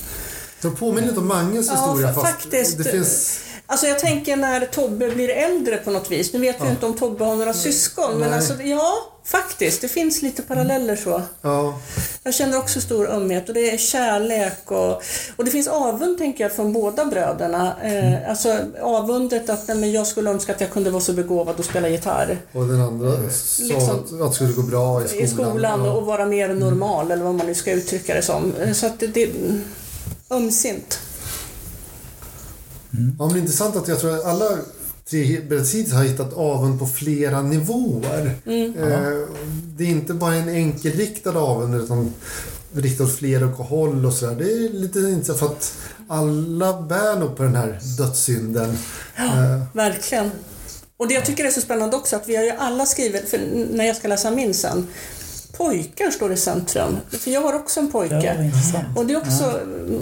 Det 0.62 0.70
påminner 0.70 1.08
lite 1.08 1.20
om 1.20 1.28
Manges 1.28 1.68
Ja, 1.68 1.74
historia 1.74 2.08
fa- 2.12 2.14
fast 2.14 2.28
faktiskt. 2.28 2.78
det 2.78 2.84
finns... 2.84 3.40
Alltså 3.70 3.88
jag 3.88 4.00
tänker 4.00 4.36
när 4.36 4.66
Tobbe 4.66 5.10
blir 5.10 5.30
äldre 5.30 5.78
på 5.78 5.92
något 5.92 6.12
vis. 6.12 6.34
Nu 6.34 6.40
vet 6.40 6.62
vi 6.62 6.66
ju 6.66 6.72
inte 6.72 6.86
om 6.86 6.94
Tobbe 6.94 7.24
har 7.26 7.36
några 7.36 7.54
syskon, 7.54 8.12
men 8.20 8.30
Nej. 8.30 8.38
alltså 8.38 8.54
ja, 8.64 8.94
faktiskt. 9.26 9.82
Det 9.82 9.88
finns 9.88 10.22
lite 10.22 10.42
paralleller 10.42 10.96
så. 10.96 11.22
Ja. 11.42 11.80
Jag 12.24 12.34
känner 12.34 12.58
också 12.58 12.82
stor 12.82 13.10
ömhet 13.10 13.48
och 13.48 13.54
det 13.56 13.72
är 13.74 13.78
kärlek 13.78 14.72
och, 14.72 15.02
och 15.36 15.46
det 15.46 15.52
finns 15.52 15.68
avund 15.68 16.18
tänker 16.18 16.44
jag 16.44 16.54
från 16.54 16.74
båda 16.74 17.06
bröderna. 17.06 17.76
Eh, 17.84 18.30
alltså 18.30 18.58
avundet 18.82 19.50
att 19.50 19.68
nej, 19.68 19.78
men 19.78 19.92
jag 19.92 20.08
skulle 20.08 20.30
önska 20.30 20.52
att 20.56 20.62
jag 20.62 20.72
kunde 20.72 20.90
vara 20.90 21.02
så 21.04 21.14
begåvad 21.14 21.60
och 21.60 21.66
spela 21.66 21.90
gitarr 21.90 22.38
Och 22.52 22.68
den 22.68 22.82
andra 22.82 23.12
sa 23.30 23.64
Liksom- 23.64 23.90
att, 23.90 24.22
att 24.22 24.30
det 24.30 24.36
skulle 24.36 24.54
gå 24.54 24.62
bra 24.62 25.04
i 25.04 25.08
skolan. 25.08 25.24
i 25.24 25.28
skolan 25.28 25.86
Ja. 25.86 25.92
och 25.92 26.06
vara 26.06 26.26
mer 26.26 26.48
normal 26.54 27.12
eller 27.12 27.24
vad 27.24 27.36
man 27.36 27.46
nu 27.48 27.56
ska 27.56 27.72
uttrycka 27.72 28.14
det 28.14 28.22
som. 28.22 28.54
Eh, 28.62 28.74
Så 28.74 28.86
att 28.86 29.00
det, 29.00 29.08
det 29.08 29.30
ömsint. 30.32 31.00
Ja, 32.92 33.26
men 33.26 33.30
det 33.30 33.36
är 33.36 33.42
intressant 33.42 33.76
att 33.76 33.88
jag 33.88 34.00
tror 34.00 34.16
att 34.16 34.26
alla 34.26 34.50
tre 35.10 35.42
berättelser 35.50 35.96
har 35.96 36.04
hittat 36.04 36.34
avund 36.34 36.80
på 36.80 36.88
flera 36.88 37.42
nivåer. 37.42 38.36
Eh, 38.46 39.28
det 39.78 39.84
är 39.84 39.88
inte 39.88 40.14
bara 40.14 40.36
en 40.36 40.50
enkelriktad 40.50 41.38
avund 41.40 41.76
utan 41.76 42.14
riktad 42.74 43.04
åt 43.04 43.16
flera 43.16 43.46
håll 43.46 44.06
och 44.06 44.14
sådär. 44.14 44.36
Det 44.36 44.52
är 44.52 44.74
lite 44.74 45.00
intressant 45.00 45.40
för 45.40 45.46
att 45.46 45.74
alla 46.08 46.82
bär 46.82 47.20
nog 47.20 47.38
på 47.38 47.44
den 47.44 47.56
här 47.56 47.80
dödssynden. 47.98 48.78
Eh, 49.16 49.64
Verkligen. 49.74 50.32
Och 50.98 51.08
det 51.08 51.14
jag 51.14 51.26
tycker 51.26 51.46
är 51.46 51.50
så 51.52 51.62
spännande 51.62 51.96
också 51.96 52.16
att 52.16 52.30
vi 52.30 52.36
har 52.36 52.44
ju 52.44 52.52
alla 52.52 52.86
skrivit, 52.86 53.30
för 53.30 53.40
när 53.72 53.86
jag 53.86 53.96
ska 53.96 54.08
läsa 54.08 54.32
min 54.32 54.54
sen, 54.54 54.88
pojkar 55.58 56.12
står 56.12 56.34
i 56.34 56.38
centrum. 56.38 56.98
För 57.20 57.32
jag 57.32 57.42
har 57.42 57.54
också 57.54 57.80
en 57.80 57.92
pojke. 57.92 58.38
Intressant. 58.44 58.98
Och 58.98 59.06
det 59.06 59.14
är 59.14 59.18
också, 59.18 59.60
mm, 59.64 60.02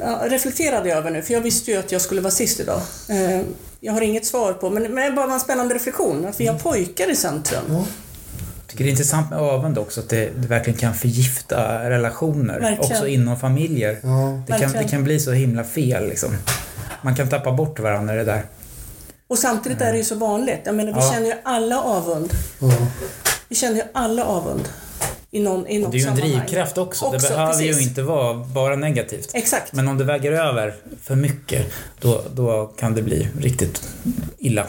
ja, 0.00 0.20
reflekterade 0.24 0.88
jag 0.88 0.98
över 0.98 1.10
nu, 1.10 1.22
för 1.22 1.34
jag 1.34 1.40
visste 1.40 1.70
ju 1.70 1.76
att 1.76 1.92
jag 1.92 2.00
skulle 2.00 2.20
vara 2.20 2.30
sist 2.30 2.60
idag. 2.60 2.80
Eh, 3.08 3.40
Jag 3.80 3.92
har 3.92 4.00
inget 4.00 4.26
svar 4.26 4.52
på, 4.52 4.70
men, 4.70 4.82
men 4.82 4.94
det 4.94 5.02
är 5.02 5.10
bara 5.12 5.32
en 5.34 5.40
spännande 5.40 5.74
reflektion, 5.74 6.26
att 6.26 6.40
vi 6.40 6.46
har 6.46 6.58
pojkar 6.58 7.10
i 7.10 7.16
centrum. 7.16 7.62
ja. 7.68 7.84
Jag 8.66 8.70
tycker 8.70 8.84
det 8.84 8.88
är 8.88 8.92
intressant 8.92 9.30
med 9.30 9.38
avund 9.38 9.78
också, 9.78 10.00
att 10.00 10.08
det, 10.08 10.30
det 10.36 10.48
verkligen 10.48 10.78
kan 10.78 10.94
förgifta 10.94 11.90
relationer. 11.90 12.60
Verkligen. 12.60 12.92
Också 12.92 13.06
inom 13.06 13.36
familjer. 13.38 13.98
Ja. 14.02 14.42
Det 14.46 14.58
kan, 14.58 14.72
det 14.72 14.84
kan 14.84 15.04
bli 15.04 15.20
så 15.20 15.32
himla 15.32 15.64
fel 15.64 16.08
liksom. 16.08 16.30
Man 17.02 17.16
kan 17.16 17.28
tappa 17.28 17.52
bort 17.52 17.78
varandra 17.78 18.14
i 18.14 18.16
det 18.16 18.24
där. 18.24 18.42
Och 19.28 19.38
samtidigt 19.38 19.80
är 19.80 19.92
det 19.92 19.98
ju 19.98 20.04
så 20.04 20.14
vanligt. 20.14 20.60
Jag 20.64 20.74
menar, 20.74 20.92
vi 20.92 20.98
Ja. 21.00 21.12
känner 21.12 21.26
ju 21.26 21.34
alla 21.44 21.80
avund. 21.82 22.32
Ja. 22.58 22.72
Vi 23.48 23.56
känner 23.56 23.76
ju 23.76 23.82
alla 23.92 24.24
avund. 24.24 24.68
I, 25.30 25.40
någon, 25.40 25.66
i 25.66 25.78
något 25.78 25.92
Det 25.92 25.98
är 25.98 26.00
ju 26.00 26.06
en 26.08 26.16
sammanhang. 26.16 26.38
drivkraft 26.40 26.78
också. 26.78 27.04
Också, 27.04 27.18
det 27.18 27.28
behöver 27.28 27.52
precis. 27.52 27.78
ju 27.78 27.82
inte 27.82 28.02
vara 28.02 28.34
bara 28.34 28.76
negativt. 28.76 29.30
Exakt. 29.34 29.72
Men 29.72 29.88
om 29.88 29.98
det 29.98 30.04
väger 30.04 30.32
över 30.32 30.74
för 31.02 31.14
mycket, 31.14 31.72
då, 32.00 32.22
då 32.34 32.66
kan 32.66 32.94
det 32.94 33.02
bli 33.02 33.28
riktigt 33.40 33.82
illa. 34.38 34.66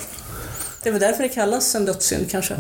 Det 0.84 0.92
väl 0.92 1.00
därför 1.02 1.24
det 1.24 1.30
kallas 1.30 1.76
en 1.76 1.86
dödssynd 1.86 2.32
kanske. 2.32 2.56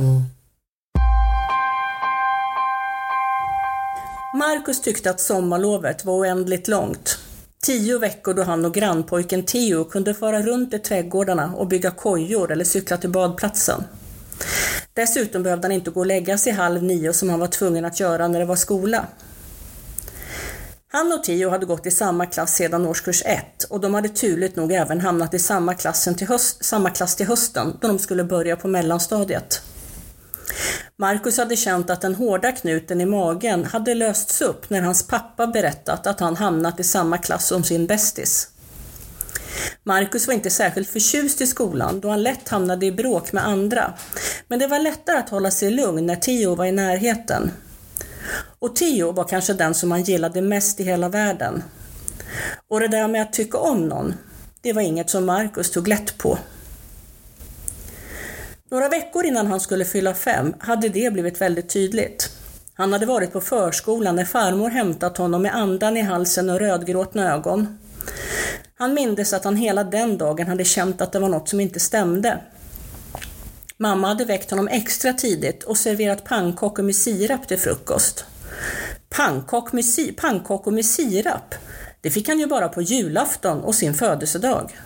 Marcus 4.33 4.81
tyckte 4.81 5.09
att 5.09 5.19
sommarlovet 5.19 6.05
var 6.05 6.13
oändligt 6.13 6.67
långt. 6.67 7.19
Tio 7.63 7.97
veckor 7.97 8.33
då 8.33 8.43
han 8.43 8.65
och 8.65 8.73
grannpojken 8.73 9.43
Theo 9.43 9.85
kunde 9.85 10.13
fara 10.13 10.41
runt 10.41 10.73
i 10.73 10.79
trädgårdarna 10.79 11.53
och 11.55 11.67
bygga 11.67 11.91
kojor 11.91 12.51
eller 12.51 12.65
cykla 12.65 12.97
till 12.97 13.09
badplatsen. 13.09 13.83
Dessutom 14.93 15.43
behövde 15.43 15.65
han 15.65 15.71
inte 15.71 15.91
gå 15.91 15.99
och 15.99 16.05
lägga 16.05 16.37
sig 16.37 16.53
halv 16.53 16.83
nio 16.83 17.13
som 17.13 17.29
han 17.29 17.39
var 17.39 17.47
tvungen 17.47 17.85
att 17.85 17.99
göra 17.99 18.27
när 18.27 18.39
det 18.39 18.45
var 18.45 18.55
skola. 18.55 19.05
Han 20.91 21.13
och 21.13 21.23
Tio 21.23 21.49
hade 21.49 21.65
gått 21.65 21.85
i 21.85 21.91
samma 21.91 22.25
klass 22.25 22.55
sedan 22.55 22.85
årskurs 22.85 23.23
ett 23.25 23.63
och 23.63 23.79
de 23.79 23.93
hade 23.93 24.09
turligt 24.09 24.55
nog 24.55 24.71
även 24.71 25.01
hamnat 25.01 25.33
i 25.33 25.39
samma, 25.39 25.73
klassen 25.73 26.15
till 26.15 26.27
höst, 26.27 26.65
samma 26.65 26.89
klass 26.89 27.15
till 27.15 27.27
hösten 27.27 27.77
då 27.81 27.87
de 27.87 27.99
skulle 27.99 28.23
börja 28.23 28.55
på 28.55 28.67
mellanstadiet. 28.67 29.61
Marcus 30.97 31.37
hade 31.37 31.55
känt 31.55 31.89
att 31.89 32.01
den 32.01 32.15
hårda 32.15 32.51
knuten 32.51 33.01
i 33.01 33.05
magen 33.05 33.63
hade 33.65 33.93
lösts 33.93 34.41
upp 34.41 34.69
när 34.69 34.81
hans 34.81 35.07
pappa 35.07 35.47
berättat 35.47 36.07
att 36.07 36.19
han 36.19 36.35
hamnat 36.35 36.79
i 36.79 36.83
samma 36.83 37.17
klass 37.17 37.47
som 37.47 37.63
sin 37.63 37.87
bästis. 37.87 38.49
Marcus 39.83 40.27
var 40.27 40.33
inte 40.33 40.49
särskilt 40.49 40.89
förtjust 40.89 41.41
i 41.41 41.47
skolan 41.47 41.99
då 41.99 42.09
han 42.09 42.23
lätt 42.23 42.49
hamnade 42.49 42.85
i 42.85 42.91
bråk 42.91 43.33
med 43.33 43.47
andra. 43.47 43.93
Men 44.47 44.59
det 44.59 44.67
var 44.67 44.79
lättare 44.79 45.17
att 45.17 45.29
hålla 45.29 45.51
sig 45.51 45.71
lugn 45.71 46.05
när 46.05 46.15
Theo 46.15 46.55
var 46.55 46.65
i 46.65 46.71
närheten. 46.71 47.51
Och 48.59 48.75
Theo 48.75 49.11
var 49.11 49.23
kanske 49.23 49.53
den 49.53 49.73
som 49.73 49.91
han 49.91 50.03
gillade 50.03 50.41
mest 50.41 50.79
i 50.79 50.83
hela 50.83 51.09
världen. 51.09 51.63
Och 52.67 52.79
det 52.79 52.87
där 52.87 53.07
med 53.07 53.21
att 53.21 53.33
tycka 53.33 53.57
om 53.57 53.87
någon, 53.87 54.13
det 54.61 54.73
var 54.73 54.81
inget 54.81 55.09
som 55.09 55.25
Marcus 55.25 55.71
tog 55.71 55.87
lätt 55.87 56.17
på. 56.17 56.37
Några 58.71 58.89
veckor 58.89 59.25
innan 59.25 59.47
han 59.47 59.59
skulle 59.59 59.85
fylla 59.85 60.13
fem 60.13 60.53
hade 60.59 60.89
det 60.89 61.13
blivit 61.13 61.41
väldigt 61.41 61.69
tydligt. 61.69 62.29
Han 62.73 62.93
hade 62.93 63.05
varit 63.05 63.33
på 63.33 63.41
förskolan 63.41 64.15
när 64.15 64.25
farmor 64.25 64.69
hämtat 64.69 65.17
honom 65.17 65.41
med 65.41 65.55
andan 65.55 65.97
i 65.97 66.01
halsen 66.01 66.49
och 66.49 66.59
rödgråtna 66.59 67.33
ögon. 67.33 67.77
Han 68.79 68.93
mindes 68.93 69.33
att 69.33 69.43
han 69.43 69.55
hela 69.55 69.83
den 69.83 70.17
dagen 70.17 70.47
hade 70.47 70.63
känt 70.63 71.01
att 71.01 71.11
det 71.11 71.19
var 71.19 71.29
något 71.29 71.49
som 71.49 71.59
inte 71.59 71.79
stämde. 71.79 72.39
Mamma 73.77 74.07
hade 74.07 74.25
väckt 74.25 74.49
honom 74.49 74.67
extra 74.67 75.13
tidigt 75.13 75.63
och 75.63 75.77
serverat 75.77 76.23
pannkakor 76.23 76.83
med 76.83 76.95
sirap 76.95 77.47
till 77.47 77.59
frukost. 77.59 78.25
Pannkak 79.09 79.73
med 79.73 79.85
si- 79.85 80.11
pannkakor 80.11 80.71
med 80.71 80.85
sirap? 80.85 81.55
Det 82.01 82.09
fick 82.09 82.27
han 82.27 82.39
ju 82.39 82.47
bara 82.47 82.69
på 82.69 82.81
julafton 82.81 83.61
och 83.61 83.75
sin 83.75 83.93
födelsedag. 83.93 84.77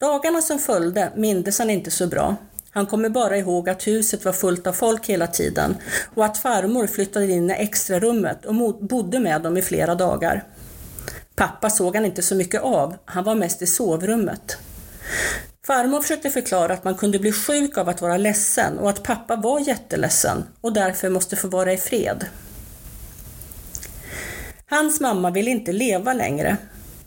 Dagarna 0.00 0.42
som 0.42 0.58
följde 0.58 1.12
mindes 1.16 1.58
han 1.58 1.70
inte 1.70 1.90
så 1.90 2.06
bra. 2.06 2.36
Han 2.70 2.86
kommer 2.86 3.08
bara 3.08 3.36
ihåg 3.36 3.68
att 3.68 3.86
huset 3.86 4.24
var 4.24 4.32
fullt 4.32 4.66
av 4.66 4.72
folk 4.72 5.06
hela 5.06 5.26
tiden 5.26 5.76
och 6.14 6.24
att 6.24 6.38
farmor 6.38 6.86
flyttade 6.86 7.26
in 7.32 7.50
i 7.50 7.54
extrarummet 7.54 8.44
och 8.44 8.54
bodde 8.80 9.20
med 9.20 9.42
dem 9.42 9.56
i 9.56 9.62
flera 9.62 9.94
dagar. 9.94 10.44
Pappa 11.42 11.70
såg 11.70 11.94
han 11.96 12.04
inte 12.04 12.22
så 12.22 12.34
mycket 12.34 12.62
av, 12.62 12.96
han 13.04 13.24
var 13.24 13.34
mest 13.34 13.62
i 13.62 13.66
sovrummet. 13.66 14.58
Farmor 15.66 16.00
försökte 16.00 16.30
förklara 16.30 16.72
att 16.72 16.84
man 16.84 16.94
kunde 16.94 17.18
bli 17.18 17.32
sjuk 17.32 17.78
av 17.78 17.88
att 17.88 18.02
vara 18.02 18.16
ledsen 18.16 18.78
och 18.78 18.90
att 18.90 19.02
pappa 19.02 19.36
var 19.36 19.60
jätteledsen 19.60 20.44
och 20.60 20.72
därför 20.72 21.08
måste 21.08 21.36
få 21.36 21.48
vara 21.48 21.72
i 21.72 21.76
fred. 21.76 22.26
Hans 24.66 25.00
mamma 25.00 25.30
ville 25.30 25.50
inte 25.50 25.72
leva 25.72 26.12
längre. 26.12 26.56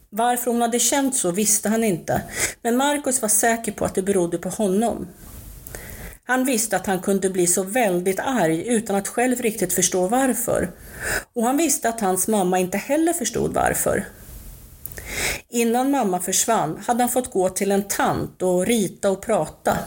Varför 0.09 0.51
hon 0.51 0.61
hade 0.61 0.79
känt 0.79 1.15
så 1.15 1.31
visste 1.31 1.69
han 1.69 1.83
inte, 1.83 2.21
men 2.61 2.77
Marcus 2.77 3.21
var 3.21 3.29
säker 3.29 3.71
på 3.71 3.85
att 3.85 3.95
det 3.95 4.01
berodde 4.01 4.37
på 4.37 4.49
honom. 4.49 5.07
Han 6.23 6.45
visste 6.45 6.75
att 6.75 6.85
han 6.85 6.99
kunde 6.99 7.29
bli 7.29 7.47
så 7.47 7.63
väldigt 7.63 8.19
arg 8.19 8.67
utan 8.67 8.95
att 8.95 9.07
själv 9.07 9.41
riktigt 9.41 9.73
förstå 9.73 10.07
varför. 10.07 10.69
Och 11.33 11.43
han 11.43 11.57
visste 11.57 11.89
att 11.89 12.01
hans 12.01 12.27
mamma 12.27 12.59
inte 12.59 12.77
heller 12.77 13.13
förstod 13.13 13.53
varför. 13.53 14.05
Innan 15.49 15.91
mamma 15.91 16.19
försvann 16.19 16.83
hade 16.87 17.03
han 17.03 17.09
fått 17.09 17.31
gå 17.31 17.49
till 17.49 17.71
en 17.71 17.83
tant 17.83 18.41
och 18.41 18.65
rita 18.65 19.11
och 19.11 19.21
prata. 19.21 19.77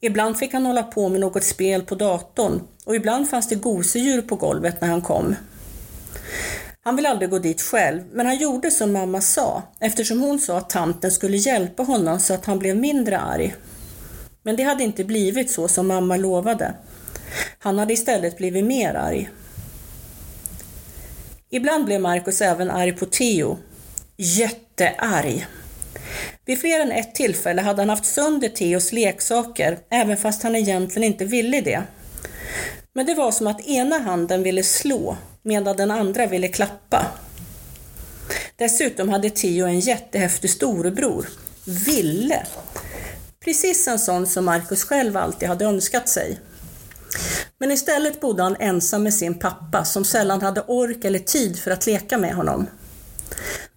Ibland 0.00 0.38
fick 0.38 0.52
han 0.52 0.66
hålla 0.66 0.82
på 0.82 1.08
med 1.08 1.20
något 1.20 1.44
spel 1.44 1.82
på 1.82 1.94
datorn 1.94 2.60
och 2.84 2.96
ibland 2.96 3.30
fanns 3.30 3.48
det 3.48 3.54
gosedjur 3.54 4.22
på 4.22 4.36
golvet 4.36 4.80
när 4.80 4.88
han 4.88 5.02
kom. 5.02 5.34
Han 6.84 6.96
ville 6.96 7.08
aldrig 7.08 7.30
gå 7.30 7.38
dit 7.38 7.62
själv, 7.62 8.02
men 8.12 8.26
han 8.26 8.36
gjorde 8.36 8.70
som 8.70 8.92
mamma 8.92 9.20
sa 9.20 9.62
eftersom 9.80 10.20
hon 10.20 10.38
sa 10.38 10.58
att 10.58 10.70
tanten 10.70 11.10
skulle 11.10 11.36
hjälpa 11.36 11.82
honom 11.82 12.20
så 12.20 12.34
att 12.34 12.46
han 12.46 12.58
blev 12.58 12.76
mindre 12.76 13.18
arg. 13.18 13.54
Men 14.42 14.56
det 14.56 14.62
hade 14.62 14.84
inte 14.84 15.04
blivit 15.04 15.50
så 15.50 15.68
som 15.68 15.86
mamma 15.86 16.16
lovade. 16.16 16.74
Han 17.58 17.78
hade 17.78 17.92
istället 17.92 18.36
blivit 18.36 18.64
mer 18.64 18.94
arg. 18.94 19.30
Ibland 21.50 21.84
blev 21.84 22.00
Marcus 22.00 22.40
även 22.40 22.70
arg 22.70 22.92
på 22.92 23.06
Theo. 23.06 23.58
Jättearg. 24.24 25.46
Vid 26.44 26.60
fler 26.60 26.80
än 26.80 26.92
ett 26.92 27.14
tillfälle 27.14 27.62
hade 27.62 27.82
han 27.82 27.88
haft 27.88 28.04
sönder 28.04 28.48
Theos 28.48 28.92
leksaker, 28.92 29.78
även 29.90 30.16
fast 30.16 30.42
han 30.42 30.56
egentligen 30.56 31.12
inte 31.12 31.24
ville 31.24 31.60
det. 31.60 31.82
Men 32.92 33.06
det 33.06 33.14
var 33.14 33.32
som 33.32 33.46
att 33.46 33.66
ena 33.66 33.98
handen 33.98 34.42
ville 34.42 34.62
slå, 34.62 35.16
medan 35.42 35.76
den 35.76 35.90
andra 35.90 36.26
ville 36.26 36.48
klappa. 36.48 37.06
Dessutom 38.56 39.08
hade 39.08 39.30
Theo 39.30 39.66
en 39.66 39.80
jättehäftig 39.80 40.50
storebror, 40.50 41.26
Ville. 41.64 42.46
Precis 43.44 43.88
en 43.88 43.98
sån 43.98 44.26
som 44.26 44.44
Marcus 44.44 44.84
själv 44.84 45.16
alltid 45.16 45.48
hade 45.48 45.64
önskat 45.64 46.08
sig. 46.08 46.40
Men 47.58 47.72
istället 47.72 48.20
bodde 48.20 48.42
han 48.42 48.56
ensam 48.60 49.02
med 49.02 49.14
sin 49.14 49.38
pappa 49.38 49.84
som 49.84 50.04
sällan 50.04 50.42
hade 50.42 50.60
ork 50.60 51.04
eller 51.04 51.18
tid 51.18 51.58
för 51.58 51.70
att 51.70 51.86
leka 51.86 52.18
med 52.18 52.34
honom. 52.34 52.66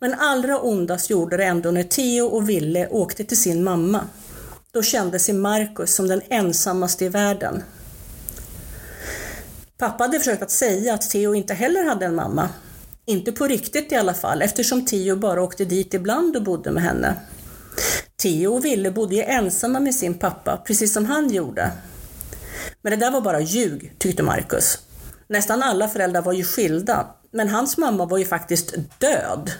Men 0.05 0.13
allra 0.13 0.59
ondast 0.59 1.09
gjorde 1.09 1.37
det 1.37 1.43
ändå 1.43 1.71
när 1.71 1.83
Theo 1.83 2.25
och 2.25 2.49
Ville 2.49 2.87
åkte 2.87 3.23
till 3.23 3.37
sin 3.37 3.63
mamma. 3.63 4.01
Då 4.71 4.83
kände 4.83 5.19
sig 5.19 5.35
Marcus 5.35 5.95
som 5.95 6.07
den 6.07 6.21
ensammaste 6.29 7.05
i 7.05 7.09
världen. 7.09 7.63
Pappa 9.77 10.03
hade 10.03 10.19
försökt 10.19 10.43
att 10.43 10.51
säga 10.51 10.93
att 10.93 11.09
Theo 11.09 11.35
inte 11.35 11.53
heller 11.53 11.83
hade 11.83 12.05
en 12.05 12.15
mamma. 12.15 12.49
Inte 13.05 13.31
på 13.31 13.47
riktigt 13.47 13.91
i 13.91 13.95
alla 13.95 14.13
fall, 14.13 14.41
eftersom 14.41 14.85
Theo 14.85 15.15
bara 15.15 15.43
åkte 15.43 15.65
dit 15.65 15.93
ibland 15.93 16.35
och 16.35 16.43
bodde 16.43 16.71
med 16.71 16.83
henne. 16.83 17.15
Theo 18.21 18.53
och 18.53 18.65
Ville 18.65 18.91
bodde 18.91 19.15
ju 19.15 19.21
ensamma 19.21 19.79
med 19.79 19.95
sin 19.95 20.13
pappa, 20.13 20.57
precis 20.67 20.93
som 20.93 21.05
han 21.05 21.29
gjorde. 21.29 21.71
Men 22.81 22.91
det 22.91 23.05
där 23.05 23.11
var 23.11 23.21
bara 23.21 23.41
ljug, 23.41 23.95
tyckte 23.97 24.23
Marcus. 24.23 24.79
Nästan 25.27 25.63
alla 25.63 25.87
föräldrar 25.87 26.21
var 26.21 26.33
ju 26.33 26.43
skilda, 26.43 27.07
men 27.31 27.49
hans 27.49 27.77
mamma 27.77 28.05
var 28.05 28.17
ju 28.17 28.25
faktiskt 28.25 28.75
död. 28.99 29.51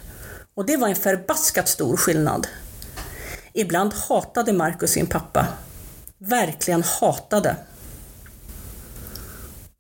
Och 0.56 0.66
det 0.66 0.78
var 0.78 0.88
en 0.88 0.96
förbaskat 0.96 1.70
stor 1.70 1.98
skillnad. 1.98 2.48
Ibland 3.54 3.94
hatade 3.94 4.54
Marcus 4.54 4.92
sin 4.92 5.08
pappa. 5.08 5.48
Verkligen 6.18 6.84
hatade. 6.84 7.56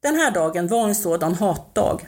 Den 0.04 0.16
här 0.16 0.32
dagen 0.32 0.68
var 0.68 0.88
en 0.88 0.96
sådan 0.96 1.34
hatdag. 1.36 2.08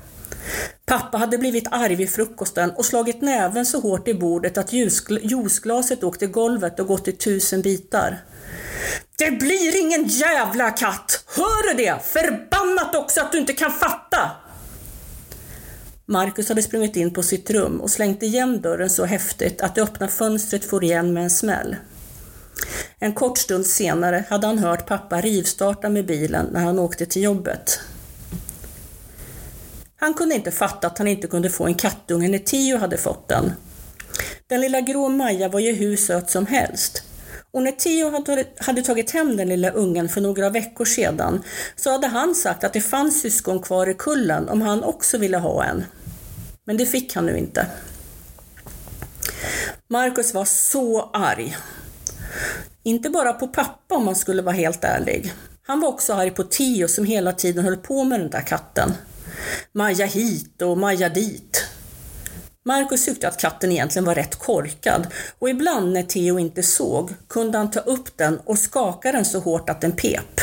Pappa 0.85 1.17
hade 1.17 1.37
blivit 1.37 1.67
arg 1.71 1.95
vid 1.95 2.09
frukosten 2.09 2.71
och 2.71 2.85
slagit 2.85 3.21
näven 3.21 3.65
så 3.65 3.79
hårt 3.79 4.07
i 4.07 4.13
bordet 4.13 4.57
att 4.57 4.73
juiceglaset 5.21 6.03
åkte 6.03 6.25
i 6.25 6.27
golvet 6.27 6.79
och 6.79 6.87
gått 6.87 7.07
i 7.07 7.11
tusen 7.11 7.61
bitar. 7.61 8.23
Det 9.17 9.31
blir 9.31 9.81
ingen 9.81 10.03
jävla 10.07 10.71
katt! 10.71 11.23
Hör 11.35 11.69
du 11.69 11.83
det? 11.83 12.05
Förbannat 12.05 12.95
också 12.95 13.21
att 13.21 13.31
du 13.31 13.37
inte 13.37 13.53
kan 13.53 13.71
fatta! 13.71 14.46
Marcus 16.09 16.49
hade 16.49 16.61
sprungit 16.61 16.95
in 16.95 17.13
på 17.13 17.23
sitt 17.23 17.49
rum 17.49 17.81
och 17.81 17.91
slängt 17.91 18.23
igen 18.23 18.61
dörren 18.61 18.89
så 18.89 19.05
häftigt 19.05 19.61
att 19.61 19.75
det 19.75 19.81
öppna 19.81 20.07
fönstret 20.07 20.65
for 20.65 20.83
igen 20.83 21.13
med 21.13 21.23
en 21.23 21.29
smäll. 21.29 21.75
En 22.99 23.13
kort 23.13 23.37
stund 23.37 23.65
senare 23.65 24.25
hade 24.29 24.47
han 24.47 24.59
hört 24.59 24.85
pappa 24.85 25.21
rivstarta 25.21 25.89
med 25.89 26.05
bilen 26.05 26.45
när 26.51 26.59
han 26.59 26.79
åkte 26.79 27.05
till 27.05 27.23
jobbet. 27.23 27.79
Han 29.95 30.13
kunde 30.13 30.35
inte 30.35 30.51
fatta 30.51 30.87
att 30.87 30.97
han 30.97 31.07
inte 31.07 31.27
kunde 31.27 31.49
få 31.49 31.65
en 31.65 31.75
kattunge 31.75 32.27
när 32.27 32.39
Tio 32.39 32.77
hade 32.77 32.97
fått 32.97 33.27
den. 33.27 33.51
Den 34.47 34.61
lilla 34.61 34.81
grå 34.81 35.09
Maja 35.09 35.49
var 35.49 35.59
ju 35.59 35.73
hur 35.73 35.97
söt 35.97 36.29
som 36.29 36.45
helst. 36.45 37.03
Och 37.57 37.63
när 37.63 37.71
Theo 37.71 38.11
hade 38.57 38.81
tagit 38.81 39.11
hem 39.11 39.37
den 39.37 39.49
lilla 39.49 39.69
ungen 39.69 40.09
för 40.09 40.21
några 40.21 40.49
veckor 40.49 40.85
sedan 40.85 41.43
så 41.75 41.91
hade 41.91 42.07
han 42.07 42.35
sagt 42.35 42.63
att 42.63 42.73
det 42.73 42.81
fanns 42.81 43.21
syskon 43.21 43.59
kvar 43.59 43.89
i 43.89 43.93
kullen 43.93 44.49
om 44.49 44.61
han 44.61 44.83
också 44.83 45.17
ville 45.17 45.37
ha 45.37 45.63
en. 45.63 45.83
Men 46.65 46.77
det 46.77 46.85
fick 46.85 47.15
han 47.15 47.25
nu 47.25 47.37
inte. 47.37 47.67
Marcus 49.87 50.33
var 50.33 50.45
så 50.45 51.09
arg. 51.13 51.57
Inte 52.83 53.09
bara 53.09 53.33
på 53.33 53.47
pappa 53.47 53.95
om 53.95 54.05
man 54.05 54.15
skulle 54.15 54.41
vara 54.41 54.55
helt 54.55 54.83
ärlig. 54.83 55.33
Han 55.61 55.79
var 55.79 55.89
också 55.89 56.13
arg 56.13 56.31
på 56.31 56.43
Theo 56.43 56.87
som 56.87 57.05
hela 57.05 57.33
tiden 57.33 57.63
höll 57.63 57.77
på 57.77 58.03
med 58.03 58.19
den 58.19 58.29
där 58.29 58.41
katten. 58.41 58.93
Maja 59.71 60.05
hit 60.05 60.61
och 60.61 60.77
Maja 60.77 61.09
dit. 61.09 61.63
Marcus 62.67 63.05
tyckte 63.05 63.27
att 63.27 63.39
katten 63.39 63.71
egentligen 63.71 64.05
var 64.05 64.15
rätt 64.15 64.35
korkad 64.35 65.07
och 65.39 65.49
ibland 65.49 65.93
när 65.93 66.03
Theo 66.03 66.39
inte 66.39 66.63
såg 66.63 67.13
kunde 67.27 67.57
han 67.57 67.71
ta 67.71 67.79
upp 67.79 68.17
den 68.17 68.39
och 68.45 68.59
skaka 68.59 69.11
den 69.11 69.25
så 69.25 69.39
hårt 69.39 69.69
att 69.69 69.81
den 69.81 69.91
pep. 69.91 70.41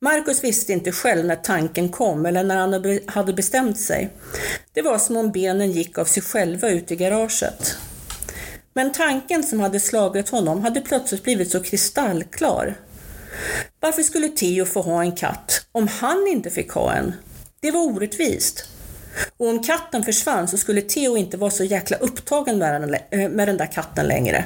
Marcus 0.00 0.44
visste 0.44 0.72
inte 0.72 0.92
själv 0.92 1.24
när 1.24 1.36
tanken 1.36 1.88
kom 1.88 2.26
eller 2.26 2.44
när 2.44 2.56
han 2.56 3.00
hade 3.06 3.32
bestämt 3.32 3.80
sig. 3.80 4.10
Det 4.72 4.82
var 4.82 4.98
som 4.98 5.16
om 5.16 5.30
benen 5.30 5.72
gick 5.72 5.98
av 5.98 6.04
sig 6.04 6.22
själva 6.22 6.68
ut 6.68 6.90
i 6.90 6.96
garaget. 6.96 7.76
Men 8.74 8.92
tanken 8.92 9.42
som 9.42 9.60
hade 9.60 9.80
slagit 9.80 10.28
honom 10.28 10.62
hade 10.62 10.80
plötsligt 10.80 11.22
blivit 11.22 11.50
så 11.50 11.62
kristallklar. 11.62 12.76
Varför 13.80 14.02
skulle 14.02 14.28
Theo 14.28 14.64
få 14.64 14.82
ha 14.82 15.02
en 15.02 15.16
katt 15.16 15.66
om 15.72 15.88
han 15.88 16.26
inte 16.28 16.50
fick 16.50 16.70
ha 16.70 16.92
en? 16.92 17.12
Det 17.60 17.70
var 17.70 17.80
orättvist. 17.80 18.64
Och 19.36 19.48
om 19.48 19.62
katten 19.62 20.04
försvann 20.04 20.48
så 20.48 20.56
skulle 20.58 20.82
Theo 20.82 21.16
inte 21.16 21.36
vara 21.36 21.50
så 21.50 21.64
jäkla 21.64 21.96
upptagen 21.96 22.58
med 22.58 22.80
den, 22.80 22.94
eh, 22.94 23.28
med 23.28 23.48
den 23.48 23.56
där 23.56 23.72
katten 23.72 24.06
längre. 24.06 24.44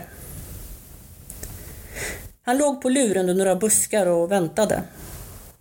Han 2.42 2.58
låg 2.58 2.82
på 2.82 2.88
luren 2.88 3.28
under 3.28 3.44
några 3.44 3.56
buskar 3.56 4.06
och 4.06 4.32
väntade. 4.32 4.82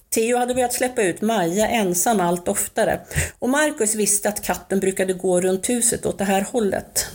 Theo 0.09 0.37
hade 0.37 0.53
börjat 0.53 0.73
släppa 0.73 1.01
ut 1.01 1.21
Maja 1.21 1.67
ensam 1.67 2.19
allt 2.21 2.47
oftare 2.47 2.99
och 3.39 3.49
Marcus 3.49 3.95
visste 3.95 4.29
att 4.29 4.43
katten 4.43 4.79
brukade 4.79 5.13
gå 5.13 5.41
runt 5.41 5.69
huset 5.69 6.05
åt 6.05 6.17
det 6.17 6.23
här 6.23 6.41
hållet. 6.51 7.05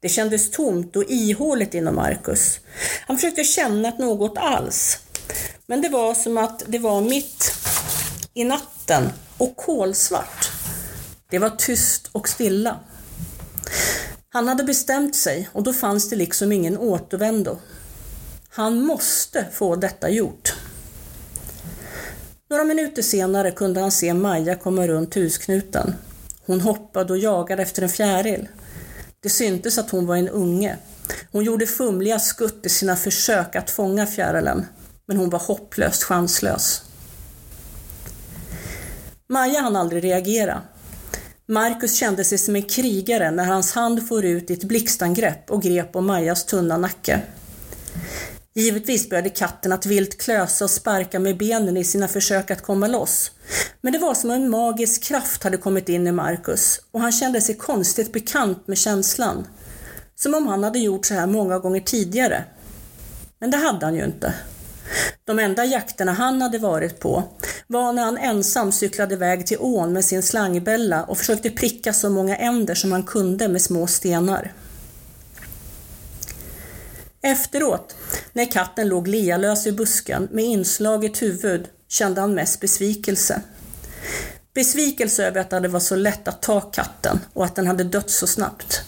Det 0.00 0.08
kändes 0.08 0.50
tomt 0.50 0.96
och 0.96 1.04
ihåligt 1.08 1.74
inom 1.74 1.94
Marcus. 1.94 2.60
Han 3.06 3.16
försökte 3.16 3.44
känna 3.44 3.88
att 3.88 3.98
något 3.98 4.38
alls. 4.38 4.98
Men 5.66 5.82
det 5.82 5.88
var 5.88 6.14
som 6.14 6.38
att 6.38 6.62
det 6.66 6.78
var 6.78 7.00
mitt 7.00 7.52
i 8.34 8.44
natten 8.44 9.08
och 9.38 9.56
kolsvart. 9.56 10.61
Det 11.32 11.38
var 11.38 11.50
tyst 11.50 12.08
och 12.12 12.28
stilla. 12.28 12.80
Han 14.28 14.48
hade 14.48 14.64
bestämt 14.64 15.16
sig 15.16 15.48
och 15.52 15.62
då 15.62 15.72
fanns 15.72 16.10
det 16.10 16.16
liksom 16.16 16.52
ingen 16.52 16.78
återvändo. 16.78 17.58
Han 18.48 18.80
måste 18.80 19.46
få 19.52 19.76
detta 19.76 20.08
gjort. 20.10 20.54
Några 22.50 22.64
minuter 22.64 23.02
senare 23.02 23.50
kunde 23.50 23.80
han 23.80 23.90
se 23.92 24.14
Maja 24.14 24.56
komma 24.56 24.86
runt 24.86 25.16
husknuten. 25.16 25.94
Hon 26.46 26.60
hoppade 26.60 27.12
och 27.12 27.18
jagade 27.18 27.62
efter 27.62 27.82
en 27.82 27.88
fjäril. 27.88 28.48
Det 29.20 29.30
syntes 29.30 29.78
att 29.78 29.90
hon 29.90 30.06
var 30.06 30.16
en 30.16 30.28
unge. 30.28 30.76
Hon 31.30 31.44
gjorde 31.44 31.66
fumliga 31.66 32.18
skutt 32.18 32.66
i 32.66 32.68
sina 32.68 32.96
försök 32.96 33.56
att 33.56 33.70
fånga 33.70 34.06
fjärilen, 34.06 34.66
men 35.06 35.16
hon 35.16 35.30
var 35.30 35.38
hopplöst 35.38 36.02
chanslös. 36.02 36.82
Maja 39.28 39.60
hann 39.60 39.76
aldrig 39.76 40.04
reagera. 40.04 40.62
Marcus 41.52 41.94
kände 41.94 42.24
sig 42.24 42.38
som 42.38 42.56
en 42.56 42.62
krigare 42.62 43.30
när 43.30 43.44
hans 43.44 43.72
hand 43.72 44.08
for 44.08 44.24
ut 44.24 44.50
i 44.50 44.52
ett 44.52 44.64
blixtangrepp 44.64 45.50
och 45.50 45.62
grep 45.62 45.96
om 45.96 46.06
Majas 46.06 46.46
tunna 46.46 46.76
nacke. 46.76 47.20
Givetvis 48.54 49.08
började 49.10 49.30
katten 49.30 49.72
att 49.72 49.86
vilt 49.86 50.20
klösa 50.20 50.64
och 50.64 50.70
sparka 50.70 51.18
med 51.18 51.36
benen 51.36 51.76
i 51.76 51.84
sina 51.84 52.08
försök 52.08 52.50
att 52.50 52.62
komma 52.62 52.86
loss. 52.86 53.30
Men 53.80 53.92
det 53.92 53.98
var 53.98 54.14
som 54.14 54.30
en 54.30 54.50
magisk 54.50 55.02
kraft 55.02 55.44
hade 55.44 55.56
kommit 55.56 55.88
in 55.88 56.06
i 56.06 56.12
Marcus 56.12 56.80
och 56.90 57.00
han 57.00 57.12
kände 57.12 57.40
sig 57.40 57.54
konstigt 57.54 58.12
bekant 58.12 58.68
med 58.68 58.78
känslan. 58.78 59.46
Som 60.14 60.34
om 60.34 60.46
han 60.46 60.64
hade 60.64 60.78
gjort 60.78 61.06
så 61.06 61.14
här 61.14 61.26
många 61.26 61.58
gånger 61.58 61.80
tidigare. 61.80 62.44
Men 63.38 63.50
det 63.50 63.56
hade 63.56 63.86
han 63.86 63.94
ju 63.94 64.04
inte. 64.04 64.34
De 65.24 65.38
enda 65.38 65.64
jakterna 65.64 66.12
han 66.12 66.42
hade 66.42 66.58
varit 66.58 67.00
på 67.00 67.24
var 67.66 67.92
när 67.92 68.04
han 68.04 68.18
ensam 68.18 68.72
cyklade 68.72 69.14
iväg 69.14 69.46
till 69.46 69.56
ån 69.60 69.92
med 69.92 70.04
sin 70.04 70.22
slangbälla 70.22 71.04
och 71.04 71.18
försökte 71.18 71.50
pricka 71.50 71.92
så 71.92 72.10
många 72.10 72.36
änder 72.36 72.74
som 72.74 72.92
han 72.92 73.02
kunde 73.02 73.48
med 73.48 73.62
små 73.62 73.86
stenar. 73.86 74.52
Efteråt, 77.22 77.96
när 78.32 78.50
katten 78.50 78.88
låg 78.88 79.08
lealös 79.08 79.66
i 79.66 79.72
busken 79.72 80.28
med 80.32 80.44
inslaget 80.44 81.22
huvud, 81.22 81.68
kände 81.88 82.20
han 82.20 82.34
mest 82.34 82.60
besvikelse. 82.60 83.42
Besvikelse 84.54 85.26
över 85.26 85.40
att 85.40 85.50
det 85.50 85.68
var 85.68 85.80
så 85.80 85.96
lätt 85.96 86.28
att 86.28 86.42
ta 86.42 86.60
katten 86.60 87.20
och 87.32 87.44
att 87.44 87.56
den 87.56 87.66
hade 87.66 87.84
dött 87.84 88.10
så 88.10 88.26
snabbt. 88.26 88.82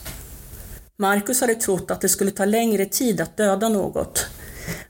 Marcus 0.96 1.40
hade 1.40 1.54
trott 1.54 1.90
att 1.90 2.00
det 2.00 2.08
skulle 2.08 2.30
ta 2.30 2.44
längre 2.44 2.86
tid 2.86 3.20
att 3.20 3.36
döda 3.36 3.68
något. 3.68 4.26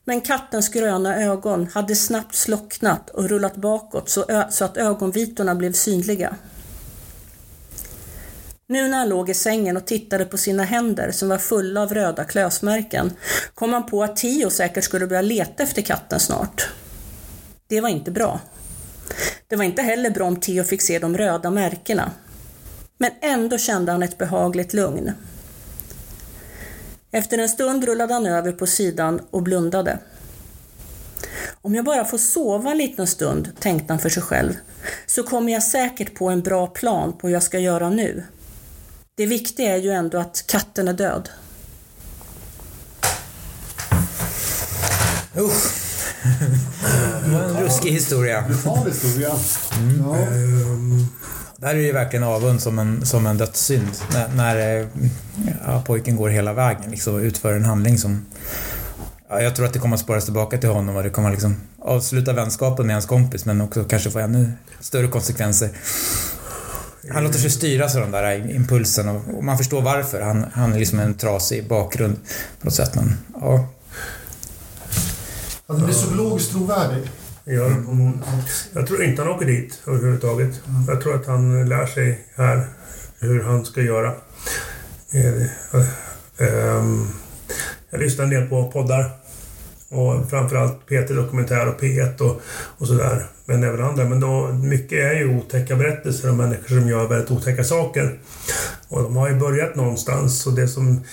Men 0.05 0.21
kattens 0.21 0.69
gröna 0.69 1.17
ögon 1.17 1.69
hade 1.75 1.97
snabbt 1.97 2.35
slocknat 2.35 3.11
och 3.11 3.29
rullat 3.29 3.57
bakåt 3.57 4.09
så, 4.09 4.45
så 4.51 4.65
att 4.65 4.77
ögonvitorna 4.77 5.55
blev 5.55 5.73
synliga. 5.73 6.37
Nu 8.67 8.89
när 8.89 8.99
han 8.99 9.09
låg 9.09 9.31
i 9.31 9.35
sängen 9.35 9.77
och 9.77 9.87
tittade 9.87 10.25
på 10.25 10.39
sina 10.39 10.65
händer 10.65 11.11
som 11.11 11.29
var 11.29 11.39
fulla 11.39 11.83
av 11.83 11.95
röda 11.95 12.25
klösmärken 12.25 13.13
kom 13.55 13.73
han 13.73 13.87
på 13.87 14.03
att 14.03 14.17
Tio 14.17 14.51
säkert 14.51 14.85
skulle 14.85 15.07
börja 15.07 15.23
leta 15.23 15.63
efter 15.63 15.83
katten 15.83 16.21
snart. 16.21 16.69
Det 17.67 17.81
var 17.81 17.89
inte 17.89 18.11
bra. 18.11 18.41
Det 19.49 19.57
var 19.57 19.65
inte 19.65 19.83
heller 19.83 20.11
bra 20.11 20.27
om 20.27 20.41
Tio 20.41 20.65
fick 20.65 20.83
se 20.83 20.99
de 20.99 21.17
röda 21.17 21.51
märkena. 21.51 22.11
Men 22.99 23.11
ändå 23.23 23.59
kände 23.59 23.93
han 23.93 24.03
ett 24.03 24.19
behagligt 24.19 24.73
lugn. 24.73 25.13
Efter 27.15 27.39
en 27.39 27.49
stund 27.49 27.85
rullade 27.85 28.15
han 28.15 28.27
över 28.27 28.53
på 28.53 28.67
sidan 28.67 29.21
och 29.31 29.43
blundade. 29.43 29.99
Om 31.62 31.75
jag 31.75 31.85
bara 31.85 32.05
får 32.05 32.19
sova 32.19 32.71
en 32.71 32.79
liten 32.79 33.07
stund, 33.07 33.51
tänkte 33.61 33.93
han 33.93 34.01
för 34.01 34.09
sig 34.09 34.23
själv, 34.23 34.53
så 35.07 35.23
kommer 35.23 35.53
jag 35.53 35.62
säkert 35.62 36.15
på 36.15 36.29
en 36.29 36.43
bra 36.43 36.67
plan 36.67 37.12
på 37.12 37.27
hur 37.27 37.35
jag 37.35 37.43
ska 37.43 37.59
göra 37.59 37.91
nu. 37.91 38.23
Det 39.15 39.27
viktiga 39.27 39.75
är 39.75 39.77
ju 39.77 39.91
ändå 39.91 40.19
att 40.19 40.45
katten 40.47 40.89
är 40.89 40.93
död. 40.93 41.29
Usch. 45.39 45.75
Det 47.25 47.31
var 47.31 47.43
en 47.43 47.57
ruskig 47.57 47.91
historia. 47.91 48.43
Brutal 48.43 48.87
historia. 48.87 49.31
Ja. 49.99 50.17
Där 51.65 51.75
är 51.75 51.79
ju 51.79 51.93
verkligen 51.93 52.23
avund 52.23 52.62
som 52.62 52.79
en, 52.79 53.07
som 53.07 53.27
en 53.27 53.39
dödssynd. 53.39 53.91
När, 54.12 54.29
när 54.29 54.81
eh, 54.81 54.87
ja, 55.67 55.83
pojken 55.87 56.17
går 56.17 56.29
hela 56.29 56.53
vägen 56.53 56.91
liksom, 56.91 57.15
och 57.15 57.21
utför 57.21 57.55
en 57.55 57.65
handling 57.65 57.99
som... 57.99 58.27
Ja, 59.29 59.41
jag 59.41 59.57
tror 59.57 59.67
att 59.67 59.73
det 59.73 59.79
kommer 59.79 59.95
att 59.95 60.01
spåras 60.01 60.25
tillbaka 60.25 60.59
till 60.59 60.69
honom 60.69 60.97
och 60.97 61.03
det 61.03 61.11
kommer 61.11 61.29
att 61.29 61.35
liksom 61.35 61.57
avsluta 61.79 62.33
vänskapen 62.33 62.87
med 62.87 62.95
hans 62.95 63.07
kompis 63.07 63.45
men 63.45 63.61
också 63.61 63.85
kanske 63.85 64.11
få 64.11 64.19
ännu 64.19 64.53
större 64.81 65.09
konsekvenser. 65.09 65.71
Han 67.12 67.25
låter 67.25 67.39
sig 67.39 67.51
styras 67.51 67.95
av 67.95 68.01
den 68.01 68.11
där 68.11 68.51
impulsen 68.51 69.09
och, 69.09 69.35
och 69.37 69.45
man 69.45 69.59
förstår 69.59 69.83
varför. 69.83 70.21
Han, 70.21 70.47
han 70.53 70.73
är 70.73 70.79
liksom 70.79 70.99
en 70.99 71.15
trasig 71.15 71.69
bakgrund 71.69 72.17
på 72.61 72.67
något 72.67 72.75
sätt. 72.75 72.95
Men, 72.95 73.17
ja. 73.41 73.67
Alltså, 75.67 75.93
så 75.93 76.15
logiskt 76.15 76.53
blir 76.53 76.67
psykologiskt 77.45 77.84
trovärdig. 77.84 78.20
Ja, 78.24 78.80
jag 78.80 78.86
tror 78.86 79.03
inte 79.03 79.22
han 79.22 79.32
åker 79.32 79.47
dit 79.47 79.82
överhuvudtaget. 79.86 80.61
Jag 80.88 81.01
tror 81.01 81.14
att 81.14 81.26
han 81.26 81.68
lär 81.68 81.86
sig 81.86 82.26
här 82.34 82.66
hur 83.18 83.42
han 83.42 83.64
ska 83.64 83.82
göra. 83.82 84.12
Eh, 85.12 85.47
ehm, 86.38 87.09
jag 87.90 88.01
lyssnar 88.01 88.24
en 88.24 88.30
del 88.30 88.49
på 88.49 88.70
poddar. 88.70 89.11
Och 89.88 90.30
framförallt 90.30 90.86
Peter 90.86 91.14
Dokumentär 91.14 91.68
och 91.68 91.80
P1 91.80 92.20
och, 92.20 92.40
och 92.78 92.86
sådär. 92.86 93.26
Men 93.45 93.64
även 93.64 93.84
andra. 93.84 94.05
Men 94.05 94.20
då, 94.20 94.49
mycket 94.49 94.99
är 94.99 95.12
ju 95.12 95.36
otäcka 95.38 95.76
berättelser 95.76 96.30
om 96.30 96.36
människor 96.36 96.80
som 96.80 96.88
gör 96.88 97.09
väldigt 97.09 97.30
otäcka 97.30 97.64
saker. 97.64 98.18
Och 98.88 99.03
de 99.03 99.16
har 99.16 99.28
ju 99.28 99.34
börjat 99.34 99.74
någonstans. 99.74 100.47
Och 100.47 100.53
det 100.53 100.68
som 100.68 101.05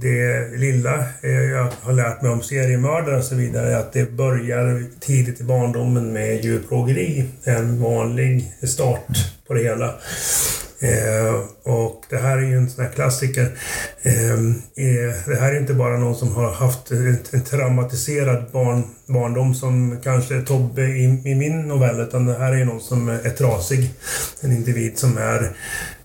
det 0.00 0.48
lilla 0.56 0.94
eh, 1.22 1.30
jag 1.30 1.68
har 1.80 1.92
lärt 1.92 2.22
mig 2.22 2.30
om 2.30 2.42
seriemördare 2.42 3.16
och 3.16 3.24
så 3.24 3.34
vidare 3.34 3.72
är 3.72 3.78
att 3.78 3.92
det 3.92 4.12
börjar 4.12 4.84
tidigt 5.00 5.40
i 5.40 5.44
barndomen 5.44 6.12
med 6.12 6.44
djurplågeri. 6.44 7.24
En 7.44 7.80
vanlig 7.82 8.52
start 8.62 9.06
på 9.46 9.54
det 9.54 9.62
hela. 9.62 9.94
Eh, 10.84 11.34
och 11.62 12.04
det 12.10 12.16
här 12.16 12.38
är 12.38 12.42
ju 12.42 12.56
en 12.56 12.70
sån 12.70 12.84
här 12.84 12.92
klassiker. 12.92 13.58
Eh, 14.02 14.32
eh, 14.32 15.14
det 15.26 15.36
här 15.40 15.54
är 15.54 15.60
inte 15.60 15.74
bara 15.74 15.98
någon 15.98 16.16
som 16.16 16.32
har 16.32 16.52
haft 16.52 16.90
en, 16.90 17.18
en 17.30 17.44
traumatiserad 17.44 18.44
barn, 18.52 18.82
barndom 19.06 19.54
som 19.54 20.00
kanske 20.02 20.40
Tobbe 20.42 20.82
i, 20.82 21.04
i 21.24 21.34
min 21.34 21.68
novell, 21.68 22.00
utan 22.00 22.26
det 22.26 22.38
här 22.38 22.52
är 22.52 22.64
någon 22.64 22.80
som 22.80 23.08
är 23.08 23.30
trasig. 23.30 23.90
En 24.40 24.52
individ 24.52 24.98
som 24.98 25.18
är 25.18 25.50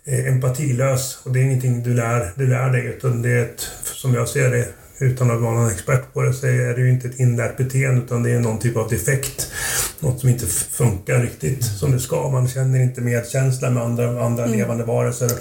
empatilös 0.09 1.19
och 1.23 1.33
det 1.33 1.39
är 1.39 1.43
ingenting 1.43 1.83
du 1.83 1.93
lär, 1.93 2.33
du 2.35 2.47
lär 2.47 2.69
dig 2.69 2.85
utan 2.85 3.21
det 3.21 3.29
är 3.29 3.43
ett, 3.43 3.67
som 3.83 4.13
jag 4.13 4.29
ser 4.29 4.51
det, 4.51 4.67
utan 4.99 5.31
att 5.31 5.41
vara 5.41 5.53
någon 5.53 5.71
expert 5.71 6.13
på 6.13 6.21
det, 6.21 6.33
så 6.33 6.47
är 6.47 6.73
det 6.73 6.81
ju 6.81 6.89
inte 6.89 7.07
ett 7.07 7.19
inlärt 7.19 7.57
beteende 7.57 8.01
utan 8.01 8.23
det 8.23 8.31
är 8.31 8.39
någon 8.39 8.59
typ 8.59 8.77
av 8.77 8.89
defekt. 8.89 9.51
Något 9.99 10.19
som 10.19 10.29
inte 10.29 10.45
funkar 10.47 11.19
riktigt 11.19 11.63
som 11.63 11.91
det 11.91 11.99
ska. 11.99 12.29
Man 12.29 12.47
känner 12.47 12.79
inte 12.79 13.01
medkänsla 13.01 13.69
med 13.69 13.83
andra, 13.83 14.25
andra 14.25 14.45
levande 14.45 14.83
varelser. 14.83 15.31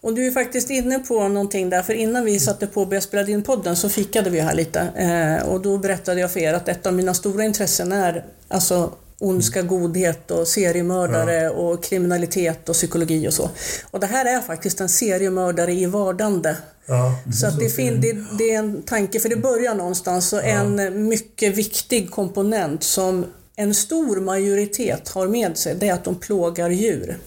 Och 0.00 0.14
du 0.14 0.26
är 0.26 0.30
faktiskt 0.30 0.70
inne 0.70 0.98
på 0.98 1.28
någonting 1.28 1.70
där, 1.70 1.82
för 1.82 1.92
innan 1.92 2.24
vi 2.24 2.38
satte 2.38 2.66
på 2.66 2.80
och 2.80 2.88
började 2.88 3.06
spela 3.06 3.28
in 3.28 3.42
podden 3.42 3.76
så 3.76 3.88
fikade 3.88 4.30
vi 4.30 4.40
här 4.40 4.54
lite. 4.54 4.80
Eh, 4.80 5.48
och 5.48 5.62
då 5.62 5.78
berättade 5.78 6.20
jag 6.20 6.32
för 6.32 6.40
er 6.40 6.54
att 6.54 6.68
ett 6.68 6.86
av 6.86 6.94
mina 6.94 7.14
stora 7.14 7.44
intressen 7.44 7.92
är 7.92 8.24
alltså 8.48 8.92
ondska, 9.18 9.62
godhet 9.62 10.30
och 10.30 10.48
seriemördare 10.48 11.50
och 11.50 11.84
kriminalitet 11.84 12.68
och 12.68 12.74
psykologi 12.74 13.28
och 13.28 13.32
så. 13.32 13.50
Och 13.90 14.00
det 14.00 14.06
här 14.06 14.36
är 14.36 14.40
faktiskt 14.40 14.80
en 14.80 14.88
seriemördare 14.88 15.72
i 15.72 15.86
vardande. 15.86 16.56
Ja, 16.86 17.18
Så 17.40 17.46
att 17.46 17.58
det, 17.58 17.68
fin- 17.68 18.00
det, 18.00 18.16
det 18.38 18.54
är 18.54 18.58
en 18.58 18.82
tanke, 18.82 19.20
för 19.20 19.28
det 19.28 19.36
börjar 19.36 19.74
någonstans 19.74 20.32
och 20.32 20.44
en 20.44 21.08
mycket 21.08 21.54
viktig 21.56 22.10
komponent 22.10 22.82
som 22.84 23.26
en 23.56 23.74
stor 23.74 24.20
majoritet 24.20 25.08
har 25.08 25.28
med 25.28 25.56
sig, 25.56 25.74
det 25.74 25.88
är 25.88 25.92
att 25.94 26.04
de 26.04 26.14
plågar 26.14 26.70
djur. 26.70 27.18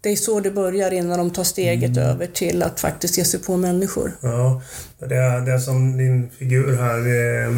Det 0.00 0.10
är 0.10 0.16
så 0.16 0.40
det 0.40 0.50
börjar 0.50 0.90
innan 0.90 1.18
de 1.18 1.30
tar 1.30 1.44
steget 1.44 1.96
över 1.96 2.26
till 2.26 2.62
att 2.62 2.80
faktiskt 2.80 3.18
ge 3.18 3.24
sig 3.24 3.40
på 3.40 3.56
människor. 3.56 4.16
Ja, 4.20 4.62
det 4.98 5.14
är 5.16 5.40
det 5.40 5.60
som 5.60 5.96
din 5.96 6.30
figur 6.38 6.76
här, 6.76 6.98
eh, 6.98 7.54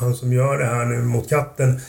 han 0.00 0.14
som 0.14 0.32
gör 0.32 0.58
det 0.58 0.64
här 0.66 0.84
nu 0.84 1.02
mot 1.02 1.28
katten, 1.28 1.80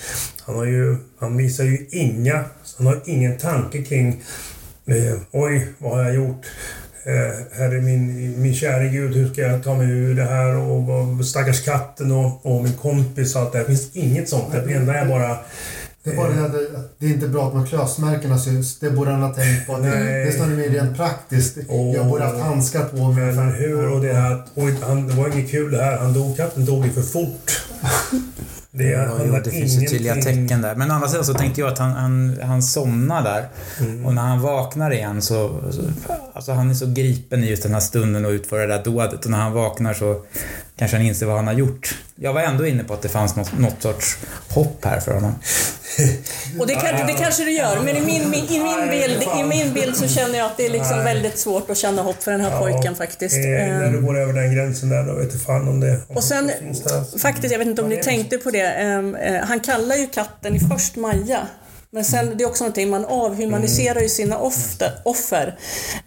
han, 0.45 0.55
har 0.55 0.66
ju, 0.66 0.95
han 1.20 1.38
visar 1.38 1.64
ju 1.64 1.88
inga, 1.91 2.43
han 2.78 2.88
har 2.88 3.01
ingen 3.05 3.38
tanke 3.38 3.84
kring 3.84 4.24
eh, 4.86 5.16
oj, 5.32 5.68
vad 5.78 5.91
har 5.91 6.03
jag 6.03 6.16
gjort? 6.16 6.45
Eh, 7.05 7.57
herre 7.59 7.82
min, 7.82 8.41
min 8.41 8.53
käre 8.55 8.88
Gud, 8.89 9.16
hur 9.16 9.34
ska 9.34 9.41
jag 9.41 9.64
ta 9.64 9.76
mig 9.76 9.89
ur 9.89 10.16
det 10.16 10.24
här? 10.24 10.55
Och 10.55 10.84
vad, 10.86 11.26
stackars 11.26 11.66
katten 11.66 12.12
och, 12.12 12.45
och 12.45 12.64
min 12.64 12.74
kompis 12.74 13.36
och 13.36 13.41
allt 13.41 13.51
det 13.51 13.57
här. 13.57 13.66
Det 13.66 13.72
finns 13.76 13.95
inget 13.95 14.30
sånt. 14.30 14.51
Det 14.51 14.74
enda 14.74 14.95
är 14.95 15.05
bara 15.05 15.38
Det 16.03 16.09
är 16.12 16.16
bara 16.16 16.30
det 16.30 16.45
att 16.45 16.51
det- 16.51 16.68
det 16.99 17.05
är 17.05 17.09
inte 17.09 17.28
bra 17.28 17.47
att 17.47 17.53
här 17.53 17.66
klösmärkena 17.66 18.39
syns. 18.39 18.80
Det 18.80 18.91
borde 18.91 19.12
han 19.12 19.22
ha 19.22 19.34
tänkt 19.34 19.68
på. 19.68 19.78
Det, 19.78 19.82
Nej. 19.89 20.03
det 20.03 20.22
är 20.30 20.32
snarare 20.32 20.55
mer 20.55 20.70
rent 20.70 20.97
praktiskt. 20.97 21.57
Åh. 21.70 21.95
Jag 21.95 22.05
borde 22.07 22.24
haft 22.24 22.39
handskar 22.39 22.84
på 22.86 23.12
mig. 23.12 23.34
Men 23.34 23.53
hur? 23.53 23.88
Och 23.88 24.01
det 24.01 24.14
här 24.14 24.43
han, 24.82 25.07
det 25.07 25.14
var 25.14 25.28
inget 25.38 25.51
kul 25.51 25.72
det 25.72 25.84
här. 25.84 25.97
Han 25.97 26.14
dog, 26.14 26.38
katten 26.38 26.66
dog 26.66 26.86
ju 26.86 26.91
för 26.91 27.01
fort. 27.01 27.64
Det, 28.74 28.84
Ja, 28.84 29.20
jo, 29.26 29.40
det 29.44 29.52
finns 29.52 29.82
ju 29.82 29.88
tydliga 29.88 30.16
tecken 30.16 30.62
där. 30.62 30.76
Men 30.76 30.92
å 30.92 30.94
andra 30.94 31.08
sidan 31.08 31.26
så 31.26 31.34
tänkte 31.34 31.62
jag 31.62 31.72
att 31.72 31.78
han, 31.78 31.92
han, 31.92 32.38
han 32.44 32.64
somnar 32.64 33.24
där. 33.24 33.46
Och 34.06 34.14
när 34.14 34.22
han 34.22 34.42
vaknar 34.42 34.92
igen 34.94 35.22
så, 35.22 35.62
så... 35.72 35.82
Alltså 36.34 36.52
han 36.52 36.70
är 36.70 36.74
så 36.74 36.86
gripen 36.86 37.44
i 37.44 37.50
just 37.50 37.64
den 37.64 37.74
här 37.74 37.80
stunden 37.80 38.26
och 38.26 38.32
utför 38.32 38.60
det 38.60 38.68
där 38.68 38.84
dådet. 38.84 39.26
Och 39.26 39.32
när 39.32 39.38
han 39.38 39.54
vaknar 39.54 39.94
så 39.94 40.22
kanske 40.76 40.98
han 40.98 41.06
inser 41.06 41.26
vad 41.26 41.36
han 41.36 41.48
har 41.48 41.54
gjort. 41.54 41.96
Jag 42.16 42.34
var 42.34 42.42
ändå 42.42 42.66
inne 42.66 42.84
på 42.84 42.94
att 42.94 43.02
det 43.02 43.10
fanns 43.10 43.36
något, 43.36 43.60
något 43.60 43.82
sorts 43.82 44.18
hopp 44.50 44.86
här 44.86 45.00
för 45.00 45.14
honom. 45.14 45.36
Och 46.60 46.68
det, 46.68 46.74
kan, 46.74 47.08
det 47.08 47.14
kanske 47.14 47.46
det 47.46 47.52
gör, 47.52 47.80
men 47.80 47.98
i 47.98 48.02
min, 48.02 48.34
i, 48.34 48.60
min 48.60 48.90
bild, 48.90 49.24
i 49.40 49.44
min 49.44 49.74
bild 49.74 49.96
så 49.96 50.08
känner 50.08 50.38
jag 50.38 50.46
att 50.46 50.58
det 50.58 50.66
är 50.66 50.70
liksom 50.70 50.98
väldigt 50.98 51.40
svårt 51.40 51.70
att 51.70 51.78
känna 51.78 52.02
hopp 52.02 52.24
för 52.24 52.32
den 52.32 52.42
här 52.42 52.60
pojken 52.60 52.96
faktiskt. 52.96 53.38
Eh, 53.38 53.42
när 53.44 53.92
du 53.92 54.02
går 54.02 54.18
över 54.18 54.34
den 54.34 54.56
gränsen 54.56 54.90
där, 54.90 55.04
då 55.04 55.14
vet 55.14 55.32
du 55.32 55.40
fan 55.40 55.68
om 55.68 55.80
det 55.80 56.00
om 56.08 56.16
Och 56.18 56.24
sen, 56.24 56.48
det 56.48 56.58
finns 56.60 56.84
där. 56.84 57.20
faktiskt, 57.20 57.52
jag 57.52 57.60
vet 57.60 57.68
inte 57.68 57.82
om 57.82 57.90
ni 57.90 57.98
tänkte 57.98 58.38
på 58.38 58.52
det, 58.52 58.68
ehm, 58.68 59.16
eh, 59.16 59.42
han 59.44 59.60
kallar 59.60 59.96
ju 59.96 60.08
katten 60.08 60.56
i 60.56 60.60
först 60.60 60.96
Maja. 60.96 61.48
Men 61.94 62.06
sen, 62.06 62.38
det 62.38 62.44
är 62.44 62.48
också 62.48 62.64
någonting, 62.64 62.89
man 62.89 63.06
avhumaniserar 63.06 64.02
ju 64.02 64.10
sina 64.10 64.38
offer. 64.38 64.92
offer. 65.06 65.58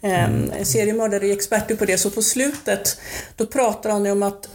Um, 0.01 0.53
seriemördare 0.65 1.27
är 1.27 1.33
experter 1.33 1.77
på 1.77 1.85
det, 1.85 1.99
så 1.99 2.11
på 2.11 2.23
slutet 2.23 2.99
då 3.37 3.47
pratar 3.47 3.91
han 3.91 4.05
ju 4.05 4.11
om 4.11 4.23
att 4.23 4.49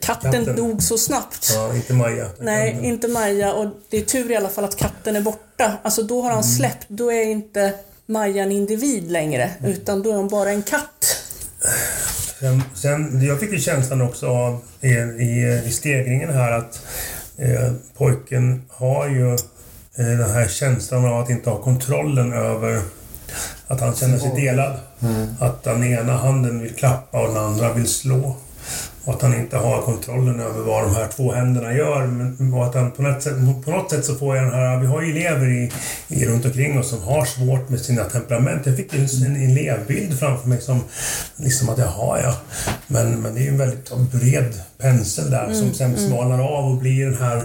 katten, 0.00 0.32
Katten. 0.32 0.56
dog 0.56 0.82
så 0.82 0.98
snabbt. 0.98 1.50
Ja, 1.54 1.74
inte 1.74 1.94
Maja. 1.94 2.26
Nej, 2.40 2.80
inte 2.82 3.08
Maja 3.08 3.52
och 3.52 3.66
det 3.90 3.96
är 3.96 4.02
tur 4.02 4.30
i 4.30 4.36
alla 4.36 4.48
fall 4.48 4.64
att 4.64 4.76
katten 4.76 5.16
är 5.16 5.20
borta. 5.20 5.72
Alltså 5.82 6.02
då 6.02 6.22
har 6.22 6.30
han 6.30 6.44
släppt, 6.44 6.86
då 6.88 7.12
är 7.12 7.24
inte 7.24 7.72
Maja 8.06 8.42
en 8.42 8.52
individ 8.52 9.10
längre, 9.10 9.50
utan 9.64 10.02
då 10.02 10.10
är 10.10 10.16
hon 10.16 10.28
bara 10.28 10.50
en 10.50 10.62
katt. 10.62 11.16
Sen, 12.40 12.62
sen, 12.74 13.22
jag 13.22 13.40
fick 13.40 13.52
ju 13.52 13.60
känslan 13.60 14.00
också 14.00 14.26
av 14.26 14.60
i, 14.80 14.88
i, 14.88 15.62
i 15.66 15.70
stegringen 15.72 16.30
här 16.30 16.52
att 16.52 16.86
eh, 17.36 17.72
pojken 17.96 18.62
har 18.68 19.08
ju 19.08 19.34
eh, 19.34 19.40
den 20.02 20.30
här 20.30 20.48
känslan 20.48 21.04
av 21.04 21.20
att 21.20 21.30
inte 21.30 21.50
ha 21.50 21.62
kontrollen 21.62 22.32
över 22.32 22.80
att 23.66 23.80
han 23.80 23.94
känner 23.94 24.18
sig 24.18 24.32
delad. 24.36 24.76
Att 25.40 25.62
den 25.62 25.84
ena 25.84 26.16
handen 26.16 26.60
vill 26.60 26.74
klappa 26.74 27.20
och 27.20 27.28
den 27.28 27.44
andra 27.44 27.72
vill 27.72 27.88
slå. 27.88 28.36
Och 29.04 29.14
att 29.14 29.22
han 29.22 29.34
inte 29.34 29.56
har 29.56 29.82
kontrollen 29.82 30.40
över 30.40 30.60
vad 30.62 30.84
de 30.84 30.94
här 30.94 31.08
två 31.16 31.32
händerna 31.32 31.72
gör. 31.72 32.06
Men, 32.06 32.52
och 32.54 32.66
att 32.66 32.74
han 32.74 32.90
på 32.90 33.02
något, 33.02 33.22
sätt, 33.22 33.34
på 33.64 33.70
något 33.70 33.90
sätt 33.90 34.04
så 34.04 34.14
får 34.14 34.36
jag 34.36 34.44
den 34.44 34.54
här... 34.54 34.78
Vi 34.78 34.86
har 34.86 35.02
ju 35.02 35.10
elever 35.10 35.48
i, 35.48 35.72
i, 36.08 36.26
runt 36.26 36.44
omkring 36.44 36.78
oss 36.78 36.90
som 36.90 37.02
har 37.02 37.24
svårt 37.24 37.68
med 37.68 37.80
sina 37.80 38.04
temperament. 38.04 38.66
Jag 38.66 38.76
fick 38.76 38.94
en, 38.94 39.08
en 39.26 39.50
elevbild 39.50 40.18
framför 40.18 40.48
mig 40.48 40.60
som 40.60 40.80
liksom 41.36 41.68
att 41.68 41.78
jaha 41.78 42.20
ja. 42.22 42.34
Men, 42.86 43.22
men 43.22 43.34
det 43.34 43.40
är 43.40 43.42
ju 43.42 43.48
en 43.48 43.58
väldigt 43.58 43.92
bred 44.12 44.60
pensel 44.78 45.30
där 45.30 45.54
som 45.54 45.74
sen 45.74 45.96
smalnar 45.96 46.40
av 46.40 46.70
och 46.70 46.76
blir 46.76 47.04
den 47.04 47.18
här... 47.18 47.42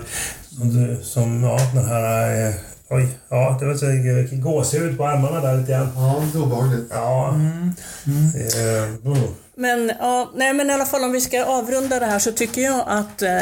Som, 0.57 0.69
du- 0.73 1.03
som 1.03 1.43
ja, 1.43 1.57
den 1.73 1.85
här... 1.85 2.47
Eh, 2.47 2.53
oj, 2.89 3.07
ja, 3.29 3.57
det 3.59 3.65
var 3.65 3.75
så 3.75 3.85
eh, 3.89 4.39
gåshud 4.39 4.97
på 4.97 5.05
armarna 5.07 5.39
där 5.41 5.57
lite 5.57 5.71
grann. 5.71 5.89
Ja, 5.95 6.23
det 6.33 6.37
är 6.39 6.43
obehagligt. 6.43 6.87
Ja. 6.89 7.29
Eh, 7.29 8.83
mm. 9.05 9.17
Men, 9.55 9.91
ja, 9.99 10.31
nej, 10.35 10.53
men 10.53 10.69
i 10.69 10.73
alla 10.73 10.85
fall 10.85 11.03
om 11.03 11.11
vi 11.11 11.21
ska 11.21 11.45
avrunda 11.45 11.99
det 11.99 12.05
här 12.05 12.19
så 12.19 12.31
tycker 12.31 12.61
jag 12.61 12.83
att 12.87 13.21
eh, 13.21 13.39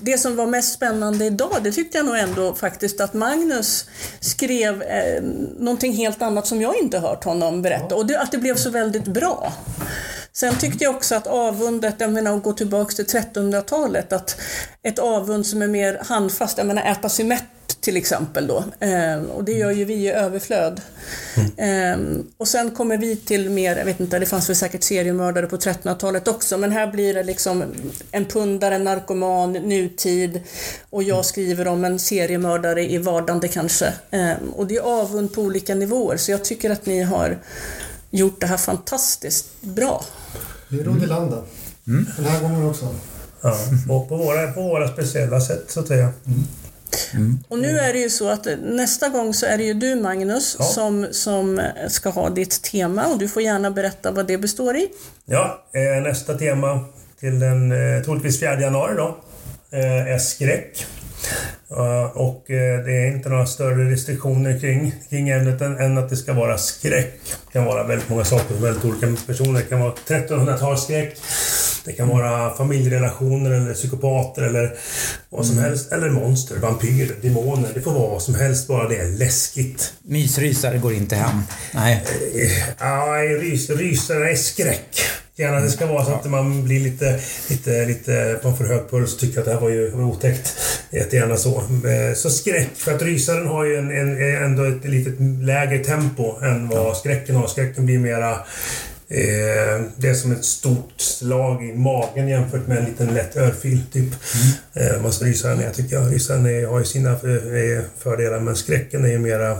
det 0.00 0.18
som 0.18 0.36
var 0.36 0.46
mest 0.46 0.74
spännande 0.74 1.24
idag, 1.24 1.56
det 1.62 1.72
tyckte 1.72 1.98
jag 1.98 2.06
nog 2.06 2.16
ändå 2.18 2.54
faktiskt 2.54 3.00
att 3.00 3.14
Magnus 3.14 3.86
skrev 4.20 4.82
eh, 4.82 5.22
någonting 5.58 5.92
helt 5.92 6.22
annat 6.22 6.46
som 6.46 6.60
jag 6.60 6.76
inte 6.82 6.98
hört 6.98 7.24
honom 7.24 7.62
berätta 7.62 7.94
och 7.94 8.06
det, 8.06 8.20
att 8.20 8.32
det 8.32 8.38
blev 8.38 8.56
så 8.56 8.70
väldigt 8.70 9.04
bra. 9.04 9.52
Sen 10.32 10.58
tyckte 10.58 10.84
jag 10.84 10.96
också 10.96 11.14
att 11.14 11.26
avundet, 11.26 11.94
jag 11.98 12.12
menar 12.12 12.36
att 12.36 12.42
gå 12.42 12.52
tillbaks 12.52 12.94
till 12.94 13.04
1300-talet, 13.04 14.12
att 14.12 14.40
ett 14.82 14.98
avund 14.98 15.46
som 15.46 15.62
är 15.62 15.68
mer 15.68 16.00
handfast, 16.04 16.58
jag 16.58 16.66
menar 16.66 16.82
äta 16.82 17.08
sig 17.08 17.24
mätt 17.24 17.44
till 17.80 17.96
exempel 17.96 18.46
då. 18.46 18.64
Eh, 18.80 19.22
och 19.22 19.44
det 19.44 19.52
gör 19.52 19.70
ju 19.70 19.84
vi 19.84 19.94
i 19.94 20.10
överflöd. 20.10 20.80
Mm. 21.56 22.16
Eh, 22.16 22.22
och 22.36 22.48
sen 22.48 22.70
kommer 22.70 22.98
vi 22.98 23.16
till 23.16 23.50
mer, 23.50 23.76
jag 23.76 23.84
vet 23.84 24.00
inte, 24.00 24.18
det 24.18 24.26
fanns 24.26 24.48
väl 24.48 24.56
säkert 24.56 24.82
seriemördare 24.82 25.46
på 25.46 25.56
1300-talet 25.56 26.28
också, 26.28 26.58
men 26.58 26.72
här 26.72 26.86
blir 26.86 27.14
det 27.14 27.22
liksom 27.22 27.64
en 28.10 28.24
pundare, 28.24 28.74
en 28.74 28.84
narkoman, 28.84 29.52
nutid 29.52 30.40
och 30.90 31.02
jag 31.02 31.24
skriver 31.24 31.68
om 31.68 31.84
en 31.84 31.98
seriemördare 31.98 32.90
i 32.90 32.98
vardande 32.98 33.48
kanske. 33.48 33.92
Eh, 34.10 34.32
och 34.56 34.66
det 34.66 34.76
är 34.76 35.02
avund 35.02 35.32
på 35.32 35.42
olika 35.42 35.74
nivåer, 35.74 36.16
så 36.16 36.30
jag 36.30 36.44
tycker 36.44 36.70
att 36.70 36.86
ni 36.86 37.02
har 37.02 37.38
gjort 38.10 38.40
det 38.40 38.46
här 38.46 38.56
fantastiskt 38.56 39.46
bra. 39.60 40.04
Vi 40.70 40.82
rodde 40.82 41.04
i 41.04 41.06
land 41.06 41.34
mm. 41.86 42.06
Den 42.16 42.24
här 42.24 42.42
gången 42.42 42.66
också. 42.66 42.94
Ja, 43.40 43.56
och 43.88 44.08
på 44.08 44.16
våra, 44.16 44.52
på 44.52 44.62
våra 44.62 44.88
speciella 44.88 45.40
sätt 45.40 45.64
så 45.70 45.80
att 45.80 45.88
säga. 45.88 46.12
Mm. 46.26 46.44
Mm. 47.14 47.38
Och 47.48 47.58
nu 47.58 47.78
är 47.78 47.92
det 47.92 47.98
ju 47.98 48.10
så 48.10 48.28
att 48.28 48.46
nästa 48.62 49.08
gång 49.08 49.34
så 49.34 49.46
är 49.46 49.58
det 49.58 49.64
ju 49.64 49.74
du 49.74 49.94
Magnus 49.94 50.56
ja. 50.58 50.64
som, 50.64 51.06
som 51.10 51.60
ska 51.88 52.10
ha 52.10 52.30
ditt 52.30 52.62
tema 52.62 53.06
och 53.06 53.18
du 53.18 53.28
får 53.28 53.42
gärna 53.42 53.70
berätta 53.70 54.10
vad 54.10 54.26
det 54.26 54.38
består 54.38 54.76
i. 54.76 54.88
Ja, 55.24 55.64
eh, 55.72 56.02
nästa 56.02 56.38
tema 56.38 56.84
till 57.20 57.38
den 57.38 57.72
eh, 57.72 58.02
troligtvis 58.02 58.40
4 58.40 58.60
januari 58.60 58.94
då 58.96 59.18
eh, 59.70 60.14
är 60.14 60.18
skräck. 60.18 60.86
Och 62.14 62.44
det 62.46 63.02
är 63.02 63.06
inte 63.06 63.28
några 63.28 63.46
större 63.46 63.90
restriktioner 63.90 64.60
kring, 64.60 64.94
kring 65.10 65.28
ämnet 65.28 65.60
än, 65.60 65.98
att 65.98 66.08
det 66.08 66.16
ska 66.16 66.32
vara 66.32 66.58
skräck. 66.58 67.20
Det 67.46 67.52
kan 67.52 67.64
vara 67.64 67.84
väldigt 67.86 68.08
många 68.08 68.24
saker 68.24 68.54
för 68.54 68.62
väldigt 68.62 68.84
olika 68.84 69.06
personer. 69.26 69.60
Det 69.60 69.66
kan 69.66 69.80
vara 69.80 69.92
1300-talsskräck. 70.06 71.10
Det 71.84 71.92
kan 71.92 72.08
vara 72.08 72.54
familjerelationer 72.56 73.50
eller 73.50 73.74
psykopater 73.74 74.42
eller 74.42 74.74
vad 75.28 75.46
som 75.46 75.58
mm. 75.58 75.70
helst. 75.70 75.92
Eller 75.92 76.10
monster, 76.10 76.56
vampyrer, 76.56 77.14
demoner. 77.22 77.70
Det 77.74 77.80
får 77.80 77.92
vara 77.92 78.10
vad 78.10 78.22
som 78.22 78.34
helst, 78.34 78.68
bara 78.68 78.88
det 78.88 78.96
är 78.96 79.08
läskigt. 79.08 79.92
Mysrysare 80.02 80.78
går 80.78 80.92
inte 80.92 81.16
hem. 81.16 81.42
Nej. 81.74 82.04
Ja, 82.78 83.16
rys, 83.40 83.70
rysare 83.70 84.30
är 84.30 84.36
skräck. 84.36 85.00
Gärna 85.40 85.60
det 85.60 85.70
ska 85.70 85.86
vara 85.86 86.04
så 86.04 86.12
att 86.12 86.30
man 86.30 86.64
blir 86.64 86.80
lite, 86.80 87.20
lite, 87.48 87.84
lite, 87.84 88.40
man 88.42 88.56
får 88.56 88.64
hög 88.64 88.90
puls 88.90 89.14
och 89.14 89.20
tycker 89.20 89.38
att 89.38 89.44
det 89.44 89.52
här 89.52 89.60
var 89.60 89.70
ju 89.70 89.94
otäckt. 89.94 90.56
Jättegärna 90.90 91.36
så. 91.36 91.56
Eh, 91.58 92.14
så 92.14 92.30
skräck, 92.30 92.68
för 92.74 92.94
att 92.94 93.02
rysaren 93.02 93.46
har 93.46 93.64
ju 93.64 93.76
en, 93.76 93.90
en, 93.90 94.44
ändå 94.44 94.64
ett 94.64 94.84
lite 94.84 95.10
lägre 95.42 95.84
tempo 95.84 96.40
än 96.42 96.68
vad 96.68 96.96
skräcken 96.96 97.36
har. 97.36 97.46
Skräcken 97.46 97.86
blir 97.86 97.98
mera 97.98 98.38
Eh, 99.12 99.80
det 99.96 100.08
är 100.08 100.14
som 100.14 100.32
ett 100.32 100.44
stort 100.44 101.00
slag 101.00 101.64
i 101.64 101.72
magen 101.72 102.28
jämfört 102.28 102.66
med 102.66 102.78
en 102.78 102.84
liten 102.84 103.14
lätt 103.14 103.36
örfil, 103.36 103.82
typ. 103.92 104.14
Mm. 104.74 104.94
Eh, 104.94 105.02
man 105.02 105.12
rysaren 105.12 105.60
är, 105.60 105.70
tycker 105.70 105.96
jag. 105.96 106.14
Rysaren 106.14 106.66
har 106.66 106.78
ju 106.78 106.84
sina 106.84 107.10
eh, 107.10 107.82
fördelar, 107.98 108.40
men 108.40 108.56
skräcken 108.56 109.04
är 109.04 109.08
ju 109.08 109.18
mera 109.18 109.58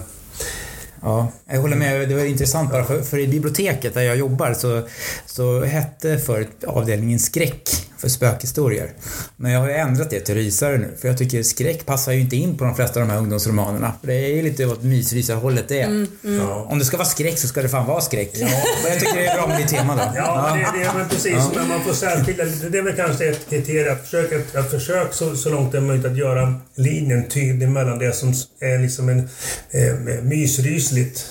Ja, 1.03 1.33
jag 1.47 1.61
håller 1.61 1.77
med. 1.77 2.09
Det 2.09 2.15
var 2.15 2.25
intressant 2.25 2.71
bara 2.71 2.85
för, 2.85 3.03
för 3.03 3.19
i 3.19 3.29
biblioteket 3.29 3.95
där 3.95 4.03
jag 4.03 4.17
jobbar 4.17 4.55
så, 4.55 4.83
så 5.27 5.65
hette 5.65 6.19
förut 6.19 6.65
avdelningen 6.65 7.19
skräck 7.19 7.90
för 8.01 8.09
spökhistorier. 8.09 8.93
Men 9.37 9.53
jag 9.53 9.61
har 9.61 9.69
ju 9.69 9.75
ändrat 9.75 10.11
det 10.11 10.21
till 10.21 10.35
rysare 10.35 10.79
nu 10.79 10.97
för 11.01 11.09
jag 11.09 11.19
tycker 11.19 11.43
skräck 11.43 11.87
passar 11.87 12.13
ju 12.13 12.21
inte 12.21 12.37
in 12.37 12.59
på 12.59 12.65
de 12.65 12.77
flesta 12.77 13.01
av 13.01 13.07
de 13.07 13.13
här 13.13 13.19
ungdomsromanerna. 13.19 13.93
För 14.01 14.07
det 14.07 14.15
är 14.15 14.37
ju 14.37 14.43
lite 14.43 14.67
åt 14.67 14.83
mysrysarhållet 14.83 15.69
det 15.69 15.81
är. 15.81 15.87
Mm, 15.87 16.09
mm. 16.25 16.49
Om 16.49 16.79
det 16.79 16.85
ska 16.85 16.97
vara 16.97 17.09
skräck 17.09 17.39
så 17.39 17.49
ska 17.49 17.63
det 17.63 17.69
fan 17.69 17.87
vara 17.87 18.01
skräck. 18.01 18.31
Ja. 18.35 18.49
Men 18.83 18.93
jag 18.93 19.01
tycker 19.01 19.15
det 19.15 19.27
är 19.27 19.37
bra 19.37 19.47
med 19.47 19.59
ditt 19.59 19.69
tema 19.69 19.97
då. 19.97 20.03
Ja, 20.03 20.13
ja. 20.17 20.73
Det, 20.73 20.79
det, 20.79 20.93
men 20.99 21.09
precis. 21.09 21.33
Ja. 21.33 21.51
Men 21.55 21.69
man 21.69 21.85
får 21.85 21.93
särskilja. 21.93 22.45
Det 22.45 22.79
är 22.79 22.83
väl 22.83 22.97
kanske 22.97 23.29
ett 23.29 23.51
kriterium 23.51 23.93
att 23.93 24.05
försöka, 24.05 24.61
att 24.61 24.71
försöka 24.71 25.13
så, 25.13 25.37
så 25.37 25.51
långt 25.51 25.73
det 25.73 25.79
är 25.79 25.83
möjligt 25.83 26.07
att 26.07 26.17
göra 26.17 26.55
linjen 26.75 27.29
tydlig 27.29 27.69
mellan 27.69 27.99
det 27.99 28.13
som 28.13 28.35
är 28.61 28.79
liksom 28.79 29.09
en 29.09 29.29
eh, 29.71 30.23
mysrysligt, 30.23 31.27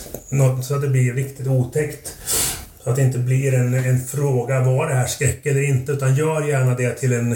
så 0.64 0.76
att 0.76 0.82
det 0.82 0.88
blir 0.88 1.14
riktigt 1.14 1.48
otäckt. 1.48 2.16
Så 2.84 2.90
att 2.90 2.96
det 2.96 3.02
inte 3.02 3.18
blir 3.18 3.54
en, 3.54 3.74
en 3.74 4.06
fråga, 4.08 4.60
var 4.60 4.88
det 4.88 4.94
här 4.94 5.08
skräck 5.08 5.46
eller 5.46 5.64
inte? 5.64 5.92
Utan 5.92 6.16
gör 6.16 6.48
gärna 6.48 6.76
det 6.76 6.94
till 6.94 7.14
en, 7.14 7.32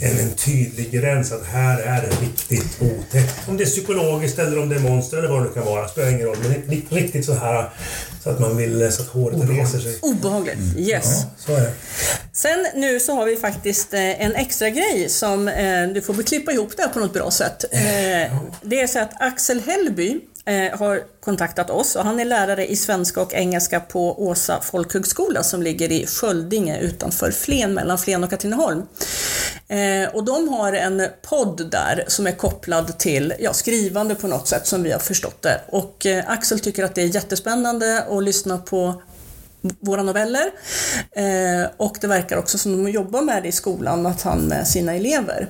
en, 0.00 0.18
en 0.18 0.30
tydlig 0.30 0.90
gräns, 0.90 1.32
att 1.32 1.46
här 1.46 1.78
är 1.78 2.02
det 2.02 2.26
riktigt 2.26 2.82
otäckt. 2.82 3.48
Om 3.48 3.56
det 3.56 3.64
är 3.64 3.66
psykologiskt 3.66 4.38
eller 4.38 4.58
om 4.58 4.68
det 4.68 4.76
är 4.76 4.80
monster 4.80 5.18
eller 5.18 5.28
vad 5.28 5.42
det 5.42 5.48
kan 5.48 5.64
vara, 5.64 5.88
spelar 5.88 6.10
ingen 6.10 6.26
roll. 6.26 6.36
Men 6.66 6.82
riktigt 6.90 7.24
så 7.24 7.34
här 7.34 7.70
så 8.22 8.30
att 8.30 8.40
man 8.40 8.56
vill, 8.56 8.92
så 8.92 9.02
att 9.02 9.08
håret 9.08 9.36
Obehagligt. 9.36 9.74
reser 9.74 9.78
sig. 9.78 9.98
Obehagligt, 10.02 10.58
mm. 10.58 10.78
yes. 10.78 11.04
Ja, 11.04 11.30
så 11.36 11.52
är 11.52 11.60
det. 11.60 11.72
Sen 12.32 12.66
nu 12.74 13.00
så 13.00 13.14
har 13.14 13.26
vi 13.26 13.36
faktiskt 13.36 13.94
eh, 13.94 14.22
en 14.24 14.34
extra 14.34 14.70
grej 14.70 15.08
som 15.08 15.48
eh, 15.48 15.88
du 15.94 16.02
får 16.02 16.22
klippa 16.22 16.52
ihop 16.52 16.76
det 16.76 16.88
på 16.94 17.00
något 17.00 17.12
bra 17.12 17.30
sätt. 17.30 17.64
Eh, 17.70 17.80
det 18.62 18.80
är 18.80 18.86
så 18.86 18.98
att 18.98 19.12
Axel 19.20 19.60
Hellby 19.66 20.20
Eh, 20.48 20.78
har 20.78 21.02
kontaktat 21.20 21.70
oss 21.70 21.96
och 21.96 22.04
han 22.04 22.20
är 22.20 22.24
lärare 22.24 22.66
i 22.66 22.76
svenska 22.76 23.20
och 23.20 23.34
engelska 23.34 23.80
på 23.80 24.22
Åsa 24.22 24.60
folkhögskola 24.60 25.42
som 25.42 25.62
ligger 25.62 25.92
i 25.92 26.06
Sköldinge 26.06 26.80
utanför 26.80 27.30
Flen, 27.30 27.74
mellan 27.74 27.98
Flen 27.98 28.24
och 28.24 28.30
Katrineholm. 28.30 28.82
Eh, 29.68 30.14
och 30.14 30.24
de 30.24 30.48
har 30.48 30.72
en 30.72 31.06
podd 31.22 31.70
där 31.70 32.04
som 32.06 32.26
är 32.26 32.32
kopplad 32.32 32.98
till 32.98 33.34
ja, 33.38 33.52
skrivande 33.52 34.14
på 34.14 34.26
något 34.26 34.48
sätt 34.48 34.66
som 34.66 34.82
vi 34.82 34.92
har 34.92 34.98
förstått 34.98 35.42
det. 35.42 35.60
Och 35.68 36.06
eh, 36.06 36.24
Axel 36.30 36.60
tycker 36.60 36.84
att 36.84 36.94
det 36.94 37.02
är 37.02 37.14
jättespännande 37.14 38.04
att 38.10 38.22
lyssna 38.22 38.58
på 38.58 39.02
våra 39.80 40.02
noveller. 40.02 40.50
Eh, 41.12 41.70
och 41.76 41.96
det 42.00 42.06
verkar 42.06 42.36
också 42.36 42.58
som 42.58 42.84
de 42.84 42.90
jobbar 42.90 43.22
med 43.22 43.42
det 43.42 43.48
i 43.48 43.52
skolan, 43.52 44.06
att 44.06 44.22
han 44.22 44.38
med 44.38 44.68
sina 44.68 44.94
elever. 44.94 45.48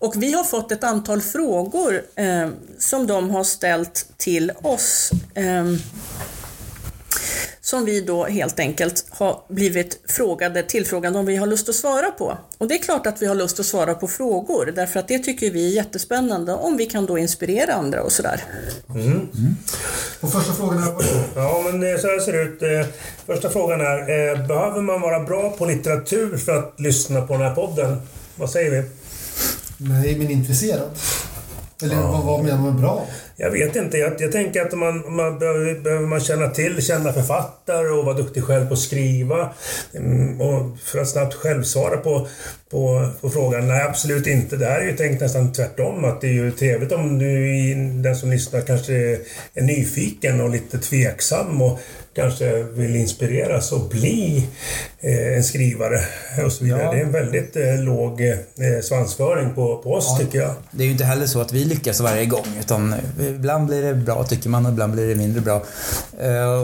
Och 0.00 0.22
vi 0.22 0.32
har 0.32 0.44
fått 0.44 0.72
ett 0.72 0.84
antal 0.84 1.20
frågor 1.20 2.02
eh, 2.16 2.48
som 2.78 3.06
de 3.06 3.30
har 3.30 3.44
ställt 3.44 4.06
till 4.16 4.52
oss. 4.62 5.10
Eh, 5.34 5.64
som 7.60 7.84
vi 7.84 8.00
då 8.00 8.24
helt 8.24 8.60
enkelt 8.60 9.06
har 9.10 9.42
blivit 9.48 10.00
frågade, 10.08 10.62
tillfrågade 10.62 11.18
om 11.18 11.26
vi 11.26 11.36
har 11.36 11.46
lust 11.46 11.68
att 11.68 11.74
svara 11.74 12.10
på. 12.10 12.38
Och 12.58 12.68
det 12.68 12.74
är 12.74 12.78
klart 12.78 13.06
att 13.06 13.22
vi 13.22 13.26
har 13.26 13.34
lust 13.34 13.60
att 13.60 13.66
svara 13.66 13.94
på 13.94 14.08
frågor, 14.08 14.72
därför 14.76 15.00
att 15.00 15.08
det 15.08 15.18
tycker 15.18 15.50
vi 15.50 15.66
är 15.66 15.74
jättespännande 15.74 16.52
om 16.52 16.76
vi 16.76 16.86
kan 16.86 17.06
då 17.06 17.18
inspirera 17.18 17.74
andra 17.74 18.02
och 18.02 18.12
sådär. 18.12 18.44
Mm. 18.88 19.02
Mm. 19.06 19.28
Och 20.20 20.32
första 20.32 20.52
frågan 20.52 20.78
är? 20.78 20.94
Ja, 21.34 21.62
men 21.64 21.92
eh, 21.92 22.00
så 22.00 22.06
här 22.06 22.20
ser 22.20 22.32
det 22.32 22.42
ut. 22.42 22.62
Eh, 22.62 22.92
första 23.26 23.50
frågan 23.50 23.80
är, 23.80 23.98
eh, 23.98 24.46
behöver 24.46 24.80
man 24.80 25.00
vara 25.00 25.20
bra 25.20 25.50
på 25.50 25.66
litteratur 25.66 26.36
för 26.36 26.58
att 26.58 26.80
lyssna 26.80 27.20
på 27.20 27.32
den 27.32 27.42
här 27.42 27.54
podden? 27.54 28.02
Vad 28.36 28.50
säger 28.50 28.70
vi? 28.70 28.99
Nej, 29.82 30.18
men 30.18 30.30
intresserad. 30.30 30.90
Eller 31.82 31.94
ja. 31.94 32.10
vad, 32.10 32.24
vad 32.24 32.44
menar 32.44 32.58
man 32.58 32.72
med 32.72 32.80
bra? 32.80 33.06
Jag 33.36 33.50
vet 33.50 33.76
inte. 33.76 33.98
Jag, 33.98 34.12
jag 34.18 34.32
tänker 34.32 34.62
att 34.62 34.72
man, 34.72 35.14
man 35.16 35.38
behöver, 35.38 35.80
behöver, 35.80 36.06
man 36.06 36.20
känna 36.20 36.48
till 36.50 36.82
kända 36.82 37.12
författare 37.12 37.88
och 37.88 38.04
vara 38.04 38.16
duktig 38.16 38.44
själv 38.44 38.68
på 38.68 38.74
att 38.74 38.80
skriva. 38.80 39.50
Mm, 39.94 40.40
och 40.40 40.78
för 40.78 40.98
att 40.98 41.08
snabbt 41.08 41.34
självsvara 41.34 41.96
på, 41.96 42.28
på, 42.70 43.08
på 43.20 43.30
frågan. 43.30 43.68
Nej, 43.68 43.82
absolut 43.82 44.26
inte. 44.26 44.56
Det 44.56 44.66
här 44.66 44.80
är 44.80 44.84
ju 44.84 44.96
tänkt 44.96 45.20
nästan 45.20 45.52
tvärtom. 45.52 46.04
Att 46.04 46.20
det 46.20 46.26
är 46.26 46.32
ju 46.32 46.50
trevligt 46.50 46.92
om 46.92 47.18
du, 47.18 47.74
den 48.02 48.16
som 48.16 48.30
lyssnar 48.30 48.60
kanske 48.60 48.94
är 49.54 49.62
nyfiken 49.62 50.40
och 50.40 50.50
lite 50.50 50.78
tveksam 50.78 51.62
och 51.62 51.80
kanske 52.14 52.62
vill 52.62 52.96
inspireras 52.96 53.72
och 53.72 53.88
bli 53.88 54.48
eh, 55.00 55.36
en 55.36 55.44
skrivare 55.44 56.00
och 56.44 56.52
så 56.52 56.64
vidare. 56.64 56.82
Ja. 56.82 56.92
Det 56.92 57.00
är 57.00 57.04
en 57.04 57.12
väldigt 57.12 57.56
eh, 57.56 57.82
låg 57.82 58.20
eh, 58.20 58.80
svansföring 58.82 59.54
på, 59.54 59.76
på 59.76 59.94
oss 59.94 60.06
ja. 60.08 60.24
tycker 60.24 60.38
jag. 60.38 60.54
Det 60.70 60.82
är 60.82 60.86
ju 60.86 60.92
inte 60.92 61.04
heller 61.04 61.26
så 61.26 61.40
att 61.40 61.52
vi 61.52 61.64
lyckas 61.64 62.00
varje 62.00 62.26
gång 62.26 62.46
utan 62.60 62.94
ibland 63.20 63.66
blir 63.66 63.82
det 63.82 63.94
bra 63.94 64.24
tycker 64.24 64.48
man 64.48 64.66
och 64.66 64.72
ibland 64.72 64.92
blir 64.92 65.08
det 65.08 65.14
mindre 65.14 65.40
bra. 65.40 65.56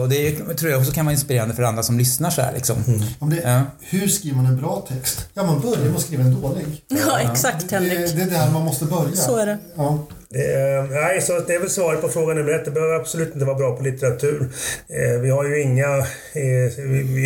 och 0.01 0.09
det 0.09 0.31
tror 0.57 0.71
jag 0.71 0.79
också 0.79 0.91
kan 0.91 1.05
vara 1.05 1.13
inspirerande 1.13 1.55
för 1.55 1.63
andra 1.63 1.83
som 1.83 1.97
lyssnar 1.97 2.29
så 2.29 2.41
här 2.41 2.53
liksom. 2.53 2.83
Mm. 2.87 3.01
Om 3.19 3.29
det, 3.29 3.41
ja. 3.43 3.61
Hur 3.81 4.07
skriver 4.07 4.37
man 4.37 4.45
en 4.45 4.57
bra 4.57 4.85
text? 4.89 5.27
Ja, 5.33 5.43
man 5.43 5.61
börjar 5.61 5.85
med 5.85 5.95
att 5.95 6.01
skriva 6.01 6.23
en 6.23 6.41
dålig. 6.41 6.65
Ja, 6.87 7.19
exakt 7.19 7.71
Henrik. 7.71 7.97
Det, 7.99 8.13
det 8.13 8.21
är 8.21 8.39
där 8.39 8.51
man 8.51 8.61
måste 8.61 8.85
börja. 8.85 9.15
Så 9.15 9.37
är 9.37 9.45
det. 9.45 9.57
Ja. 9.75 10.07
Eh, 10.35 10.89
nej, 10.91 11.21
så 11.21 11.39
det 11.39 11.55
är 11.55 11.59
väl 11.59 11.69
svaret 11.69 12.01
på 12.01 12.09
frågan 12.09 12.37
nummer 12.37 12.51
ett. 12.51 12.65
Det 12.65 12.71
behöver 12.71 12.95
absolut 12.95 13.33
inte 13.33 13.45
vara 13.45 13.57
bra 13.57 13.77
på 13.77 13.83
litteratur. 13.83 14.47
Eh, 14.89 15.19
vi 15.21 15.29
har 15.29 15.43
ju 15.45 15.61
inga 15.61 15.97
eh, 16.33 16.79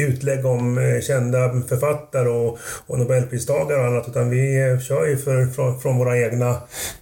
utlägg 0.07 0.45
om 0.45 0.77
eh, 0.77 1.01
kända 1.01 1.61
författare 1.69 2.29
och, 2.29 2.59
och 2.87 2.99
nobelpristagare 2.99 3.79
och 3.79 3.85
annat 3.85 4.07
utan 4.07 4.29
vi 4.29 4.61
eh, 4.61 4.79
kör 4.79 5.05
ju 5.05 5.17
för, 5.17 5.45
från, 5.45 5.79
från 5.79 5.97
våra 5.97 6.17
egna 6.17 6.49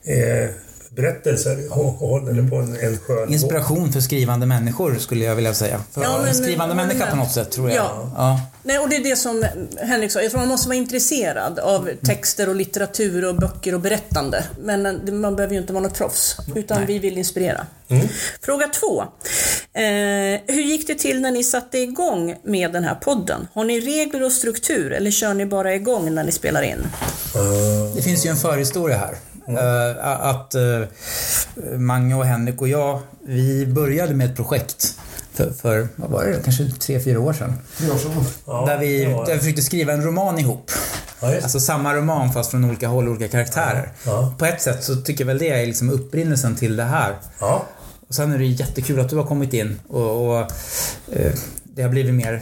eh, 0.05 0.49
berättelser 1.01 1.57
och 1.71 1.93
håller 1.93 2.49
på 2.49 2.55
en, 2.55 2.77
en 2.79 2.97
skön 2.97 3.33
Inspiration 3.33 3.93
för 3.93 3.99
skrivande 4.01 4.45
människor 4.45 4.95
skulle 4.99 5.25
jag 5.25 5.35
vilja 5.35 5.53
säga. 5.53 5.81
För 5.91 6.03
Ja, 6.03 6.21
men- 6.23 6.35
skrivande 6.35 6.75
men- 6.75 6.87
människa 6.87 7.09
på 7.09 7.15
något 7.15 7.31
sätt 7.31 7.51
tror 7.51 7.69
jag. 7.69 7.77
Ja. 7.77 8.11
Ja. 8.17 8.41
Nej, 8.63 8.79
och 8.79 8.89
det 8.89 8.95
är 8.95 9.03
det 9.03 9.15
som 9.15 9.45
Henrik 9.81 10.11
sa. 10.11 10.21
Jag 10.21 10.31
tror 10.31 10.39
man 10.39 10.49
måste 10.49 10.67
vara 10.67 10.77
intresserad 10.77 11.59
av 11.59 11.89
texter 12.05 12.49
och 12.49 12.55
litteratur 12.55 13.25
och 13.29 13.35
böcker 13.35 13.73
och 13.73 13.79
berättande. 13.81 14.43
Men 14.59 14.85
eh, 14.85 15.13
man 15.13 15.35
behöver 15.35 15.53
ju 15.55 15.61
inte 15.61 15.73
vara 15.73 15.83
något 15.83 15.97
proffs. 15.97 16.37
Utan 16.55 16.85
vi 16.85 16.99
vill 16.99 17.17
inspirera. 17.17 17.65
Fråga 18.41 18.67
två. 18.67 19.01
Eh, 19.73 19.83
hur 20.55 20.61
gick 20.61 20.87
det 20.87 20.95
till 20.95 21.21
när 21.21 21.31
ni 21.31 21.43
satte 21.43 21.77
igång 21.77 22.35
med 22.43 22.73
den 22.73 22.83
här 22.83 22.95
podden? 22.95 23.47
Har 23.53 23.63
ni 23.63 23.79
regler 23.79 24.23
och 24.23 24.31
struktur 24.31 24.91
eller 24.93 25.11
kör 25.11 25.33
ni 25.33 25.45
bara 25.45 25.75
igång 25.75 26.15
när 26.15 26.23
ni 26.23 26.31
spelar 26.31 26.61
in? 26.61 26.87
Det 27.95 28.01
finns 28.01 28.25
ju 28.25 28.29
en 28.29 28.37
förhistoria 28.37 28.97
här. 28.97 29.15
Eh, 29.57 30.27
att 30.27 30.55
uh, 30.55 30.85
Mange 31.77 32.15
och 32.15 32.25
Henrik 32.25 32.61
och 32.61 32.67
jag, 32.67 32.99
vi 33.27 33.65
började 33.65 34.13
med 34.13 34.29
ett 34.29 34.35
projekt 34.35 34.95
för, 35.33 35.51
för 35.51 35.87
vad 35.95 36.09
var 36.09 36.25
det, 36.25 36.39
kanske 36.43 36.71
tre, 36.79 36.99
fyra 36.99 37.19
år 37.19 37.33
sedan. 37.33 37.53
Ja, 38.45 38.65
där, 38.65 38.77
vi, 38.77 39.03
där 39.05 39.33
vi 39.33 39.39
försökte 39.39 39.61
skriva 39.61 39.93
en 39.93 40.03
roman 40.03 40.39
ihop. 40.39 40.71
Ja. 41.19 41.35
Alltså 41.35 41.59
samma 41.59 41.95
roman 41.95 42.33
fast 42.33 42.51
från 42.51 42.65
olika 42.65 42.87
håll, 42.87 43.09
olika 43.09 43.27
karaktärer. 43.27 43.91
På 44.37 44.45
ett 44.45 44.61
sätt 44.61 44.83
så 44.83 44.95
tycker 44.95 45.23
jag 45.23 45.27
väl 45.27 45.37
det 45.37 45.49
är 45.49 45.65
liksom 45.65 45.89
upprinnelsen 45.89 46.55
till 46.55 46.75
det 46.75 46.83
här. 46.83 47.15
Och 48.07 48.15
sen 48.15 48.31
är 48.33 48.37
det 48.37 48.45
jättekul 48.45 48.99
att 48.99 49.09
du 49.09 49.15
har 49.15 49.23
kommit 49.23 49.53
in 49.53 49.79
och, 49.87 50.27
och 50.27 50.39
eh, 51.11 51.31
det 51.63 51.81
har 51.81 51.89
blivit 51.89 52.13
mer 52.13 52.41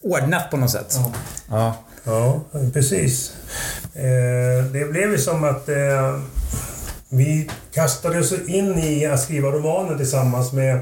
ordnat 0.00 0.50
på 0.50 0.56
något 0.56 0.70
sätt. 0.70 0.98
Ja. 1.50 1.74
Ja. 2.06 2.40
Precis. 2.72 3.32
Eh, 3.94 4.64
det 4.72 4.90
blev 4.90 5.12
ju 5.12 5.18
som 5.18 5.44
att 5.44 5.68
eh, 5.68 6.20
vi 7.08 7.50
kastade 7.74 8.18
oss 8.18 8.34
in 8.46 8.78
i 8.78 9.06
att 9.06 9.20
skriva 9.20 9.48
romaner 9.48 9.96
tillsammans 9.96 10.52
med 10.52 10.80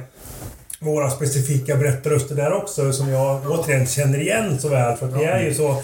våra 0.81 1.11
specifika 1.11 1.77
berättarröster 1.77 2.35
där 2.35 2.53
också 2.53 2.93
som 2.93 3.09
jag 3.09 3.51
återigen 3.51 3.87
känner 3.87 4.21
igen 4.21 4.59
så 4.59 4.69
väl 4.69 4.97
för 4.97 5.07
att 5.07 5.21
vi 5.21 5.25
är 5.25 5.43
ju 5.43 5.55
så 5.55 5.83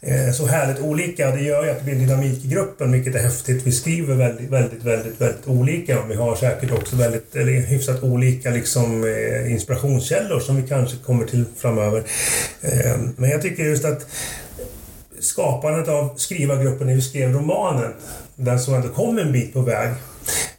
eh, 0.00 0.32
så 0.32 0.46
härligt 0.46 0.80
olika. 0.82 1.30
Det 1.30 1.40
gör 1.40 1.64
ju 1.64 1.70
att 1.70 1.78
det 1.78 1.84
blir 1.84 1.94
en 1.94 2.00
dynamik 2.00 2.44
i 2.44 2.48
gruppen, 2.48 2.92
vilket 2.92 3.14
är 3.14 3.22
häftigt. 3.22 3.66
Vi 3.66 3.72
skriver 3.72 4.14
väldigt, 4.14 4.50
väldigt, 4.50 4.84
väldigt, 4.84 5.20
väldigt 5.20 5.48
olika. 5.48 6.02
Vi 6.08 6.14
har 6.14 6.36
säkert 6.36 6.72
också 6.72 6.96
väldigt, 6.96 7.36
eller 7.36 7.52
hyfsat 7.52 8.02
olika 8.02 8.50
liksom, 8.50 9.04
inspirationskällor 9.46 10.40
som 10.40 10.56
vi 10.56 10.68
kanske 10.68 10.96
kommer 10.96 11.26
till 11.26 11.44
framöver. 11.56 12.02
Men 13.16 13.30
jag 13.30 13.42
tycker 13.42 13.64
just 13.64 13.84
att 13.84 14.06
skapandet 15.24 15.88
av 15.88 16.14
skrivargruppen 16.16 16.86
när 16.86 16.94
vi 16.94 17.02
skrev 17.02 17.32
romanen, 17.32 17.92
den 18.36 18.60
som 18.60 18.74
ändå 18.74 18.88
kom 18.88 19.18
en 19.18 19.32
bit 19.32 19.52
på 19.52 19.60
väg, 19.60 19.88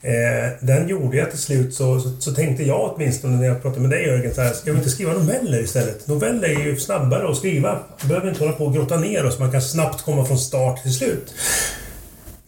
eh, 0.01 0.51
den 0.59 0.87
gjorde 0.87 1.17
jag 1.17 1.29
till 1.29 1.39
slut 1.39 1.73
så, 1.73 1.99
så, 1.99 2.09
så 2.19 2.31
tänkte 2.31 2.63
jag 2.63 2.93
åtminstone 2.95 3.37
när 3.37 3.47
jag 3.47 3.61
pratade 3.61 3.81
med 3.81 3.89
dig 3.89 4.07
Jörgen, 4.07 4.35
så 4.35 4.41
här, 4.41 4.53
ska 4.53 4.71
vi 4.71 4.77
inte 4.77 4.89
skriva 4.89 5.13
noveller 5.13 5.59
istället? 5.59 6.07
Noveller 6.07 6.47
är 6.47 6.65
ju 6.65 6.77
snabbare 6.77 7.29
att 7.29 7.37
skriva. 7.37 7.79
Vi 8.01 8.07
behöver 8.07 8.29
inte 8.29 8.43
hålla 8.43 8.53
på 8.53 8.65
och 8.65 8.73
grotta 8.73 8.97
ner 8.97 9.25
oss, 9.25 9.39
man 9.39 9.51
kan 9.51 9.61
snabbt 9.61 10.01
komma 10.01 10.25
från 10.25 10.37
start 10.37 10.81
till 10.81 10.93
slut. 10.93 11.33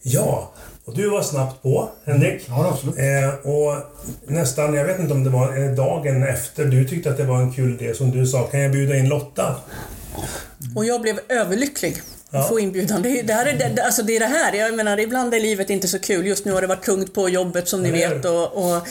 Ja, 0.02 0.52
och 0.88 0.94
du 0.94 1.10
var 1.10 1.22
snabbt 1.22 1.62
på, 1.62 1.88
Henrik. 2.04 2.42
Ja, 2.48 2.68
absolut. 2.68 2.98
Eh, 2.98 3.50
och 3.50 3.76
nästan, 4.26 4.74
jag 4.74 4.84
vet 4.84 5.00
inte 5.00 5.12
om 5.14 5.24
det 5.24 5.30
var 5.30 5.64
eh, 5.64 5.70
dagen 5.70 6.22
efter, 6.22 6.64
du 6.64 6.84
tyckte 6.84 7.10
att 7.10 7.16
det 7.16 7.24
var 7.24 7.38
en 7.40 7.52
kul 7.52 7.74
idé 7.80 7.94
som 7.94 8.10
du 8.10 8.26
sa, 8.26 8.42
kan 8.42 8.60
jag 8.60 8.72
bjuda 8.72 8.96
in 8.96 9.08
Lotta? 9.08 9.56
Och 10.76 10.84
jag 10.84 11.02
blev 11.02 11.20
överlycklig. 11.28 12.02
Ja. 12.30 12.42
få 12.48 12.60
inbjudan. 12.60 13.02
Det, 13.02 13.18
är- 13.20 13.22
det, 13.22 13.32
här 13.32 13.46
är, 13.46 13.70
det, 13.74 13.82
alltså 13.82 14.02
det 14.02 14.16
är 14.16 14.20
det 14.20 14.26
här. 14.26 14.52
Jag 14.54 14.74
menar, 14.74 14.98
ibland 15.00 15.34
är 15.34 15.40
livet 15.40 15.70
inte 15.70 15.88
så 15.88 15.98
kul. 15.98 16.26
Just 16.26 16.44
nu 16.44 16.52
har 16.52 16.60
det 16.60 16.66
varit 16.66 16.84
tungt 16.84 17.14
på 17.14 17.28
jobbet 17.28 17.68
som 17.68 17.82
ni 17.82 17.90
vet. 17.90 18.24
Och, 18.24 18.52
och, 18.56 18.82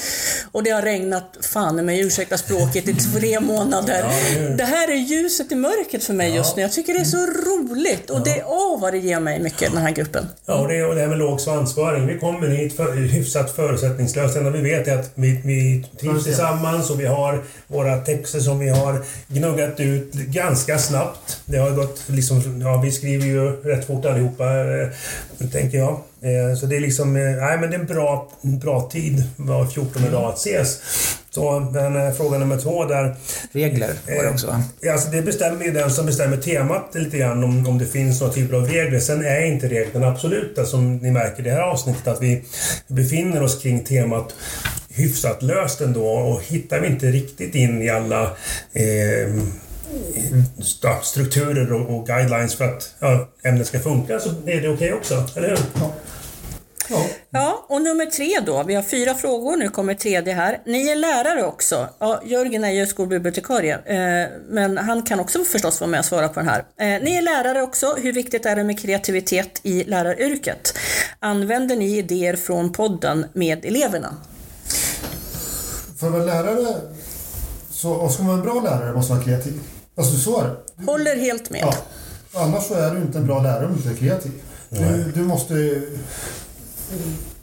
och 0.52 0.64
det 0.64 0.70
har 0.70 0.82
regnat, 0.82 1.38
fan 1.42 1.86
med 1.86 2.00
ursäkta 2.00 2.38
språket, 2.38 2.88
i 2.88 2.94
tre 2.96 3.40
månader. 3.54 4.04
hur? 4.36 4.50
det 4.50 4.64
här 4.64 4.92
är 4.92 4.96
ljuset 4.96 5.52
i 5.52 5.56
mörkret 5.56 6.04
för 6.04 6.14
mig 6.14 6.36
just 6.36 6.56
nu. 6.56 6.62
Jag 6.62 6.72
tycker 6.72 6.94
det 6.94 7.00
är 7.00 7.04
så 7.04 7.18
roligt. 7.26 8.10
Och 8.10 8.24
det, 8.24 8.44
åh 8.46 8.82
vad 8.82 8.94
det 8.94 8.98
ger 9.00 9.20
mig 9.20 9.40
mycket, 9.40 9.72
den 9.74 9.82
här 9.82 9.92
gruppen. 9.92 10.26
Ja, 10.46 10.54
och 10.56 10.68
det, 10.68 10.84
och 10.84 10.96
det 10.96 11.02
här 11.02 11.08
med 11.08 11.18
låg 11.18 11.42
svansföring. 11.42 12.08
Vi 12.08 12.20
kommer 12.20 12.48
hit 12.48 12.76
för, 12.76 12.96
hyfsat 12.96 13.56
förutsättningslöst. 13.56 14.34
Det 14.34 14.40
enda 14.40 14.52
vi 14.52 14.62
vet 14.62 14.88
är 14.88 14.98
att 15.00 15.12
vi, 15.16 15.42
vi 15.44 15.86
trivs 16.00 16.24
tillsammans 16.24 16.90
och 16.90 17.00
vi 17.00 17.06
har 17.06 17.44
våra 17.68 17.98
texter 17.98 18.40
som 18.40 18.60
vi 18.60 18.70
har 18.70 19.06
gnuggat 19.28 19.80
ut 19.80 20.14
ganska 20.14 20.78
snabbt. 20.80 21.40
Det 21.46 21.58
har 21.58 21.72
gått 21.72 22.02
liksom... 22.08 22.62
Ja, 22.62 22.82
vi 22.84 22.92
skriver 22.92 23.27
ju 23.28 23.52
rätt 23.64 23.86
fort 23.88 24.06
allihopa, 24.06 24.46
eh, 24.46 24.88
tänker 25.52 25.78
jag. 25.78 25.92
Eh, 26.22 26.56
Så 26.58 26.66
det 26.66 26.76
är 26.76 26.80
liksom... 26.80 27.16
eh, 27.16 27.22
Nej, 27.22 27.58
men 27.58 27.70
det 27.70 27.76
är 27.76 27.80
en 27.80 27.86
bra, 27.86 28.32
bra 28.42 28.90
tid 28.90 29.24
var 29.38 29.66
14 29.66 30.12
dag 30.12 30.26
att 30.30 30.38
ses. 30.38 30.82
Så 31.30 31.60
den 31.60 31.96
här 31.96 32.12
fråga 32.12 32.38
nummer 32.38 32.58
två 32.58 32.86
där. 32.86 33.16
Regler 33.52 33.94
var 34.08 34.24
det 34.24 34.30
också 34.30 34.56
Alltså 34.92 35.10
det 35.10 35.22
bestämmer 35.22 35.66
ju 35.66 35.72
den 35.72 35.92
som 35.92 36.06
bestämmer 36.06 36.38
temat 36.38 36.90
lite 36.96 37.18
grann 37.18 37.44
om, 37.44 37.68
om 37.68 37.78
det 37.78 37.86
finns 37.86 38.22
några 38.22 38.34
typer 38.34 38.56
av 38.58 38.68
regler. 38.68 39.00
Sen 39.00 39.26
är 39.26 39.46
inte 39.46 39.68
reglerna 39.68 40.08
absoluta 40.08 40.66
som 40.66 40.98
ni 40.98 41.12
märker 41.12 41.40
i 41.40 41.44
det 41.44 41.52
här 41.52 41.62
avsnittet 41.62 42.08
att 42.08 42.22
vi 42.22 42.44
befinner 42.88 43.44
oss 43.44 43.62
kring 43.62 43.84
temat 43.84 44.34
hyfsat 44.90 45.42
löst 45.44 45.82
ändå 45.82 46.08
och 46.08 46.42
hittar 46.44 46.80
vi 46.80 46.88
inte 46.88 47.06
riktigt 47.06 47.56
in 47.56 47.82
i 47.82 47.90
alla 47.90 48.24
eh, 48.74 49.34
strukturer 51.02 51.74
och, 51.74 51.96
och 51.96 52.08
guidelines 52.08 52.56
för 52.56 52.66
att 52.66 52.96
ja, 53.00 53.30
ämnet 53.44 53.68
ska 53.68 53.80
funka 53.80 54.20
så 54.20 54.30
är 54.30 54.62
det 54.62 54.70
okej 54.70 54.94
också, 54.94 55.26
eller 55.36 55.50
hur? 55.50 55.60
Ja. 55.80 55.94
Ja, 57.30 57.66
och 57.70 57.82
nummer 57.82 58.06
tre 58.06 58.40
då. 58.46 58.64
Vi 58.64 58.76
har 58.76 58.84
fyra 58.84 59.14
frågor, 59.14 59.58
nu 59.58 59.70
kommer 59.70 59.94
tredje 59.94 60.34
här. 60.34 60.62
Ni 60.66 60.88
är 60.88 60.96
lärare 60.96 61.44
också. 61.44 61.90
Ja, 62.00 62.22
Jörgen 62.26 62.64
är 62.64 62.72
ju 62.72 62.88
skolbibliotekarie, 62.88 63.74
eh, 63.74 64.30
men 64.50 64.78
han 64.78 65.04
kan 65.04 65.20
också 65.20 65.44
förstås 65.44 65.82
vara 65.82 65.90
med 65.92 66.00
och 66.00 66.06
svara 66.06 66.30
på 66.30 66.40
den 66.40 66.50
här. 66.50 66.60
Eh, 66.60 67.04
ni 67.04 67.16
är 67.16 67.22
lärare 67.22 67.62
också. 67.62 67.96
Hur 67.98 68.14
viktigt 68.14 68.46
är 68.46 68.56
det 68.56 68.64
med 68.64 68.80
kreativitet 68.80 69.60
i 69.64 69.84
läraryrket? 69.84 70.78
Använder 71.20 71.76
ni 71.76 71.98
idéer 71.98 72.36
från 72.36 72.72
podden 72.72 73.26
med 73.34 73.66
eleverna? 73.66 74.16
För 76.00 76.08
att 76.08 76.14
vara 76.14 76.26
lärare, 76.26 76.76
så, 77.70 77.92
och 77.92 78.12
ska 78.12 78.24
man 78.24 78.42
vara 78.42 78.56
en 78.56 78.62
bra 78.62 78.72
lärare 78.72 78.94
måste 78.94 79.12
man 79.12 79.20
vara 79.20 79.26
kreativ. 79.26 79.62
Alltså 79.98 80.16
så 80.18 80.42
är 80.42 80.44
det. 80.48 80.86
Håller 80.86 81.16
helt 81.16 81.50
med. 81.50 81.62
Ja. 81.62 81.74
Annars 82.42 82.64
så 82.64 82.74
är 82.74 82.92
du 82.96 83.02
inte 83.02 83.18
en 83.18 83.28
bra 83.28 83.42
lärare 83.42 83.66
om 83.66 83.72
du 83.72 83.78
inte 83.78 83.90
är 83.90 83.96
kreativ. 83.96 84.32
Du, 84.70 85.12
du 85.16 85.24
måste... 85.24 85.82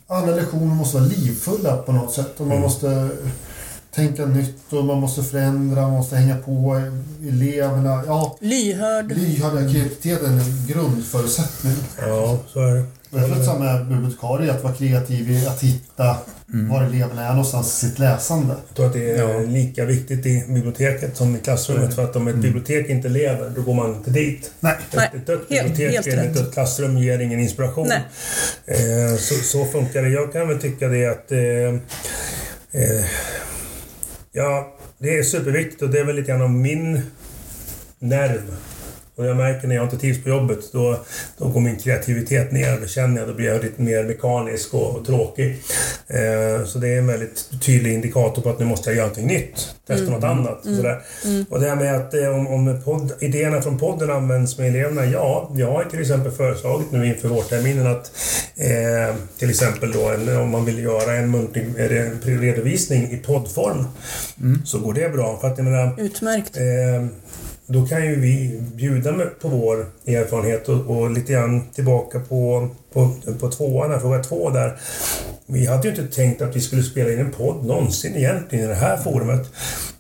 Alla 0.07 0.37
lektioner 0.37 0.75
måste 0.75 0.97
vara 0.97 1.07
livfulla 1.07 1.77
på 1.77 1.93
något 1.93 2.15
sätt. 2.15 2.41
Och 2.41 2.47
man 2.47 2.61
måste 2.61 3.09
tänka 3.95 4.27
nytt 4.27 4.73
och 4.73 4.85
man 4.85 5.01
måste 5.01 5.23
förändra, 5.23 5.81
man 5.83 5.91
måste 5.93 6.17
hänga 6.17 6.37
på 6.37 6.83
eleverna. 7.29 8.03
Ja, 8.07 8.37
Lyhörd. 8.41 9.13
lyhörd 9.13 9.73
kreativitet 9.73 10.23
är 10.23 10.27
en 10.27 10.67
grundförutsättning. 10.69 11.77
Ja, 11.99 12.39
så 12.53 12.61
är 12.61 12.75
det. 12.75 12.85
Tror 13.11 13.41
att 13.41 13.45
samma 13.45 13.65
är 13.65 13.85
bibliotekarie, 13.85 14.53
att 14.53 14.63
vara 14.63 14.75
kreativ 14.75 15.31
i 15.31 15.47
att 15.47 15.61
hitta 15.61 16.17
var 16.47 16.83
eleverna 16.83 17.25
är 17.25 17.29
någonstans 17.31 17.83
i 17.85 17.87
sitt 17.87 17.99
läsande. 17.99 18.55
Jag 18.69 18.77
tror 18.77 18.87
att 18.87 18.93
det 18.93 19.11
är 19.11 19.47
lika 19.47 19.85
viktigt 19.85 20.27
i 20.27 20.45
biblioteket 20.49 21.17
som 21.17 21.37
i 21.37 21.39
klassrummet. 21.39 21.95
För 21.95 22.05
att 22.05 22.17
om 22.17 22.29
ett 22.29 22.37
biblioteket 22.37 22.91
inte 22.91 23.09
lever, 23.09 23.53
då 23.57 23.63
går 23.63 23.75
man 23.75 23.95
inte 23.95 24.11
dit. 24.11 24.51
Nej. 24.61 24.77
Nej, 24.95 25.11
Ett 25.17 25.27
dött 25.27 25.41
helt- 25.51 25.67
bibliotek 25.69 25.93
helt 25.95 26.07
eller 26.07 26.25
ett 26.25 26.35
dött 26.35 26.53
klassrum 26.53 26.99
ger 26.99 27.19
ingen 27.19 27.41
inspiration. 27.41 27.89
Nej. 27.89 28.03
Eh, 28.67 29.17
så, 29.17 29.35
så 29.35 29.65
funkar 29.65 30.03
det. 30.03 30.09
Jag 30.09 30.33
kan 30.33 30.49
väl 30.49 30.61
tycka 30.61 30.89
det 30.89 31.07
att... 31.07 31.33
Eh, 31.33 31.39
eh, 32.83 33.05
ja, 34.33 34.77
det 34.99 35.19
är 35.19 35.23
superviktigt 35.23 35.83
och 35.83 35.91
det 35.91 35.99
är 36.01 36.05
väl 36.05 36.17
lite 36.17 36.29
grann 36.29 36.43
om 36.43 36.63
min 36.63 37.03
nerv. 37.99 38.57
Och 39.17 39.27
jag 39.27 39.37
märker 39.37 39.69
när 39.69 39.75
jag 39.75 39.85
inte 39.85 39.99
trivs 39.99 40.23
på 40.23 40.29
jobbet, 40.29 40.73
då, 40.73 40.99
då 41.39 41.49
går 41.49 41.61
min 41.61 41.77
kreativitet 41.77 42.53
ner. 42.53 42.81
Då 42.81 42.87
känner 42.87 43.21
jag, 43.21 43.29
då 43.29 43.35
blir 43.35 43.47
jag 43.47 43.63
lite 43.63 43.83
mer 43.83 44.05
mekanisk 44.05 44.75
och, 44.75 44.97
och 44.97 45.07
tråkig. 45.07 45.51
Eh, 46.07 46.65
så 46.67 46.79
det 46.79 46.89
är 46.89 46.99
en 46.99 47.07
väldigt 47.07 47.51
tydlig 47.63 47.93
indikator 47.93 48.43
på 48.43 48.51
att 48.51 48.59
nu 48.59 48.65
måste 48.65 48.91
jag 48.91 48.97
göra 48.97 49.07
någonting 49.07 49.27
nytt. 49.27 49.75
Testa 49.87 50.11
något 50.11 50.25
annat. 50.25 50.61
Sådär. 50.63 51.03
Och 51.49 51.61
det 51.61 51.69
här 51.69 51.77
med 51.77 51.97
att 51.97 52.15
eh, 52.15 52.29
om, 52.29 52.47
om 52.47 52.81
podd, 52.85 53.13
idéerna 53.21 53.63
från 53.63 53.79
podden 53.79 54.11
används 54.11 54.59
med 54.59 54.69
eleverna. 54.69 55.07
Ja, 55.07 55.51
jag 55.57 55.71
har 55.71 55.85
till 55.85 56.01
exempel 56.01 56.33
föreslagit 56.33 56.93
nu 56.93 57.07
inför 57.07 57.29
vårterminen 57.29 57.87
att 57.87 58.13
eh, 58.57 59.17
till 59.39 59.51
exempel 59.51 59.93
då 59.93 60.09
en, 60.09 60.37
om 60.37 60.51
man 60.51 60.65
vill 60.65 60.79
göra 60.79 61.15
en 61.15 61.31
muntlig 61.31 61.67
redovisning 62.43 63.11
i 63.11 63.17
poddform 63.17 63.85
så 64.65 64.79
går 64.79 64.95
det 64.95 65.13
bra. 65.13 65.39
För 65.41 65.49
att 65.49 65.59
jag 65.59 65.65
menar, 65.65 66.01
Utmärkt. 66.01 66.57
Eh, 66.57 67.07
då 67.67 67.87
kan 67.87 68.07
ju 68.07 68.21
vi 68.21 68.61
bjuda 68.75 69.13
på 69.41 69.49
vår 69.49 69.87
erfarenhet 70.07 70.69
och, 70.69 70.97
och 70.97 71.11
lite 71.11 71.33
grann 71.33 71.63
tillbaka 71.75 72.21
på, 72.21 72.69
på, 72.93 73.15
på 73.41 73.51
tvåan, 73.51 73.91
här, 73.91 73.99
fråga 73.99 74.23
två 74.23 74.51
där. 74.51 74.77
Vi 75.47 75.67
hade 75.67 75.89
ju 75.89 75.95
inte 75.95 76.15
tänkt 76.15 76.43
att 76.43 76.57
vi 76.57 76.61
skulle 76.61 76.83
spela 76.83 77.13
in 77.13 77.19
en 77.19 77.33
podd 77.33 77.65
någonsin 77.65 78.17
egentligen 78.17 78.65
i 78.65 78.69
det 78.69 78.75
här 78.75 78.97
forumet. 78.97 79.47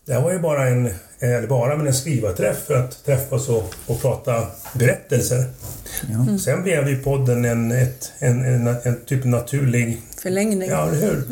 Det 0.07 0.13
här 0.13 0.21
var 0.21 0.33
ju 0.33 0.39
bara 0.39 0.69
en, 0.69 0.91
eller 1.19 1.47
bara, 1.47 1.77
men 1.77 1.87
en 1.87 1.95
skrivarträff 1.95 2.67
för 2.67 2.75
att 2.75 3.05
träffas 3.05 3.49
och, 3.49 3.75
och 3.87 4.03
prata 4.03 4.47
berättelser. 4.75 5.45
Sen 6.45 6.63
blev 6.63 6.89
ju 6.89 6.97
podden 6.97 7.45
en, 7.45 7.73
ett, 7.73 8.13
en, 8.19 8.45
en, 8.45 8.77
en 8.83 9.01
typ 9.07 9.25
naturlig 9.25 10.03
förlängning. 10.25 10.69
Ja, 10.69 10.89
eller 10.89 11.01
hur? 11.01 11.25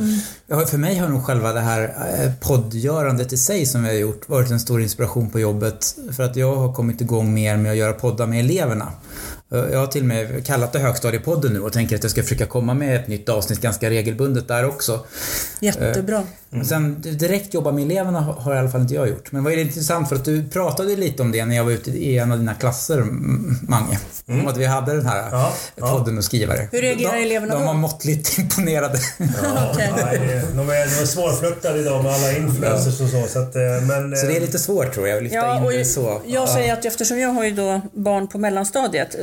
Ja, 0.46 0.66
för 0.66 0.78
mig 0.78 0.98
har 0.98 1.08
nog 1.08 1.24
själva 1.24 1.52
det 1.52 1.60
här 1.60 1.82
eh, 1.82 2.32
poddgörandet 2.40 3.32
i 3.32 3.36
sig 3.36 3.66
som 3.66 3.82
vi 3.82 3.88
har 3.88 3.96
gjort 3.96 4.28
varit 4.28 4.50
en 4.50 4.60
stor 4.60 4.82
inspiration 4.82 5.30
på 5.30 5.40
jobbet. 5.40 5.96
För 6.16 6.22
att 6.22 6.36
jag 6.36 6.56
har 6.56 6.72
kommit 6.72 7.00
igång 7.00 7.34
mer 7.34 7.56
med 7.56 7.72
att 7.72 7.78
göra 7.78 7.92
poddar 7.92 8.26
med 8.26 8.40
eleverna. 8.40 8.92
Jag 9.52 9.78
har 9.78 9.86
till 9.86 10.02
och 10.02 10.08
med 10.08 10.46
kallat 10.46 10.72
det 10.72 10.78
Högstadiepodden 10.78 11.52
nu 11.52 11.60
och 11.60 11.72
tänker 11.72 11.96
att 11.96 12.02
jag 12.02 12.10
ska 12.10 12.22
försöka 12.22 12.46
komma 12.46 12.74
med 12.74 12.96
ett 12.96 13.08
nytt 13.08 13.28
avsnitt 13.28 13.60
ganska 13.60 13.90
regelbundet 13.90 14.48
där 14.48 14.68
också. 14.68 15.06
Jättebra. 15.60 16.22
Mm. 16.52 16.64
Sen 16.64 17.00
direkt 17.00 17.54
jobba 17.54 17.72
med 17.72 17.84
eleverna 17.84 18.20
har 18.20 18.54
i 18.54 18.58
alla 18.58 18.68
fall 18.68 18.80
inte 18.80 18.94
jag 18.94 19.08
gjort. 19.08 19.32
Men 19.32 19.44
vad 19.44 19.52
är 19.52 19.56
det 19.56 19.62
intressant 19.62 20.08
för 20.08 20.16
att 20.16 20.24
du 20.24 20.48
pratade 20.48 20.96
lite 20.96 21.22
om 21.22 21.32
det 21.32 21.44
när 21.44 21.56
jag 21.56 21.64
var 21.64 21.72
ute 21.72 21.90
i 21.90 22.18
en 22.18 22.32
av 22.32 22.38
dina 22.38 22.54
klasser, 22.54 23.02
Mange. 23.68 23.98
Mm. 24.28 24.40
Om 24.40 24.48
att 24.48 24.56
vi 24.56 24.64
hade 24.64 24.96
den 24.96 25.06
här 25.06 25.30
ja, 25.30 25.52
podden 25.76 26.18
och 26.18 26.24
skrivare. 26.24 26.68
Hur 26.72 26.80
reagerar 26.80 27.12
de, 27.12 27.22
eleverna 27.22 27.54
de 27.54 27.60
då? 27.60 27.66
var 27.66 27.74
måttligt 27.74 28.38
imponerade. 28.38 28.98
Ja, 29.18 29.70
okay. 29.74 29.88
nej, 29.96 30.42
de, 30.54 30.60
är, 30.60 30.96
de 30.96 31.02
är 31.02 31.06
svårflöktade 31.06 31.80
idag 31.80 32.04
med 32.04 32.12
alla 32.12 32.36
influencers 32.36 33.00
och 33.00 33.08
så. 33.08 33.26
Så, 33.28 33.38
att, 33.38 33.56
eh, 33.56 33.62
men, 33.62 34.16
så 34.16 34.26
det 34.26 34.36
är 34.36 34.40
lite 34.40 34.58
svårt 34.58 34.94
tror 34.94 35.08
jag, 35.08 35.16
att 35.16 35.22
lyfta 35.22 35.36
ja, 35.36 35.56
in 35.56 35.62
och 35.62 35.72
det 35.72 35.84
så. 35.84 36.22
Jag 36.26 36.48
säger 36.48 36.72
att 36.72 36.84
eftersom 36.84 37.18
jag 37.18 37.28
har 37.28 37.44
ju 37.44 37.50
då 37.50 37.80
barn 37.92 38.28
på 38.28 38.38
mellanstadiet 38.38 39.14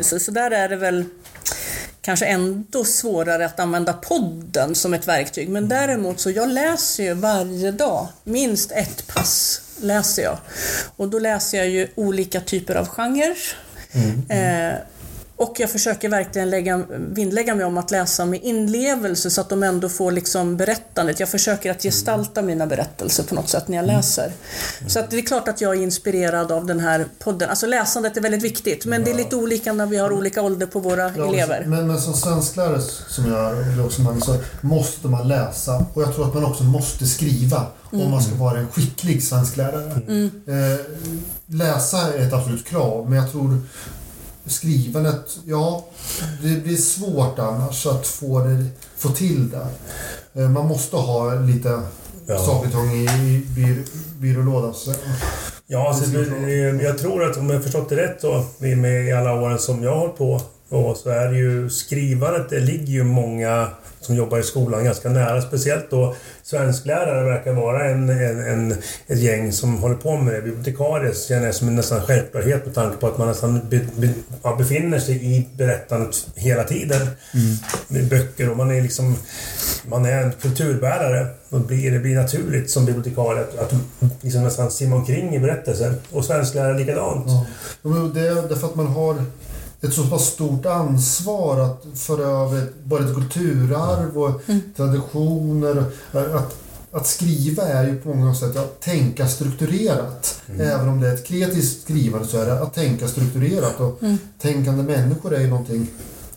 så, 0.00 0.18
så 0.18 0.30
där 0.30 0.50
är 0.50 0.68
det 0.68 0.76
väl 0.76 1.04
kanske 2.02 2.26
ändå 2.26 2.84
svårare 2.84 3.46
att 3.46 3.60
använda 3.60 3.92
podden 3.92 4.74
som 4.74 4.94
ett 4.94 5.08
verktyg. 5.08 5.48
Men 5.48 5.68
däremot 5.68 6.20
så 6.20 6.30
jag 6.30 6.48
läser 6.48 7.04
ju 7.04 7.14
varje 7.14 7.70
dag, 7.70 8.08
minst 8.24 8.72
ett 8.72 9.06
pass 9.06 9.62
läser 9.80 10.22
jag. 10.22 10.38
Och 10.96 11.08
då 11.08 11.18
läser 11.18 11.58
jag 11.58 11.68
ju 11.68 11.88
olika 11.94 12.40
typer 12.40 12.74
av 12.74 12.88
genrer. 12.88 13.36
Mm. 13.92 14.22
Eh, 14.28 14.74
och 15.40 15.60
jag 15.60 15.70
försöker 15.70 16.08
verkligen 16.08 16.50
lägga, 16.50 16.82
vinnlägga 16.98 17.54
mig 17.54 17.64
om 17.64 17.78
att 17.78 17.90
läsa 17.90 18.26
med 18.26 18.40
inlevelse 18.42 19.30
så 19.30 19.40
att 19.40 19.48
de 19.48 19.62
ändå 19.62 19.88
får 19.88 20.12
liksom 20.12 20.56
berättandet. 20.56 21.20
Jag 21.20 21.28
försöker 21.28 21.70
att 21.70 21.82
gestalta 21.82 22.42
mina 22.42 22.66
berättelser 22.66 23.22
på 23.22 23.34
något 23.34 23.48
sätt 23.48 23.68
när 23.68 23.76
jag 23.76 23.86
läser. 23.86 24.32
Så 24.86 24.98
att 24.98 25.10
det 25.10 25.18
är 25.18 25.22
klart 25.22 25.48
att 25.48 25.60
jag 25.60 25.76
är 25.76 25.82
inspirerad 25.82 26.52
av 26.52 26.66
den 26.66 26.80
här 26.80 27.06
podden. 27.18 27.50
Alltså 27.50 27.66
läsandet 27.66 28.16
är 28.16 28.20
väldigt 28.20 28.42
viktigt 28.42 28.86
men 28.86 29.04
det 29.04 29.10
är 29.10 29.14
lite 29.14 29.36
olika 29.36 29.72
när 29.72 29.86
vi 29.86 29.96
har 29.96 30.12
olika 30.12 30.42
ålder 30.42 30.66
på 30.66 30.78
våra 30.80 31.12
Ja, 31.16 31.28
elever. 31.28 31.64
Men, 31.66 31.86
men 31.86 32.00
som 32.00 32.14
svensklärare 32.14 32.80
som 33.08 33.26
jag 33.32 33.46
är, 33.46 33.72
eller 33.72 33.84
också 33.86 34.02
man, 34.02 34.20
så 34.20 34.36
måste 34.60 35.08
man 35.08 35.28
läsa 35.28 35.86
och 35.94 36.02
jag 36.02 36.14
tror 36.14 36.28
att 36.28 36.34
man 36.34 36.44
också 36.44 36.64
måste 36.64 37.06
skriva 37.06 37.66
om 37.92 38.10
man 38.10 38.22
ska 38.22 38.34
vara 38.34 38.58
en 38.58 38.68
skicklig 38.68 39.22
svensklärare. 39.22 39.90
Eh, 39.90 40.80
läsa 41.46 42.14
är 42.14 42.26
ett 42.26 42.32
absolut 42.32 42.66
krav 42.66 43.10
men 43.10 43.18
jag 43.18 43.32
tror 43.32 43.60
skrivandet, 44.46 45.38
ja, 45.44 45.84
det 46.42 46.62
blir 46.64 46.76
svårt 46.76 47.38
annars 47.38 47.86
att 47.86 48.06
få, 48.06 48.44
det, 48.44 48.64
få 48.96 49.08
till 49.08 49.50
det. 49.50 49.66
Eh, 50.42 50.48
Man 50.50 50.66
måste 50.66 50.96
ha 50.96 51.34
lite 51.34 51.82
Ja. 52.26 52.38
saker 52.38 52.94
i, 52.94 53.46
byr, 53.56 53.84
byrålådan. 54.20 54.74
Så. 54.74 54.94
Ja, 55.66 55.88
alltså, 55.88 56.10
det, 56.10 56.82
jag 56.82 56.98
tror 56.98 57.30
att 57.30 57.36
om 57.36 57.50
jag 57.50 57.62
förstått 57.62 57.88
det 57.88 57.96
rätt 57.96 58.22
då, 58.22 58.44
med, 58.58 59.18
alla 59.18 59.32
åren 59.42 59.58
som 59.58 59.82
jag 59.82 59.90
har 59.90 59.98
hållit 59.98 60.16
på, 60.18 60.40
och 60.70 60.96
så 60.96 61.10
är 61.10 61.28
det 61.28 61.36
ju 61.36 61.70
skrivandet, 61.70 62.50
det 62.50 62.60
ligger 62.60 62.92
ju 62.92 63.04
många 63.04 63.68
som 64.00 64.14
jobbar 64.16 64.38
i 64.38 64.42
skolan 64.42 64.84
ganska 64.84 65.08
nära. 65.08 65.42
Speciellt 65.42 65.90
då 65.90 66.14
svensklärare 66.42 67.24
verkar 67.24 67.52
vara 67.52 67.90
en, 67.90 68.08
en, 68.08 68.40
en, 68.40 68.72
ett 69.06 69.18
gäng 69.18 69.52
som 69.52 69.78
håller 69.78 69.94
på 69.94 70.16
med 70.16 70.34
det. 70.34 70.42
Bibliotekarier 70.42 71.12
känner 71.28 71.46
jag 71.46 71.54
som 71.54 71.68
en 71.68 71.76
nästan 71.76 72.00
självklarhet 72.00 72.66
med 72.66 72.74
tanke 72.74 72.96
på 72.96 73.06
att 73.06 73.18
man 73.18 73.28
nästan 73.28 73.60
be, 73.68 73.80
be, 73.96 74.08
ja, 74.42 74.56
befinner 74.56 74.98
sig 74.98 75.36
i 75.36 75.48
berättandet 75.56 76.26
hela 76.34 76.64
tiden. 76.64 77.06
Med 77.88 78.08
böcker 78.08 78.50
och 78.50 78.56
man 78.56 78.70
är 78.70 78.82
liksom... 78.82 79.16
Man 79.84 80.04
är 80.04 80.22
en 80.22 80.32
kulturbärare. 80.32 81.26
Och 81.48 81.60
blir, 81.60 81.90
det 81.90 81.98
blir 81.98 82.14
naturligt 82.14 82.70
som 82.70 82.84
bibliotekarie 82.84 83.42
att, 83.42 83.58
att 83.58 83.72
liksom 84.20 84.44
nästan 84.44 84.70
simma 84.70 84.96
omkring 84.96 85.34
i 85.34 85.38
berättelser. 85.38 85.94
Och 86.10 86.24
svensklärare 86.24 86.78
likadant. 86.78 87.26
Ja. 87.26 87.46
Det 88.14 88.20
är 88.20 88.48
därför 88.48 88.66
att 88.66 88.74
man 88.74 88.86
har 88.86 89.24
ett 89.82 89.94
så 89.94 90.06
pass 90.06 90.26
stort 90.26 90.66
ansvar 90.66 91.60
att 91.60 91.84
föra 91.98 92.24
över 92.24 92.66
både 92.84 93.04
ett 93.04 93.14
kulturarv 93.14 94.18
och 94.18 94.40
traditioner. 94.76 95.84
Att, 96.12 96.56
att 96.92 97.06
skriva 97.06 97.62
är 97.62 97.86
ju 97.86 97.96
på 98.00 98.08
många 98.14 98.34
sätt 98.34 98.56
att 98.56 98.80
tänka 98.80 99.28
strukturerat. 99.28 100.42
Även 100.58 100.88
om 100.88 101.00
det 101.00 101.08
är 101.08 101.14
ett 101.14 101.26
kreativt 101.26 101.82
skrivande 101.82 102.28
så 102.28 102.38
är 102.38 102.46
det 102.46 102.60
att 102.62 102.74
tänka 102.74 103.08
strukturerat. 103.08 103.80
Och 103.80 104.00
tänkande 104.40 104.82
människor 104.82 105.34
är 105.34 105.40
ju 105.40 105.46
någonting 105.48 105.86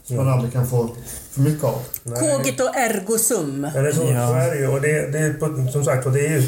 som 0.03 0.15
man 0.15 0.29
aldrig 0.29 0.53
kan 0.53 0.67
få 0.67 0.89
för 1.31 1.41
mycket 1.41 1.63
av. 1.63 1.79
Cogito 2.03 2.63
ergo 2.63 3.17
sum. 3.17 3.67
Ja, 3.75 3.81
det 3.81 3.89
är 3.89 3.93
så, 3.93 4.03
Ja. 4.03 4.27
så 4.27 4.33
är 4.33 4.49
det 4.51 4.57
ju. 4.59 4.67
Och 4.67 4.81
det, 4.81 5.11
det 5.11 5.71
som 5.71 5.83
sagt, 5.85 6.05
och 6.05 6.11
det 6.11 6.25
är 6.27 6.29
ju 6.29 6.47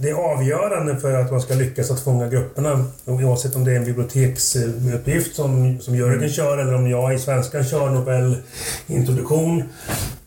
det 0.00 0.10
är 0.10 0.14
avgörande 0.14 0.96
för 0.96 1.12
att 1.12 1.30
man 1.30 1.40
ska 1.40 1.54
lyckas 1.54 1.90
att 1.90 2.00
fånga 2.00 2.28
grupperna. 2.28 2.84
Oavsett 3.04 3.56
om 3.56 3.64
det 3.64 3.72
är 3.72 3.76
en 3.76 3.84
biblioteksuppgift 3.84 5.36
som, 5.36 5.80
som 5.80 5.96
Jörgen 5.96 6.30
kör 6.30 6.58
eller 6.58 6.74
om 6.74 6.90
jag 6.90 7.14
i 7.14 7.18
Svenskan 7.18 7.64
kör 7.64 7.90
Nobelintroduktion. 7.90 9.62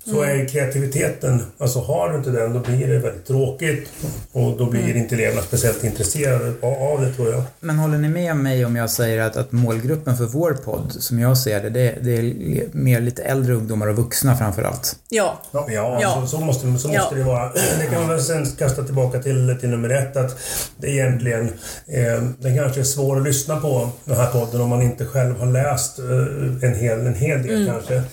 Så 0.06 0.22
är 0.22 0.47
kreativiteten, 0.47 1.43
alltså 1.58 1.80
har 1.80 2.10
du 2.10 2.18
inte 2.18 2.30
den 2.32 2.54
då 2.54 2.60
blir 2.60 2.88
det 2.88 2.99
väldigt 2.99 3.26
tråkigt. 3.28 3.89
Och 4.32 4.58
då 4.58 4.70
blir 4.70 4.95
inte 4.95 5.16
eleverna 5.16 5.41
speciellt 5.41 5.84
intresserade 5.84 6.54
av 6.62 7.02
det 7.02 7.14
tror 7.14 7.32
jag. 7.32 7.43
Men 7.60 7.80
håller 7.80 7.97
ni 7.97 8.10
med 8.10 8.38
mig 8.38 8.66
om 8.66 8.76
jag 8.76 8.89
säger 8.89 9.22
att, 9.22 9.36
att 9.38 9.52
målgruppen 9.52 10.18
för 10.18 10.26
vår 10.26 10.54
podd, 10.54 10.91
som 10.99 11.20
jag 11.20 11.38
ser 11.38 11.62
det, 11.64 11.70
det, 11.70 11.95
det 12.02 12.18
är 12.18 12.34
mer 12.72 13.02
lite 13.02 13.24
äldre 13.24 13.54
ungdomar 13.54 13.88
och 13.88 13.95
vuxna 13.95 14.38
framför 14.38 14.64
allt? 14.64 14.95
Ja. 15.10 15.41
Ja, 15.52 15.68
Ja. 16.02 16.22
Så, 16.22 16.28
så 16.28 16.43
måste, 16.45 16.62
så 16.62 16.68
måste 16.68 16.91
Ja. 16.93 17.10
det 17.16 17.24
vara. 17.24 17.52
Det 17.80 17.86
kan 17.86 17.99
man 17.99 18.10
väl 18.10 18.22
sen 18.22 18.45
kasta 18.58 18.84
tillbaka 18.84 19.20
till, 19.20 19.58
till 19.60 19.70
nummer 19.70 19.89
ett 19.89 20.18
att 20.18 20.38
det 20.78 20.88
är 20.88 20.91
egentligen 20.91 21.47
eh, 21.88 22.24
den 22.39 22.58
kanske 22.58 22.80
är 22.80 22.84
svår 22.84 23.18
att 23.18 23.24
lyssna 23.24 23.60
på 23.60 23.89
den 24.06 24.18
här 24.18 24.28
podden 24.32 24.62
om 24.62 24.70
man 24.70 24.82
inte 24.82 25.06
själv 25.06 25.39
har 25.39 25.47
läst 25.47 25.99
eh, 25.99 26.70
en, 26.70 26.76
hel, 26.76 26.99
en 26.99 27.16
hel 27.16 27.43
del 27.43 27.68
kanske. 27.68 28.04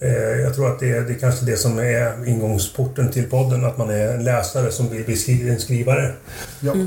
Eh, 0.00 0.40
jag 0.42 0.54
tror 0.54 0.72
att 0.72 0.80
det 0.80 1.00
det 1.00 1.12
är 1.14 1.18
kanske 1.24 1.44
det 1.44 1.56
som 1.56 1.78
är 1.78 2.28
ingångsporten 2.28 3.10
till 3.12 3.30
podden, 3.30 3.64
att 3.64 3.78
man 3.78 3.90
är 3.90 4.08
en 4.08 4.24
läsare 4.24 4.72
som 4.72 4.88
vill 4.90 5.04
bli 5.04 5.16
skri- 5.16 5.48
en 5.50 5.60
skrivare. 5.60 6.12
Ja. 6.60 6.72
Eh, 6.72 6.78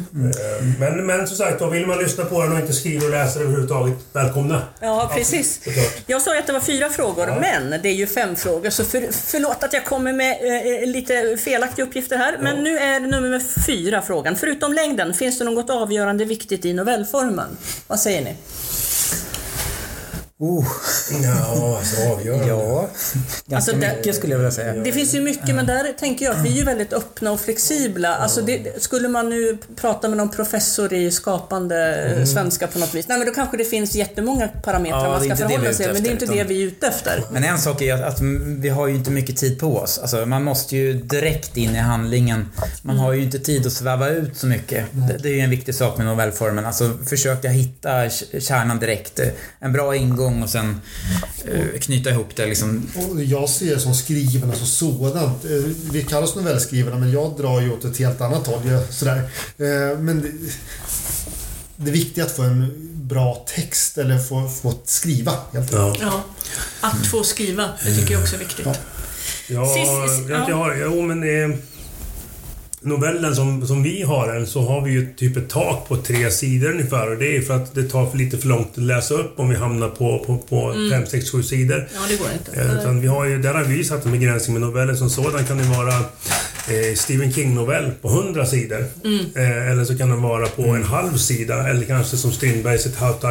men, 0.80 1.06
men 1.06 1.28
som 1.28 1.38
sagt, 1.38 1.60
då 1.60 1.70
vill 1.70 1.88
man 1.88 1.98
lyssna 1.98 2.26
på 2.26 2.42
den 2.42 2.52
och 2.54 2.60
inte 2.60 2.74
skriva 2.74 3.06
och 3.06 3.12
läsa 3.12 3.40
överhuvudtaget, 3.40 3.94
välkomna. 4.14 4.62
Ja, 4.80 5.12
precis. 5.16 5.64
såklart. 5.64 5.94
Jag 6.06 6.22
sa 6.22 6.34
ju 6.34 6.40
att 6.40 6.48
det 6.48 6.54
var 6.54 6.60
fyra 6.60 6.90
frågor, 6.90 7.28
Ja. 7.28 7.38
men 7.42 7.82
det 7.82 7.90
är 7.90 7.94
ju 7.94 8.08
fem 8.08 8.36
frågor. 8.36 8.70
Så 8.70 8.84
för, 8.86 9.08
förlåt 9.12 9.64
att 9.64 9.74
jag 9.74 9.86
kommer 9.86 10.14
med 10.14 10.32
eh, 10.84 10.88
lite 10.90 11.38
felaktiga 11.38 11.86
uppgifter 11.86 12.18
här. 12.18 12.38
Men 12.42 12.64
nu 12.64 12.78
är 12.78 13.00
nummer 13.00 13.40
fyra 13.66 14.02
frågan. 14.02 14.36
Förutom 14.36 14.74
längden, 14.74 15.14
finns 15.14 15.40
det 15.40 15.46
något 15.46 15.70
avgörande 15.70 16.26
viktigt 16.26 16.66
i 16.66 16.74
novellformen? 16.74 17.58
Vad 17.88 18.00
säger 18.00 18.22
ni? 18.24 18.36
Oh, 20.40 20.68
Ja, 21.24 21.82
så 21.84 22.12
avgörande. 22.14 22.48
ja. 22.48 22.90
Ganska 23.46 23.56
Alltså, 23.56 23.72
det- 23.72 23.96
mycket 23.98 24.16
skulle 24.16 24.34
jag 24.34 24.38
vilja 24.38 24.52
säga. 24.52 24.74
Det 24.74 24.92
finns 24.92 25.16
ju 25.16 25.22
mycket, 25.22 25.56
men 25.56 25.66
där 25.66 25.94
tänker 26.00 26.26
jag 26.26 26.36
att 26.36 26.46
vi 26.46 26.50
är 26.50 26.54
ju 26.54 26.64
väldigt 26.64 26.94
öppna 26.94 27.32
och 27.32 27.40
flexibla. 27.42 28.16
Alltså 28.16 28.42
det, 28.42 28.84
skulle 28.84 29.08
man 29.08 29.30
nu 29.30 29.58
prata 29.76 30.08
med 30.08 30.18
någon 30.18 30.30
professor 30.30 30.94
i 30.94 31.12
skapande 31.12 31.96
eh, 32.18 32.26
svenska 32.26 32.68
på 32.68 32.80
något 32.80 32.94
vis, 32.94 33.08
nej 33.08 33.18
men 33.18 33.28
då 33.28 33.34
kanske 33.34 33.58
det 33.58 33.64
finns 33.66 33.96
jättemånga 33.96 34.48
parametrar 34.48 35.04
Ja, 35.04 35.10
man 35.10 35.24
ska 35.24 35.36
förhålla 35.36 35.74
sig 35.74 35.94
men 35.94 36.04
det 36.04 36.10
är 36.10 36.12
inte 36.12 36.26
det 36.26 36.44
vi 36.44 36.62
är 36.64 36.68
ute 36.68 36.88
efter. 36.88 37.24
Men 37.32 37.44
en 37.44 37.60
sak 37.60 37.82
är 37.82 37.94
att, 37.94 38.04
att 38.14 38.22
vi 38.60 38.70
har 38.70 38.88
ju 38.88 38.96
inte 38.96 39.12
mycket 39.12 39.38
tid 39.38 39.60
på 39.60 39.78
oss. 39.78 40.00
Alltså, 40.00 40.26
man 40.26 40.44
måste 40.44 40.76
ju 40.78 40.94
direkt 40.94 41.58
in 41.58 41.70
i 41.76 41.80
handlingen. 41.80 42.46
Man 42.82 42.98
har 42.98 43.14
ju 43.14 43.24
inte 43.24 43.40
tid 43.40 43.68
att 43.68 43.74
sväva 43.74 44.10
ut 44.10 44.38
så 44.38 44.48
mycket. 44.48 44.86
Det, 44.92 45.18
det 45.24 45.30
är 45.30 45.34
ju 45.34 45.40
en 45.40 45.50
viktig 45.50 45.76
sak 45.76 45.98
med 45.98 46.06
novellformen. 46.08 46.66
Alltså 46.66 46.98
försöka 47.10 47.50
hitta 47.50 48.10
kärnan 48.40 48.80
direkt. 48.80 49.20
En 49.60 49.74
bra 49.74 49.96
ingång 49.96 50.27
och 50.44 50.50
sen 50.50 50.82
eh, 51.46 51.80
knyta 51.82 52.10
ihop 52.10 52.36
det 52.36 52.46
liksom. 52.46 52.88
Och 52.96 53.24
jag 53.24 53.50
ser 53.50 53.74
det 53.76 53.80
som 53.82 53.94
skrivarna 53.94 54.54
som 54.56 54.68
sådant. 54.68 55.46
Eh, 55.46 55.52
Vi 55.92 56.04
kallas 56.04 56.36
novellskrivarna 56.36 56.98
men 57.00 57.12
jag 57.12 57.38
drar 57.38 57.62
ju 57.62 57.72
åt 57.74 57.86
ett 57.86 57.98
helt 57.98 58.22
annat 58.22 58.48
håll. 58.48 58.62
jag- 58.68 58.94
Sådär. 58.94 59.18
Eh, 59.58 60.00
Men 60.00 60.22
det, 60.22 60.32
det 61.76 61.92
viktiga 61.92 62.24
är 62.24 62.30
att 62.30 62.36
få 62.36 62.42
en 62.44 62.74
bra 62.94 63.46
text 63.56 63.98
eller 63.98 64.20
få, 64.20 64.50
få 64.50 64.74
skriva 64.86 65.32
helt 65.54 65.74
enkelt. 65.74 66.02
Ja. 66.02 66.24
Ja, 66.82 66.88
att 66.90 67.08
få 67.08 67.24
skriva, 67.24 67.70
det 67.86 67.96
tycker 67.96 68.14
jag 68.14 68.22
också 68.22 68.36
är 68.36 68.40
viktigt. 68.40 68.66
Ja, 69.48 69.66
Sist- 69.76 70.30
ja. 70.30 70.46
ja. 70.50 70.74
ja, 70.78 70.90
jo 70.92 71.02
men 71.02 71.22
det... 71.22 71.58
Novellen 72.82 73.36
som, 73.36 73.68
som 73.68 73.84
vi 73.84 74.02
har 74.04 74.34
den 74.34 74.48
så 74.48 74.62
har 74.62 74.82
vi 74.82 74.92
ju 74.92 75.14
typ 75.14 75.38
ett 75.38 75.50
tak 75.50 75.88
på 75.88 75.98
tre 75.98 76.32
sidor 76.32 76.72
ungefär 76.72 77.12
och 77.12 77.18
det 77.18 77.38
är 77.38 77.42
för 77.42 77.56
att 77.56 77.76
det 77.76 77.84
tar 77.84 78.10
för 78.10 78.18
lite 78.18 78.38
för 78.38 78.48
långt 78.48 78.72
att 78.78 78.84
läsa 78.84 79.14
upp 79.14 79.40
om 79.40 79.50
vi 79.50 79.56
hamnar 79.56 79.90
på, 79.90 80.20
på, 80.26 80.38
på 80.38 80.90
fem, 80.92 81.06
sex, 81.06 81.32
sju 81.32 81.44
sidor. 81.44 81.88
Ja, 81.94 82.00
det 82.10 82.16
går 82.16 82.28
inte. 82.34 82.62
Eh, 82.62 82.80
Utan 82.80 83.02
vi 83.02 83.08
har 83.08 83.26
ju, 83.26 83.42
där 83.42 83.54
har 83.54 83.64
vi 83.64 83.84
satt 83.84 84.06
en 84.06 84.12
begränsning 84.12 84.54
med 84.54 84.62
noveller 84.62 84.94
som 84.94 85.10
sådan 85.10 85.46
kan 85.46 85.58
det 85.58 85.64
vara 85.64 85.94
eh, 85.98 86.96
Stephen 86.96 87.34
King-novell 87.34 87.92
på 88.02 88.08
100 88.10 88.46
sidor. 88.46 88.86
Mm. 89.04 89.26
Eh, 89.36 89.72
eller 89.72 89.86
så 89.86 89.98
kan 89.98 90.10
den 90.10 90.22
vara 90.22 90.48
på 90.48 90.62
en 90.64 90.84
halv 90.84 91.18
sida. 91.18 91.70
Eller 91.70 91.86
kanske 91.86 92.18
som 92.18 92.32
Strindbergs 92.32 92.86
ett 92.86 92.98
halvt 92.98 93.22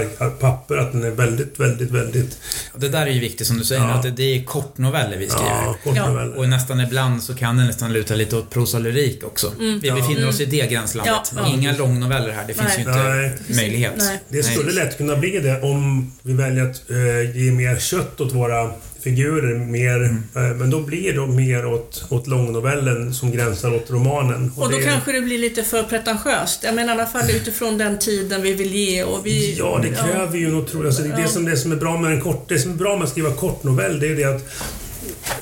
papper, 0.40 0.76
att 0.76 0.92
den 0.92 1.04
är 1.04 1.10
väldigt, 1.10 1.60
väldigt, 1.60 1.90
väldigt... 1.90 2.38
Det 2.76 2.88
där 2.88 3.06
är 3.06 3.10
ju 3.10 3.20
viktigt 3.20 3.46
som 3.46 3.58
du 3.58 3.64
säger, 3.64 3.82
Ja. 3.82 3.88
att 3.94 4.02
det, 4.02 4.10
det 4.10 4.22
är 4.36 4.44
kortnoveller 4.44 5.16
vi 5.18 5.28
skriver. 5.28 5.50
Ja, 5.50 5.76
kortnoveller. 5.84 6.38
Och 6.38 6.48
nästan 6.48 6.80
ibland 6.80 7.22
så 7.22 7.34
kan 7.34 7.56
det 7.56 7.64
nästan 7.64 7.92
luta 7.92 8.14
lite 8.14 8.36
åt 8.36 8.50
prosalyrik 8.50 9.24
också. 9.24 9.35
Vi 9.58 9.90
befinner 9.90 10.28
oss 10.28 10.40
i 10.40 10.44
det 10.44 10.70
gränslandet. 10.70 11.32
Mm. 11.32 11.44
Ja, 11.44 11.50
ja. 11.50 11.56
Inga 11.58 11.76
långnoveller 11.76 12.30
här, 12.32 12.44
det 12.46 12.54
finns 12.54 12.68
Nej. 12.68 12.76
ju 12.76 12.82
inte 12.90 13.02
Nej. 13.04 13.32
möjlighet. 13.56 13.92
Nej. 13.96 14.20
Det 14.28 14.42
skulle 14.42 14.72
lätt 14.72 14.96
kunna 14.96 15.16
bli 15.16 15.38
det 15.40 15.60
om 15.62 16.12
vi 16.22 16.32
väljer 16.32 16.64
att 16.70 16.90
eh, 16.90 17.36
ge 17.36 17.52
mer 17.52 17.78
kött 17.78 18.20
åt 18.20 18.32
våra 18.32 18.70
figurer. 19.00 19.54
Mer, 19.54 19.96
Mm. 19.96 20.22
eh, 20.34 20.56
men 20.56 20.70
då 20.70 20.80
blir 20.80 21.12
det 21.12 21.26
mer 21.26 21.66
åt, 21.66 22.04
åt 22.08 22.26
långnovellen 22.26 23.14
som 23.14 23.30
gränsar 23.32 23.74
åt 23.74 23.90
romanen. 23.90 24.52
Och 24.56 24.70
då 24.70 24.76
det, 24.78 24.82
kanske 24.84 25.12
det 25.12 25.20
blir 25.20 25.38
lite 25.38 25.62
för 25.62 25.82
pretentiöst. 25.82 26.60
Jag 26.64 26.74
menar 26.74 26.88
i 26.94 26.98
alla 27.00 27.06
fall 27.06 27.30
utifrån 27.30 27.78
den 27.78 27.98
tiden 27.98 28.42
vi 28.42 28.52
vill 28.52 28.74
ge 28.74 29.02
och 29.04 29.26
vi... 29.26 29.54
Ja, 29.58 29.80
det 29.82 29.88
kräver 29.88 30.38
ju 30.38 30.50
något 30.50 30.68
otroligt. 30.68 30.86
Alltså, 30.86 31.02
det, 31.02 31.22
det, 31.22 31.28
som, 31.28 31.44
det 31.44 31.56
som 31.56 31.72
är 31.72 31.76
bra 31.76 32.00
med 32.00 32.12
en 32.12 32.20
kort, 32.20 32.48
det 32.48 32.58
som 32.58 32.70
är 32.70 32.76
bra 32.76 32.96
med 32.96 33.04
att 33.04 33.10
skriva 33.10 33.32
kortnovell, 33.32 34.00
det 34.00 34.06
är 34.08 34.16
det 34.16 34.24
att 34.24 34.48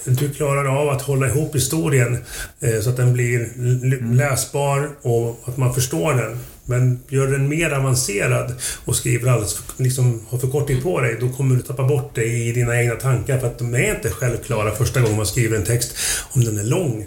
du 0.04 0.30
klarar 0.34 0.80
av 0.82 0.88
att 0.88 1.02
hålla 1.02 1.26
ihop 1.28 1.54
historien 1.54 2.18
eh, 2.60 2.80
så 2.80 2.90
att 2.90 2.96
den 2.96 3.12
blir 3.12 3.40
l- 3.58 3.98
läsbar 4.16 4.90
och 5.02 5.40
att 5.44 5.56
man 5.56 5.74
förstår 5.74 6.14
den. 6.14 6.38
Men 6.66 7.00
gör 7.08 7.26
den 7.26 7.48
mer 7.48 7.70
avancerad 7.70 8.52
och 8.84 8.96
skriver 8.96 9.30
alldeles 9.30 9.54
för, 9.54 9.82
liksom, 9.82 10.20
har 10.28 10.38
för 10.38 10.48
kort 10.48 10.66
tid 10.66 10.82
på 10.82 11.00
dig, 11.00 11.16
då 11.20 11.28
kommer 11.28 11.56
du 11.56 11.62
tappa 11.62 11.84
bort 11.84 12.14
dig 12.14 12.48
i 12.48 12.52
dina 12.52 12.80
egna 12.82 12.94
tankar 12.94 13.38
för 13.38 13.46
att 13.46 13.58
de 13.58 13.74
är 13.74 13.94
inte 13.94 14.10
självklara 14.10 14.70
första 14.70 15.00
gången 15.00 15.16
man 15.16 15.26
skriver 15.26 15.56
en 15.56 15.64
text. 15.64 15.96
Om 16.32 16.44
den 16.44 16.58
är 16.58 16.64
lång, 16.64 17.06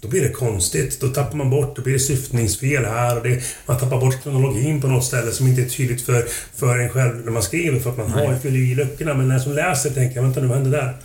då 0.00 0.08
blir 0.08 0.22
det 0.22 0.28
konstigt. 0.28 1.00
Då 1.00 1.08
tappar 1.08 1.36
man 1.36 1.50
bort, 1.50 1.76
då 1.76 1.82
blir 1.82 1.92
det 1.92 1.98
syftningsfel 1.98 2.84
här 2.84 3.16
och 3.16 3.22
det, 3.22 3.42
man 3.66 3.78
tappar 3.78 4.00
bort 4.00 4.22
kronologin 4.22 4.80
på 4.80 4.86
något 4.88 5.04
ställe 5.04 5.32
som 5.32 5.46
inte 5.46 5.62
är 5.62 5.66
tydligt 5.66 6.02
för, 6.02 6.26
för 6.54 6.78
en 6.78 6.88
själv 6.88 7.24
när 7.24 7.32
man 7.32 7.42
skriver 7.42 7.80
för 7.80 7.90
att 7.90 7.96
man 7.96 8.10
har 8.10 8.36
fyller 8.36 8.58
i 8.58 8.74
luckorna. 8.74 9.14
Men 9.14 9.28
när 9.28 9.38
som 9.38 9.52
läser 9.52 9.90
tänker 9.90 10.16
jag, 10.16 10.22
vänta 10.22 10.40
nu, 10.40 10.46
vad 10.46 10.56
hände 10.56 10.76
där? 10.76 10.96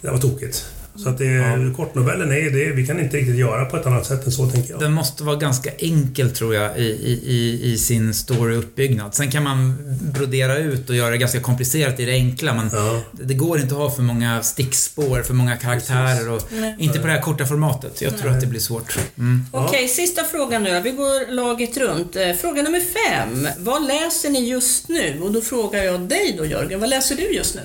Det 0.00 0.06
där 0.06 0.12
var 0.12 0.18
tokigt. 0.18 0.66
Så 1.02 1.08
att 1.08 1.18
det, 1.18 1.72
kortnovellen 1.76 2.30
är 2.32 2.36
ju 2.36 2.50
det, 2.50 2.72
vi 2.72 2.86
kan 2.86 3.00
inte 3.00 3.16
riktigt 3.16 3.36
göra 3.36 3.64
på 3.64 3.76
ett 3.76 3.86
annat 3.86 4.06
sätt 4.06 4.26
än 4.26 4.32
så 4.32 4.50
tänker 4.50 4.70
jag. 4.70 4.80
Den 4.80 4.92
måste 4.92 5.24
vara 5.24 5.36
ganska 5.36 5.70
enkel 5.78 6.30
tror 6.30 6.54
jag 6.54 6.78
i, 6.78 6.82
i, 6.82 7.20
i, 7.26 7.72
i 7.72 7.78
sin 7.78 8.14
storyuppbyggnad. 8.14 9.14
Sen 9.14 9.30
kan 9.30 9.42
man 9.42 9.74
brodera 10.14 10.58
ut 10.58 10.90
och 10.90 10.96
göra 10.96 11.10
det 11.10 11.18
ganska 11.18 11.40
komplicerat 11.40 12.00
i 12.00 12.04
det 12.04 12.12
enkla 12.12 12.54
men 12.54 12.70
Ja. 12.72 13.00
det 13.12 13.34
går 13.34 13.60
inte 13.60 13.74
att 13.74 13.80
ha 13.80 13.90
för 13.90 14.02
många 14.02 14.42
stickspår, 14.42 15.22
för 15.22 15.34
många 15.34 15.56
karaktärer 15.56 16.30
och 16.30 16.42
Nej. 16.52 16.76
inte 16.78 16.98
på 16.98 17.06
det 17.06 17.12
här 17.12 17.20
korta 17.22 17.46
formatet. 17.46 18.02
Jag 18.02 18.18
tror 18.18 18.30
att 18.30 18.40
det 18.40 18.46
blir 18.46 18.60
svårt. 18.60 18.98
Mm. 19.18 19.44
Okej, 19.52 19.88
sista 19.88 20.24
frågan 20.24 20.62
nu. 20.62 20.80
Vi 20.80 20.90
går 20.90 21.32
laget 21.34 21.76
runt. 21.76 22.16
Eh, 22.16 22.32
Fråga 22.40 22.62
nummer 22.62 22.80
fem. 22.80 23.48
Vad 23.58 23.86
läser 23.86 24.30
ni 24.30 24.48
just 24.48 24.88
nu? 24.88 25.20
Och 25.22 25.32
då 25.32 25.40
frågar 25.40 25.82
jag 25.84 26.00
dig 26.00 26.34
då 26.38 26.46
Jörgen, 26.46 26.80
vad 26.80 26.88
läser 26.90 27.16
du 27.16 27.22
just 27.22 27.54
nu? 27.54 27.60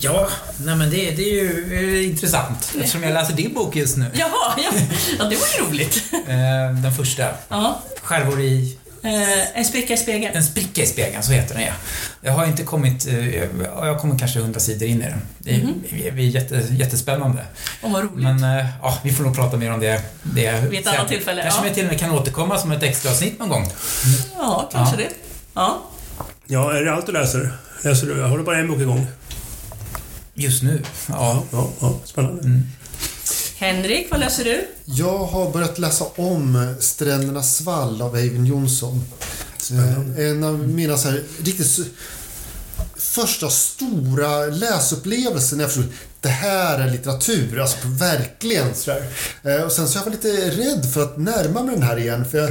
Ja, 0.00 0.28
nej 0.64 0.76
men 0.76 0.90
det, 0.90 0.96
det 1.10 1.22
är 1.22 1.34
ju 1.44 1.74
eh, 2.00 2.10
intressant 2.10 2.49
eftersom 2.78 3.02
jag 3.02 3.12
läser 3.12 3.32
din 3.34 3.54
bok 3.54 3.76
just 3.76 3.96
nu. 3.96 4.06
Jaha, 4.14 4.30
ja, 4.56 4.70
ja 5.18 5.24
det 5.24 5.36
var 5.36 5.46
ju 5.58 5.64
roligt. 5.70 6.02
Eh, 6.12 6.82
den 6.82 6.94
första. 6.96 7.26
Ja. 7.48 7.82
Skärvor 8.02 8.40
i 8.40 8.76
Eh, 9.02 9.58
en 9.58 9.64
spricka 9.64 9.94
i 9.94 9.96
spegeln. 9.96 10.36
En 10.36 10.44
spricka 10.44 10.82
i 10.82 10.86
spegeln, 10.86 11.22
så 11.22 11.32
heter 11.32 11.54
den 11.54 11.64
ja. 11.64 11.72
Jag 12.20 12.32
har 12.32 12.46
inte 12.46 12.62
kommit, 12.62 13.06
eh, 13.06 13.34
ja, 13.44 13.86
jag 13.86 14.00
kommer 14.00 14.18
kanske 14.18 14.40
hundra 14.40 14.60
sidor 14.60 14.88
in 14.88 15.02
i 15.02 15.04
den. 15.04 15.20
Det 15.38 15.54
är, 15.54 15.68
vi- 15.90 16.10
vi 16.10 16.26
är 16.26 16.30
jätte, 16.30 16.62
jättespännande. 16.70 17.42
Åh, 17.82 17.92
vad 17.92 18.02
roligt. 18.02 18.22
Men 18.24 18.58
eh, 18.58 18.66
ja, 18.82 18.98
vi 19.04 19.12
får 19.12 19.24
nog 19.24 19.36
prata 19.36 19.56
mer 19.56 19.72
om 19.72 19.80
det. 19.80 20.02
det 20.22 20.60
Vid 20.70 20.80
ett 20.80 20.86
annat 20.86 21.08
tillfälle, 21.08 21.42
Kanske 21.42 21.60
ja. 21.60 21.68
vi 21.68 21.74
till 21.74 21.84
och 21.84 21.90
med 21.90 22.00
kan 22.00 22.10
återkomma 22.10 22.58
som 22.58 22.72
ett 22.72 22.82
extra 22.82 23.10
avsnitt 23.10 23.38
någon 23.38 23.48
gång. 23.48 23.72
Ja, 24.38 24.68
kanske 24.72 24.96
Ja. 24.96 25.08
det. 25.08 25.14
Ja. 25.54 25.82
Ja, 26.46 26.72
är 26.76 26.82
det 26.84 26.92
allt 26.92 27.06
du 27.06 27.12
läser? 27.12 27.52
Läser 27.82 28.06
du? 28.06 28.22
Har 28.22 28.38
du 28.38 28.44
bara 28.44 28.58
en 28.58 28.68
bok 28.68 28.80
igång? 28.80 29.06
Just 30.40 30.62
nu, 30.62 30.82
ja. 31.08 31.42
Ja, 31.52 31.70
ja 31.80 32.00
spännande. 32.04 32.60
Henrik, 33.58 34.06
vad 34.10 34.20
läser 34.20 34.44
du? 34.44 34.66
Jag 34.84 35.18
har 35.18 35.50
börjat 35.52 35.78
läsa 35.78 36.04
om 36.04 36.74
Strändernas 36.80 37.56
svall 37.56 38.02
av 38.02 38.16
Eivind 38.16 38.46
Johnson. 38.46 39.02
Eh, 39.72 40.26
En 40.26 40.44
av 40.44 40.58
mina 40.68 40.96
så 40.98 41.08
här, 41.08 41.22
riktigt 41.42 41.78
första 42.96 43.50
stora 43.50 44.46
läsupplevelser 44.46 45.56
när 45.56 45.64
jag 45.64 45.72
förstod 45.72 45.92
det 46.22 46.28
här 46.28 46.78
är 46.78 46.90
litteratur, 46.90 47.60
alltså 47.60 47.76
verkligen 47.84 48.74
sådär. 48.74 49.02
Eh, 49.42 49.62
Och 49.62 49.72
sen 49.72 49.88
så 49.88 49.98
jag 49.98 50.04
varit 50.04 50.24
lite 50.24 50.50
rädd 50.50 50.86
för 50.94 51.02
att 51.02 51.16
närma 51.18 51.62
mig 51.62 51.74
den 51.74 51.82
här 51.84 51.98
igen, 51.98 52.24
för 52.30 52.38
jag, 52.38 52.48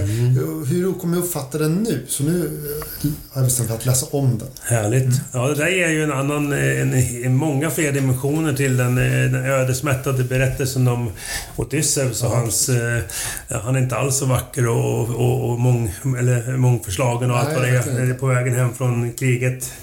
hur 0.65 0.93
kommer 0.93 1.17
jag 1.17 1.23
uppfatta 1.25 1.57
den 1.57 1.75
nu? 1.75 2.05
Så 2.07 2.23
nu 2.23 2.45
eh, 2.45 3.09
har 3.31 3.41
jag 3.41 3.43
bestämt 3.43 3.69
mig 3.69 3.77
för 3.77 3.81
att 3.81 3.85
läsa 3.85 4.05
om 4.11 4.37
den. 4.37 4.47
Härligt. 4.61 5.21
Ja, 5.33 5.47
det 5.47 5.55
där 5.55 5.67
är 5.67 5.89
ju 5.89 6.03
en 6.03 6.11
annan, 6.11 6.53
eh, 6.53 6.81
en, 6.81 6.93
en, 7.25 7.35
många 7.35 7.69
fler 7.69 7.91
dimensioner 7.91 8.53
till 8.53 8.77
den, 8.77 8.95
den 8.95 9.35
ödesmättade 9.45 10.23
berättelsen 10.23 10.87
om 10.87 11.11
Odysseus 11.55 12.23
och 12.23 12.29
hans... 12.29 12.69
Ja, 13.47 13.59
han 13.63 13.75
är 13.75 13.79
inte 13.79 13.95
alls 13.95 14.17
så 14.17 14.25
vacker 14.25 14.67
och, 14.67 15.09
och, 15.09 15.49
och 15.49 15.59
mång, 15.59 15.93
eller 16.19 16.57
mångförslagen 16.57 17.31
och 17.31 17.37
allt 17.37 17.49
Nej, 17.49 17.81
vad 17.85 17.95
det 17.95 18.01
är 18.01 18.13
på 18.13 18.27
vägen 18.27 18.55
hem 18.55 18.73
från 18.73 19.13
kriget. 19.13 19.73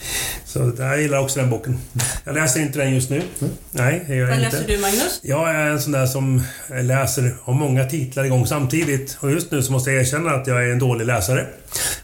Så 0.46 0.72
jag 0.78 1.02
gillar 1.02 1.18
också 1.18 1.40
den 1.40 1.50
boken. 1.50 1.78
Jag 2.24 2.34
läser 2.34 2.60
inte 2.60 2.78
den 2.78 2.94
just 2.94 3.10
nu. 3.10 3.22
Nej, 3.76 4.04
det 4.08 4.14
gör 4.14 4.26
Vad 4.26 4.34
jag 4.34 4.40
läser 4.40 4.58
inte. 4.58 4.72
du, 4.72 4.78
Magnus? 4.78 5.20
Jag 5.22 5.50
är 5.50 5.66
en 5.66 5.80
sån 5.80 5.92
där 5.92 6.06
som 6.06 6.42
läser, 6.82 7.36
har 7.42 7.54
många 7.54 7.84
titlar 7.84 8.24
igång 8.24 8.46
samtidigt. 8.46 9.16
Och 9.20 9.30
just 9.30 9.50
nu 9.50 9.62
så 9.62 9.72
måste 9.72 9.90
jag 9.90 10.00
erkänna 10.00 10.30
att 10.30 10.46
jag 10.46 10.64
är 10.64 10.72
en 10.72 10.78
dålig 10.78 11.06
läsare. 11.06 11.46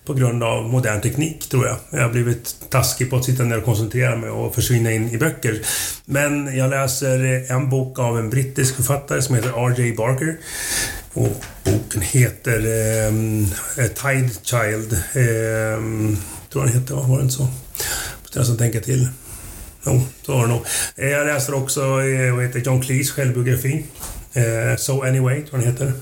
På 0.05 0.15
grund 0.15 0.43
av 0.43 0.69
modern 0.69 1.01
teknik, 1.01 1.49
tror 1.49 1.67
jag. 1.67 1.77
Jag 1.91 2.03
har 2.03 2.09
blivit 2.09 2.57
taskig 2.71 3.11
på 3.11 3.17
att 3.17 3.25
sitta 3.25 3.43
ner 3.43 3.59
och 3.59 3.65
koncentrera 3.65 4.17
mig 4.17 4.31
och 4.31 4.55
försvinna 4.55 4.93
in 4.93 5.11
i 5.11 5.19
böcker. 5.19 5.61
Men 6.05 6.57
jag 6.57 6.71
läser 6.71 7.53
en 7.53 7.71
bok 7.71 7.99
av 7.99 8.19
en 8.19 8.31
brittisk 8.31 8.77
författare 8.77 9.23
som 9.23 9.35
heter 9.35 9.69
R.J. 9.69 9.93
Barker. 9.97 10.37
Och 11.13 11.45
boken 11.65 12.03
heter 12.03 12.59
A 13.79 13.89
Tide 14.03 14.31
Child. 14.43 14.93
Um, 15.15 16.19
tror 16.53 16.65
den 16.65 16.73
heter, 16.73 16.95
va? 16.95 17.03
var 17.03 17.17
det 17.17 17.23
inte 17.23 17.35
så? 17.35 17.43
Måste 18.23 18.39
jag 18.39 18.41
nästan 18.41 18.59
tänka 18.59 18.81
till. 18.81 19.09
Jo, 19.87 20.03
så 20.27 20.33
var 20.33 20.43
det 20.43 20.53
nog. 20.53 20.67
Eh, 20.97 21.09
jag 21.09 21.27
läser 21.27 21.55
också 21.55 21.81
eh, 21.81 22.35
vad 22.35 22.45
heter 22.45 22.61
John 22.61 22.81
Cleese 22.83 23.11
självbiografi. 23.11 23.85
Eh, 24.33 24.77
so 24.77 25.03
Anyway, 25.03 25.43
tror 25.43 25.63
jag 25.63 25.63
den 25.63 25.73
heter. 25.73 25.93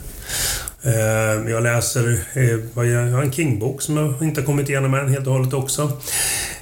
Jag 1.50 1.62
läser 1.62 2.24
jag 2.74 3.16
har 3.16 3.22
en 3.22 3.32
King-bok 3.32 3.82
som 3.82 3.96
jag 3.96 4.22
inte 4.22 4.40
har 4.40 4.46
kommit 4.46 4.68
igenom 4.68 4.94
än 4.94 5.08
helt 5.08 5.26
och 5.26 5.32
hållet 5.32 5.52
också. 5.52 6.00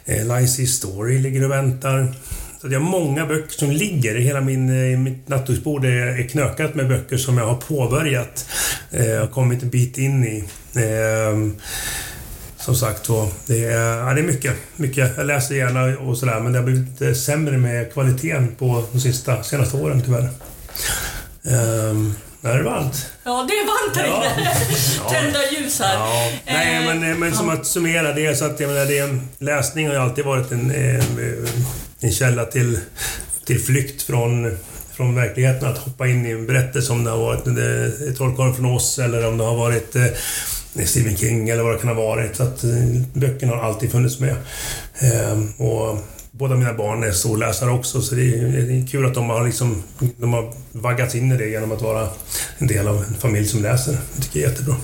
Eh, 0.05 0.37
Lies 0.37 0.77
Story 0.77 1.19
ligger 1.19 1.45
och 1.45 1.51
väntar. 1.51 2.15
Så 2.61 2.67
jag 2.69 2.81
har 2.81 2.91
många 2.91 3.27
böcker 3.27 3.59
som 3.59 3.71
ligger. 3.71 4.15
Hela 4.15 4.41
min, 4.41 5.03
mitt 5.03 5.29
nattduksbord 5.29 5.85
är, 5.85 6.07
är 6.07 6.29
knökat 6.29 6.75
med 6.75 6.89
böcker 6.89 7.17
som 7.17 7.39
jag 7.39 7.47
har 7.47 7.57
påbörjat. 7.57 8.47
Jag 8.91 9.21
har 9.21 9.27
kommit 9.27 9.63
en 9.63 9.71
bit 9.71 9.99
in 9.99 10.25
i. 10.25 10.45
Som 12.61 12.75
sagt 12.77 13.07
så, 13.07 13.29
det 13.47 13.65
är, 13.65 13.97
ja, 13.97 14.15
det 14.15 14.21
är 14.21 14.25
mycket. 14.25 14.55
mycket. 14.77 15.17
Jag 15.17 15.27
läser 15.27 15.55
gärna 15.55 15.99
och 15.99 16.19
sådär 16.19 16.41
men 16.41 16.53
det 16.53 16.59
har 16.59 16.67
blivit 16.67 17.19
sämre 17.19 17.59
med 17.59 17.93
kvaliteten 17.93 18.55
på 18.59 18.85
de 18.93 19.01
sista, 19.01 19.43
senaste 19.43 19.77
åren 19.77 20.03
tyvärr. 20.05 20.29
Är 22.43 22.57
det 22.57 22.63
varmt? 22.63 23.07
Ja, 23.25 23.47
det 23.49 23.55
är 23.55 23.67
varmt 23.67 23.97
här 23.97 24.07
inne. 24.07 24.51
Ja. 25.05 25.11
Tända 25.11 25.39
ljus 25.53 25.81
här. 25.81 25.95
Ja. 25.95 26.31
Nej, 26.47 26.77
Eh, 26.89 26.95
men, 26.95 27.21
men 27.21 27.35
som 27.35 27.49
att 27.49 27.67
summera 27.67 28.13
det 28.13 28.37
så 28.39 28.45
att 28.45 28.61
jag 28.61 28.69
menar, 28.71 28.87
det, 28.87 28.99
är- 28.99 29.21
läsning 29.39 29.87
har 29.87 29.95
ju 29.95 30.01
alltid 30.01 30.25
varit 30.25 30.53
en, 30.53 30.71
eh, 30.71 31.05
en 32.01 32.13
källa 32.13 32.45
till, 32.45 32.79
till 33.47 33.61
flykt 33.61 34.03
från 34.03 34.59
från 34.97 35.15
verkligheten 35.15 35.69
att 35.69 35.79
hoppa 35.79 36.07
in 36.07 36.27
i 36.27 36.31
en 36.31 36.47
berättelse 36.47 36.93
om 36.93 37.05
det 37.05 37.11
har 37.11 37.19
varit 37.19 37.45
Trollkarlen 38.17 38.55
från 38.55 38.67
oss 38.67 38.99
eller 38.99 39.27
om 39.29 39.39
det 39.39 39.45
har 39.45 39.57
varit 39.57 39.97
eh, 39.97 40.05
Stephen 40.87 41.17
King 41.17 41.49
eller 41.49 41.63
vad 41.63 41.75
det 41.75 41.79
kan 41.79 41.89
ha 41.89 41.95
varit. 41.95 42.37
Så 42.37 42.43
att 42.43 42.65
eh, 42.65 42.71
böckerna 43.13 43.57
har 43.57 43.63
alltid 43.63 43.93
funnits 43.93 44.21
med. 44.21 44.37
Ehm, 45.01 45.53
och 45.53 45.99
båda 46.31 46.55
mina 46.55 46.75
barn 46.75 47.03
är 47.03 47.13
storläsare 47.13 47.71
också 47.71 48.03
så 48.03 48.15
det 48.15 48.23
är, 48.23 48.89
kul 48.91 49.07
att 49.07 49.15
de 49.15 49.31
har, 49.31 49.47
liksom, 49.47 49.83
de 50.17 50.33
har 50.33 50.53
vaggats 50.73 51.15
in 51.15 51.33
i 51.33 51.37
det 51.37 51.49
genom 51.49 51.73
att 51.73 51.83
vara 51.83 52.09
en 52.59 52.67
del 52.67 52.89
av 52.89 52.97
en 52.97 53.15
familj 53.15 53.47
som 53.47 53.63
läser. 53.63 53.97
Det 54.17 54.23
tycker 54.23 54.41
jag 54.41 54.47
är 54.47 54.51
jättebra. 54.51 54.77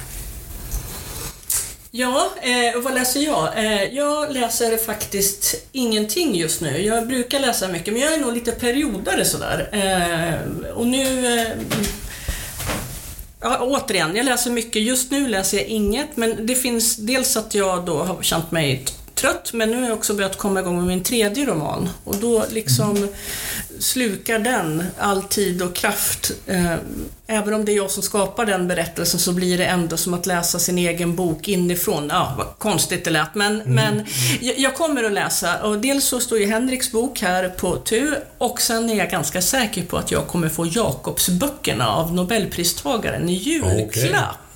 Ja, 1.97 2.31
eh, 2.43 2.77
och 2.77 2.85
vad 2.85 2.95
läser 2.95 3.21
jag? 3.21 3.59
Eh, 3.59 3.83
jag 3.83 4.33
läser 4.33 4.77
faktiskt 4.77 5.55
ingenting 5.73 6.35
just 6.35 6.61
nu. 6.61 6.83
Jag 6.83 7.07
brukar 7.07 7.41
läsa 7.41 7.69
mycket, 7.69 7.93
men 7.93 8.03
jag 8.03 8.13
är 8.13 8.19
nog 8.19 8.35
lite 8.35 8.53
periodare 8.53 9.25
sådär. 9.25 9.69
Eh, 9.73 10.71
och 10.71 10.87
nu... 10.87 11.39
Eh, 11.41 11.47
Ja, 13.47 13.59
återigen, 13.61 14.17
jag 14.17 14.25
läser 14.25 14.51
mycket. 14.51 14.83
Just 14.83 15.11
nu 15.11 15.29
läser 15.29 15.59
jag 15.59 15.67
inget, 15.67 16.17
men 16.17 16.47
det 16.47 16.55
finns 16.55 16.97
dels 16.97 17.37
att 17.37 17.55
jag 17.55 17.85
då 17.85 18.03
har 18.03 18.23
känt 18.23 18.51
mig 18.51 18.85
trött, 19.25 19.53
men 19.53 19.71
nu 19.71 19.81
har 19.81 19.89
jag 19.89 19.97
också 19.99 20.15
börjat 20.15 20.39
komma 20.39 20.61
igång 20.61 20.77
med 20.77 20.87
min 20.87 21.03
tredje 21.03 21.47
roman. 21.47 21.89
Och 22.05 22.17
då 22.17 22.45
liksom 22.51 23.09
slukar 23.79 24.39
den 24.39 24.85
all 24.99 25.23
tid 25.23 25.63
och 25.63 25.75
kraft. 25.75 26.31
Eh, 26.47 26.75
även 27.27 27.55
om 27.55 27.65
det 27.65 27.73
är 27.73 27.77
jag 27.77 27.91
som 27.91 28.03
skapar 28.03 28.47
den 28.47 28.69
berättelsen 28.69 29.21
så 29.21 29.33
blir 29.33 29.59
det 29.59 29.65
ändå 29.65 29.97
som 29.97 30.15
att 30.15 30.27
läsa 30.27 30.59
sin 30.59 30.79
egen 30.79 31.17
bok 31.17 31.49
inifrån. 31.49 32.09
Ja, 32.11 32.35
vad 32.39 32.47
konstigt 32.59 33.05
det 33.05 33.11
lät, 33.11 33.35
men, 33.35 33.61
Mm. 33.61 33.75
men 33.75 34.07
jag, 34.57 34.75
kommer 34.75 35.05
att 35.05 35.13
läsa. 35.13 35.63
Och 35.63 35.79
dels 35.79 36.05
så 36.05 36.21
står 36.21 36.39
ju 36.39 36.47
Henriks 36.47 36.93
bok 36.93 37.21
här 37.21 37.49
på 37.49 37.77
tur 37.77 38.19
och 38.39 38.61
sen 38.61 38.91
är 38.91 38.95
jag 38.95 39.11
ganska 39.11 39.43
säker 39.43 39.83
på 39.83 39.97
att 39.97 40.11
jag 40.11 40.27
kommer 40.27 40.49
få 40.49 40.67
Jakobsböckerna 40.67 41.89
av 41.89 42.15
Nobelpristagaren 42.15 43.29
i 43.29 43.35
julklapp. 43.35 43.89
Okej. 43.89 44.15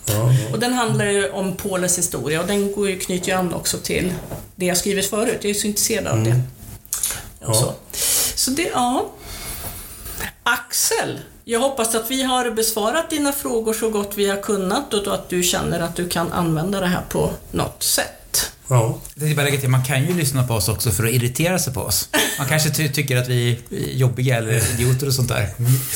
Ja. 0.08 0.32
Och 0.52 0.58
den 0.58 0.72
handlar 0.72 1.04
ju 1.04 1.30
om 1.30 1.56
Poles 1.56 1.98
historia 1.98 2.40
och 2.40 2.46
den 2.46 2.72
går 2.72 2.88
ju, 2.90 2.98
knyter 2.98 3.28
ju 3.28 3.32
an 3.38 3.54
också 3.54 3.78
till 3.78 4.12
det 4.56 4.66
jag 4.66 4.76
skrivit 4.76 5.10
förut. 5.10 5.38
Jag 5.40 5.50
är 5.50 5.54
så 5.54 5.66
intresserad 5.66 6.06
av 6.06 6.24
det. 6.24 6.30
Och 7.40 7.54
Ja. 7.54 7.54
så. 7.54 7.74
så 8.34 8.50
det, 8.50 8.70
ja. 8.74 9.10
Axel, 10.42 11.18
jag 11.44 11.60
hoppas 11.60 11.94
att 11.94 12.10
vi 12.10 12.22
har 12.22 12.50
besvarat 12.50 13.10
dina 13.10 13.32
frågor 13.32 13.72
så 13.72 13.90
gott 13.90 14.12
vi 14.14 14.28
har 14.28 14.42
kunnat 14.42 14.94
och 14.94 15.14
att 15.14 15.28
du 15.28 15.42
känner 15.42 15.80
att 15.80 15.96
du 15.96 16.08
kan 16.08 16.32
använda 16.32 16.80
det 16.80 16.86
här 16.86 17.02
på 17.08 17.30
något 17.50 17.82
sätt. 17.82 18.17
Ja. 18.68 18.98
Jag 19.14 19.36
bara 19.36 19.42
lägga 19.42 19.60
till, 19.60 19.68
man 19.68 19.84
kan 19.84 20.04
ju 20.04 20.14
lyssna 20.14 20.46
på 20.46 20.54
oss 20.54 20.68
också 20.68 20.90
för 20.90 21.04
att 21.04 21.12
irritera 21.12 21.58
sig 21.58 21.74
på 21.74 21.80
oss. 21.80 22.08
Man 22.38 22.48
kanske 22.48 22.70
ty 22.70 22.88
tycker 22.88 23.16
att 23.16 23.28
vi 23.28 23.58
är 23.70 23.76
jobbiga 23.76 24.36
eller 24.36 24.74
idioter 24.74 25.06
och 25.06 25.14
sånt 25.14 25.28
där. 25.28 25.48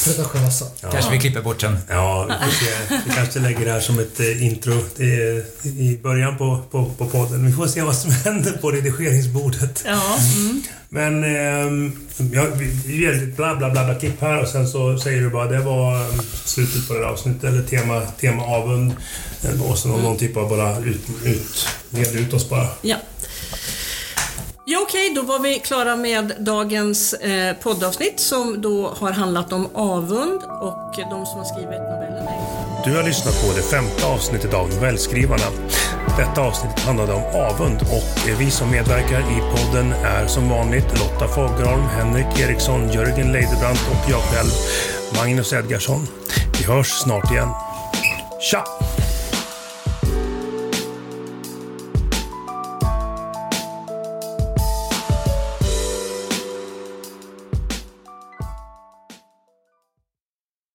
Pretentiösa. 0.05 0.65
Kanske 0.93 1.11
vi 1.11 1.19
klipper 1.19 1.43
bort 1.43 1.61
sen. 1.61 1.79
Ja, 1.89 2.25
vi, 2.25 2.33
får 2.33 2.65
se. 2.65 3.01
vi 3.07 3.15
kanske 3.15 3.41
lägger 3.41 3.65
det 3.65 3.73
här 3.73 3.81
som 3.81 3.99
ett 3.99 4.21
eh, 4.21 4.47
intro 4.47 4.73
är 4.99 5.45
i 5.67 5.99
början 6.03 6.39
på, 6.39 6.61
på, 6.71 6.91
på 6.99 7.07
podden. 7.07 7.47
Vi 7.47 7.53
får 7.53 7.67
se 7.67 7.83
vad 7.83 7.97
som 7.97 8.11
händer 8.25 8.53
på 8.53 8.71
redigeringsbordet. 8.71 9.83
Ja, 9.87 10.19
mm. 10.37 10.63
Men 10.95 11.25
eh, 11.25 11.93
jag, 12.33 12.49
ger 12.87 13.23
ett 13.23 13.37
bla 13.37 13.57
bla 13.57 13.71
bla 13.71 13.85
bla 13.85 13.95
klipp 13.95 14.21
här 14.21 14.43
och 14.43 14.49
sen 14.49 14.69
så 14.69 14.99
säger 14.99 15.23
du 15.23 15.31
bara 15.31 15.47
det 15.47 15.59
var 15.59 15.95
ehm, 15.95 16.21
slutet 16.45 16.89
på 16.89 16.95
det 16.95 17.01
här 17.01 17.13
avsnittet 17.13 17.45
eller 17.45 17.63
tema, 17.63 18.01
tema 18.01 18.43
avund. 18.43 18.93
Ehm, 19.45 19.63
och 19.63 19.79
så 19.79 19.89
någon, 19.89 20.17
typ 20.17 20.37
av 20.37 20.49
bara 20.49 20.79
ut, 20.79 21.03
ut, 21.25 21.69
leda 21.91 22.19
ut 22.19 22.35
oss 22.35 22.49
bara. 22.49 22.67
ja. 22.83 22.97
Ja, 24.65 24.79
okej, 24.83 25.13
då 25.15 25.23
var 25.23 25.39
vi 25.39 25.59
klara 25.59 25.97
med 25.97 26.33
dagens 26.39 27.13
eh, 27.13 27.57
poddavsnitt 27.57 28.21
som 28.21 28.61
då 28.61 28.95
har 28.99 29.13
handlat 29.13 29.53
om 29.53 29.69
avund 29.75 30.41
och 30.61 30.95
de 30.97 31.27
som 31.27 31.39
har 31.39 31.45
skrivit 31.45 31.81
novellen 31.81 32.25
du 32.85 32.97
har 32.97 33.03
lyssnat 33.03 33.43
på 33.43 33.53
det 33.57 33.63
femte 33.63 34.07
avsnittet 34.07 34.55
av 34.55 34.69
Novellskrivarna. 34.75 35.45
Detta 36.19 36.41
avsnitt 36.41 36.79
handlade 36.79 37.13
om 37.13 37.23
avund 37.23 37.81
och 37.83 38.41
vi 38.41 38.51
som 38.51 38.71
medverkar 38.71 39.21
i 39.21 39.41
podden 39.57 39.93
är 39.93 40.27
som 40.27 40.49
vanligt 40.49 40.99
Lotta 40.99 41.29
Fagerholm, 41.29 41.83
Henrik 41.83 42.41
Eriksson, 42.41 42.93
Jörgen 42.93 43.33
Leidebrant 43.33 43.81
och 43.91 44.11
jag 44.11 44.21
själv, 44.21 44.51
Magnus 45.17 45.53
Edgarsson. 45.53 46.09
Vi 46.59 46.65
hörs 46.65 46.89
snart 46.89 47.33
igen. 47.33 47.49
Tja! 48.51 48.65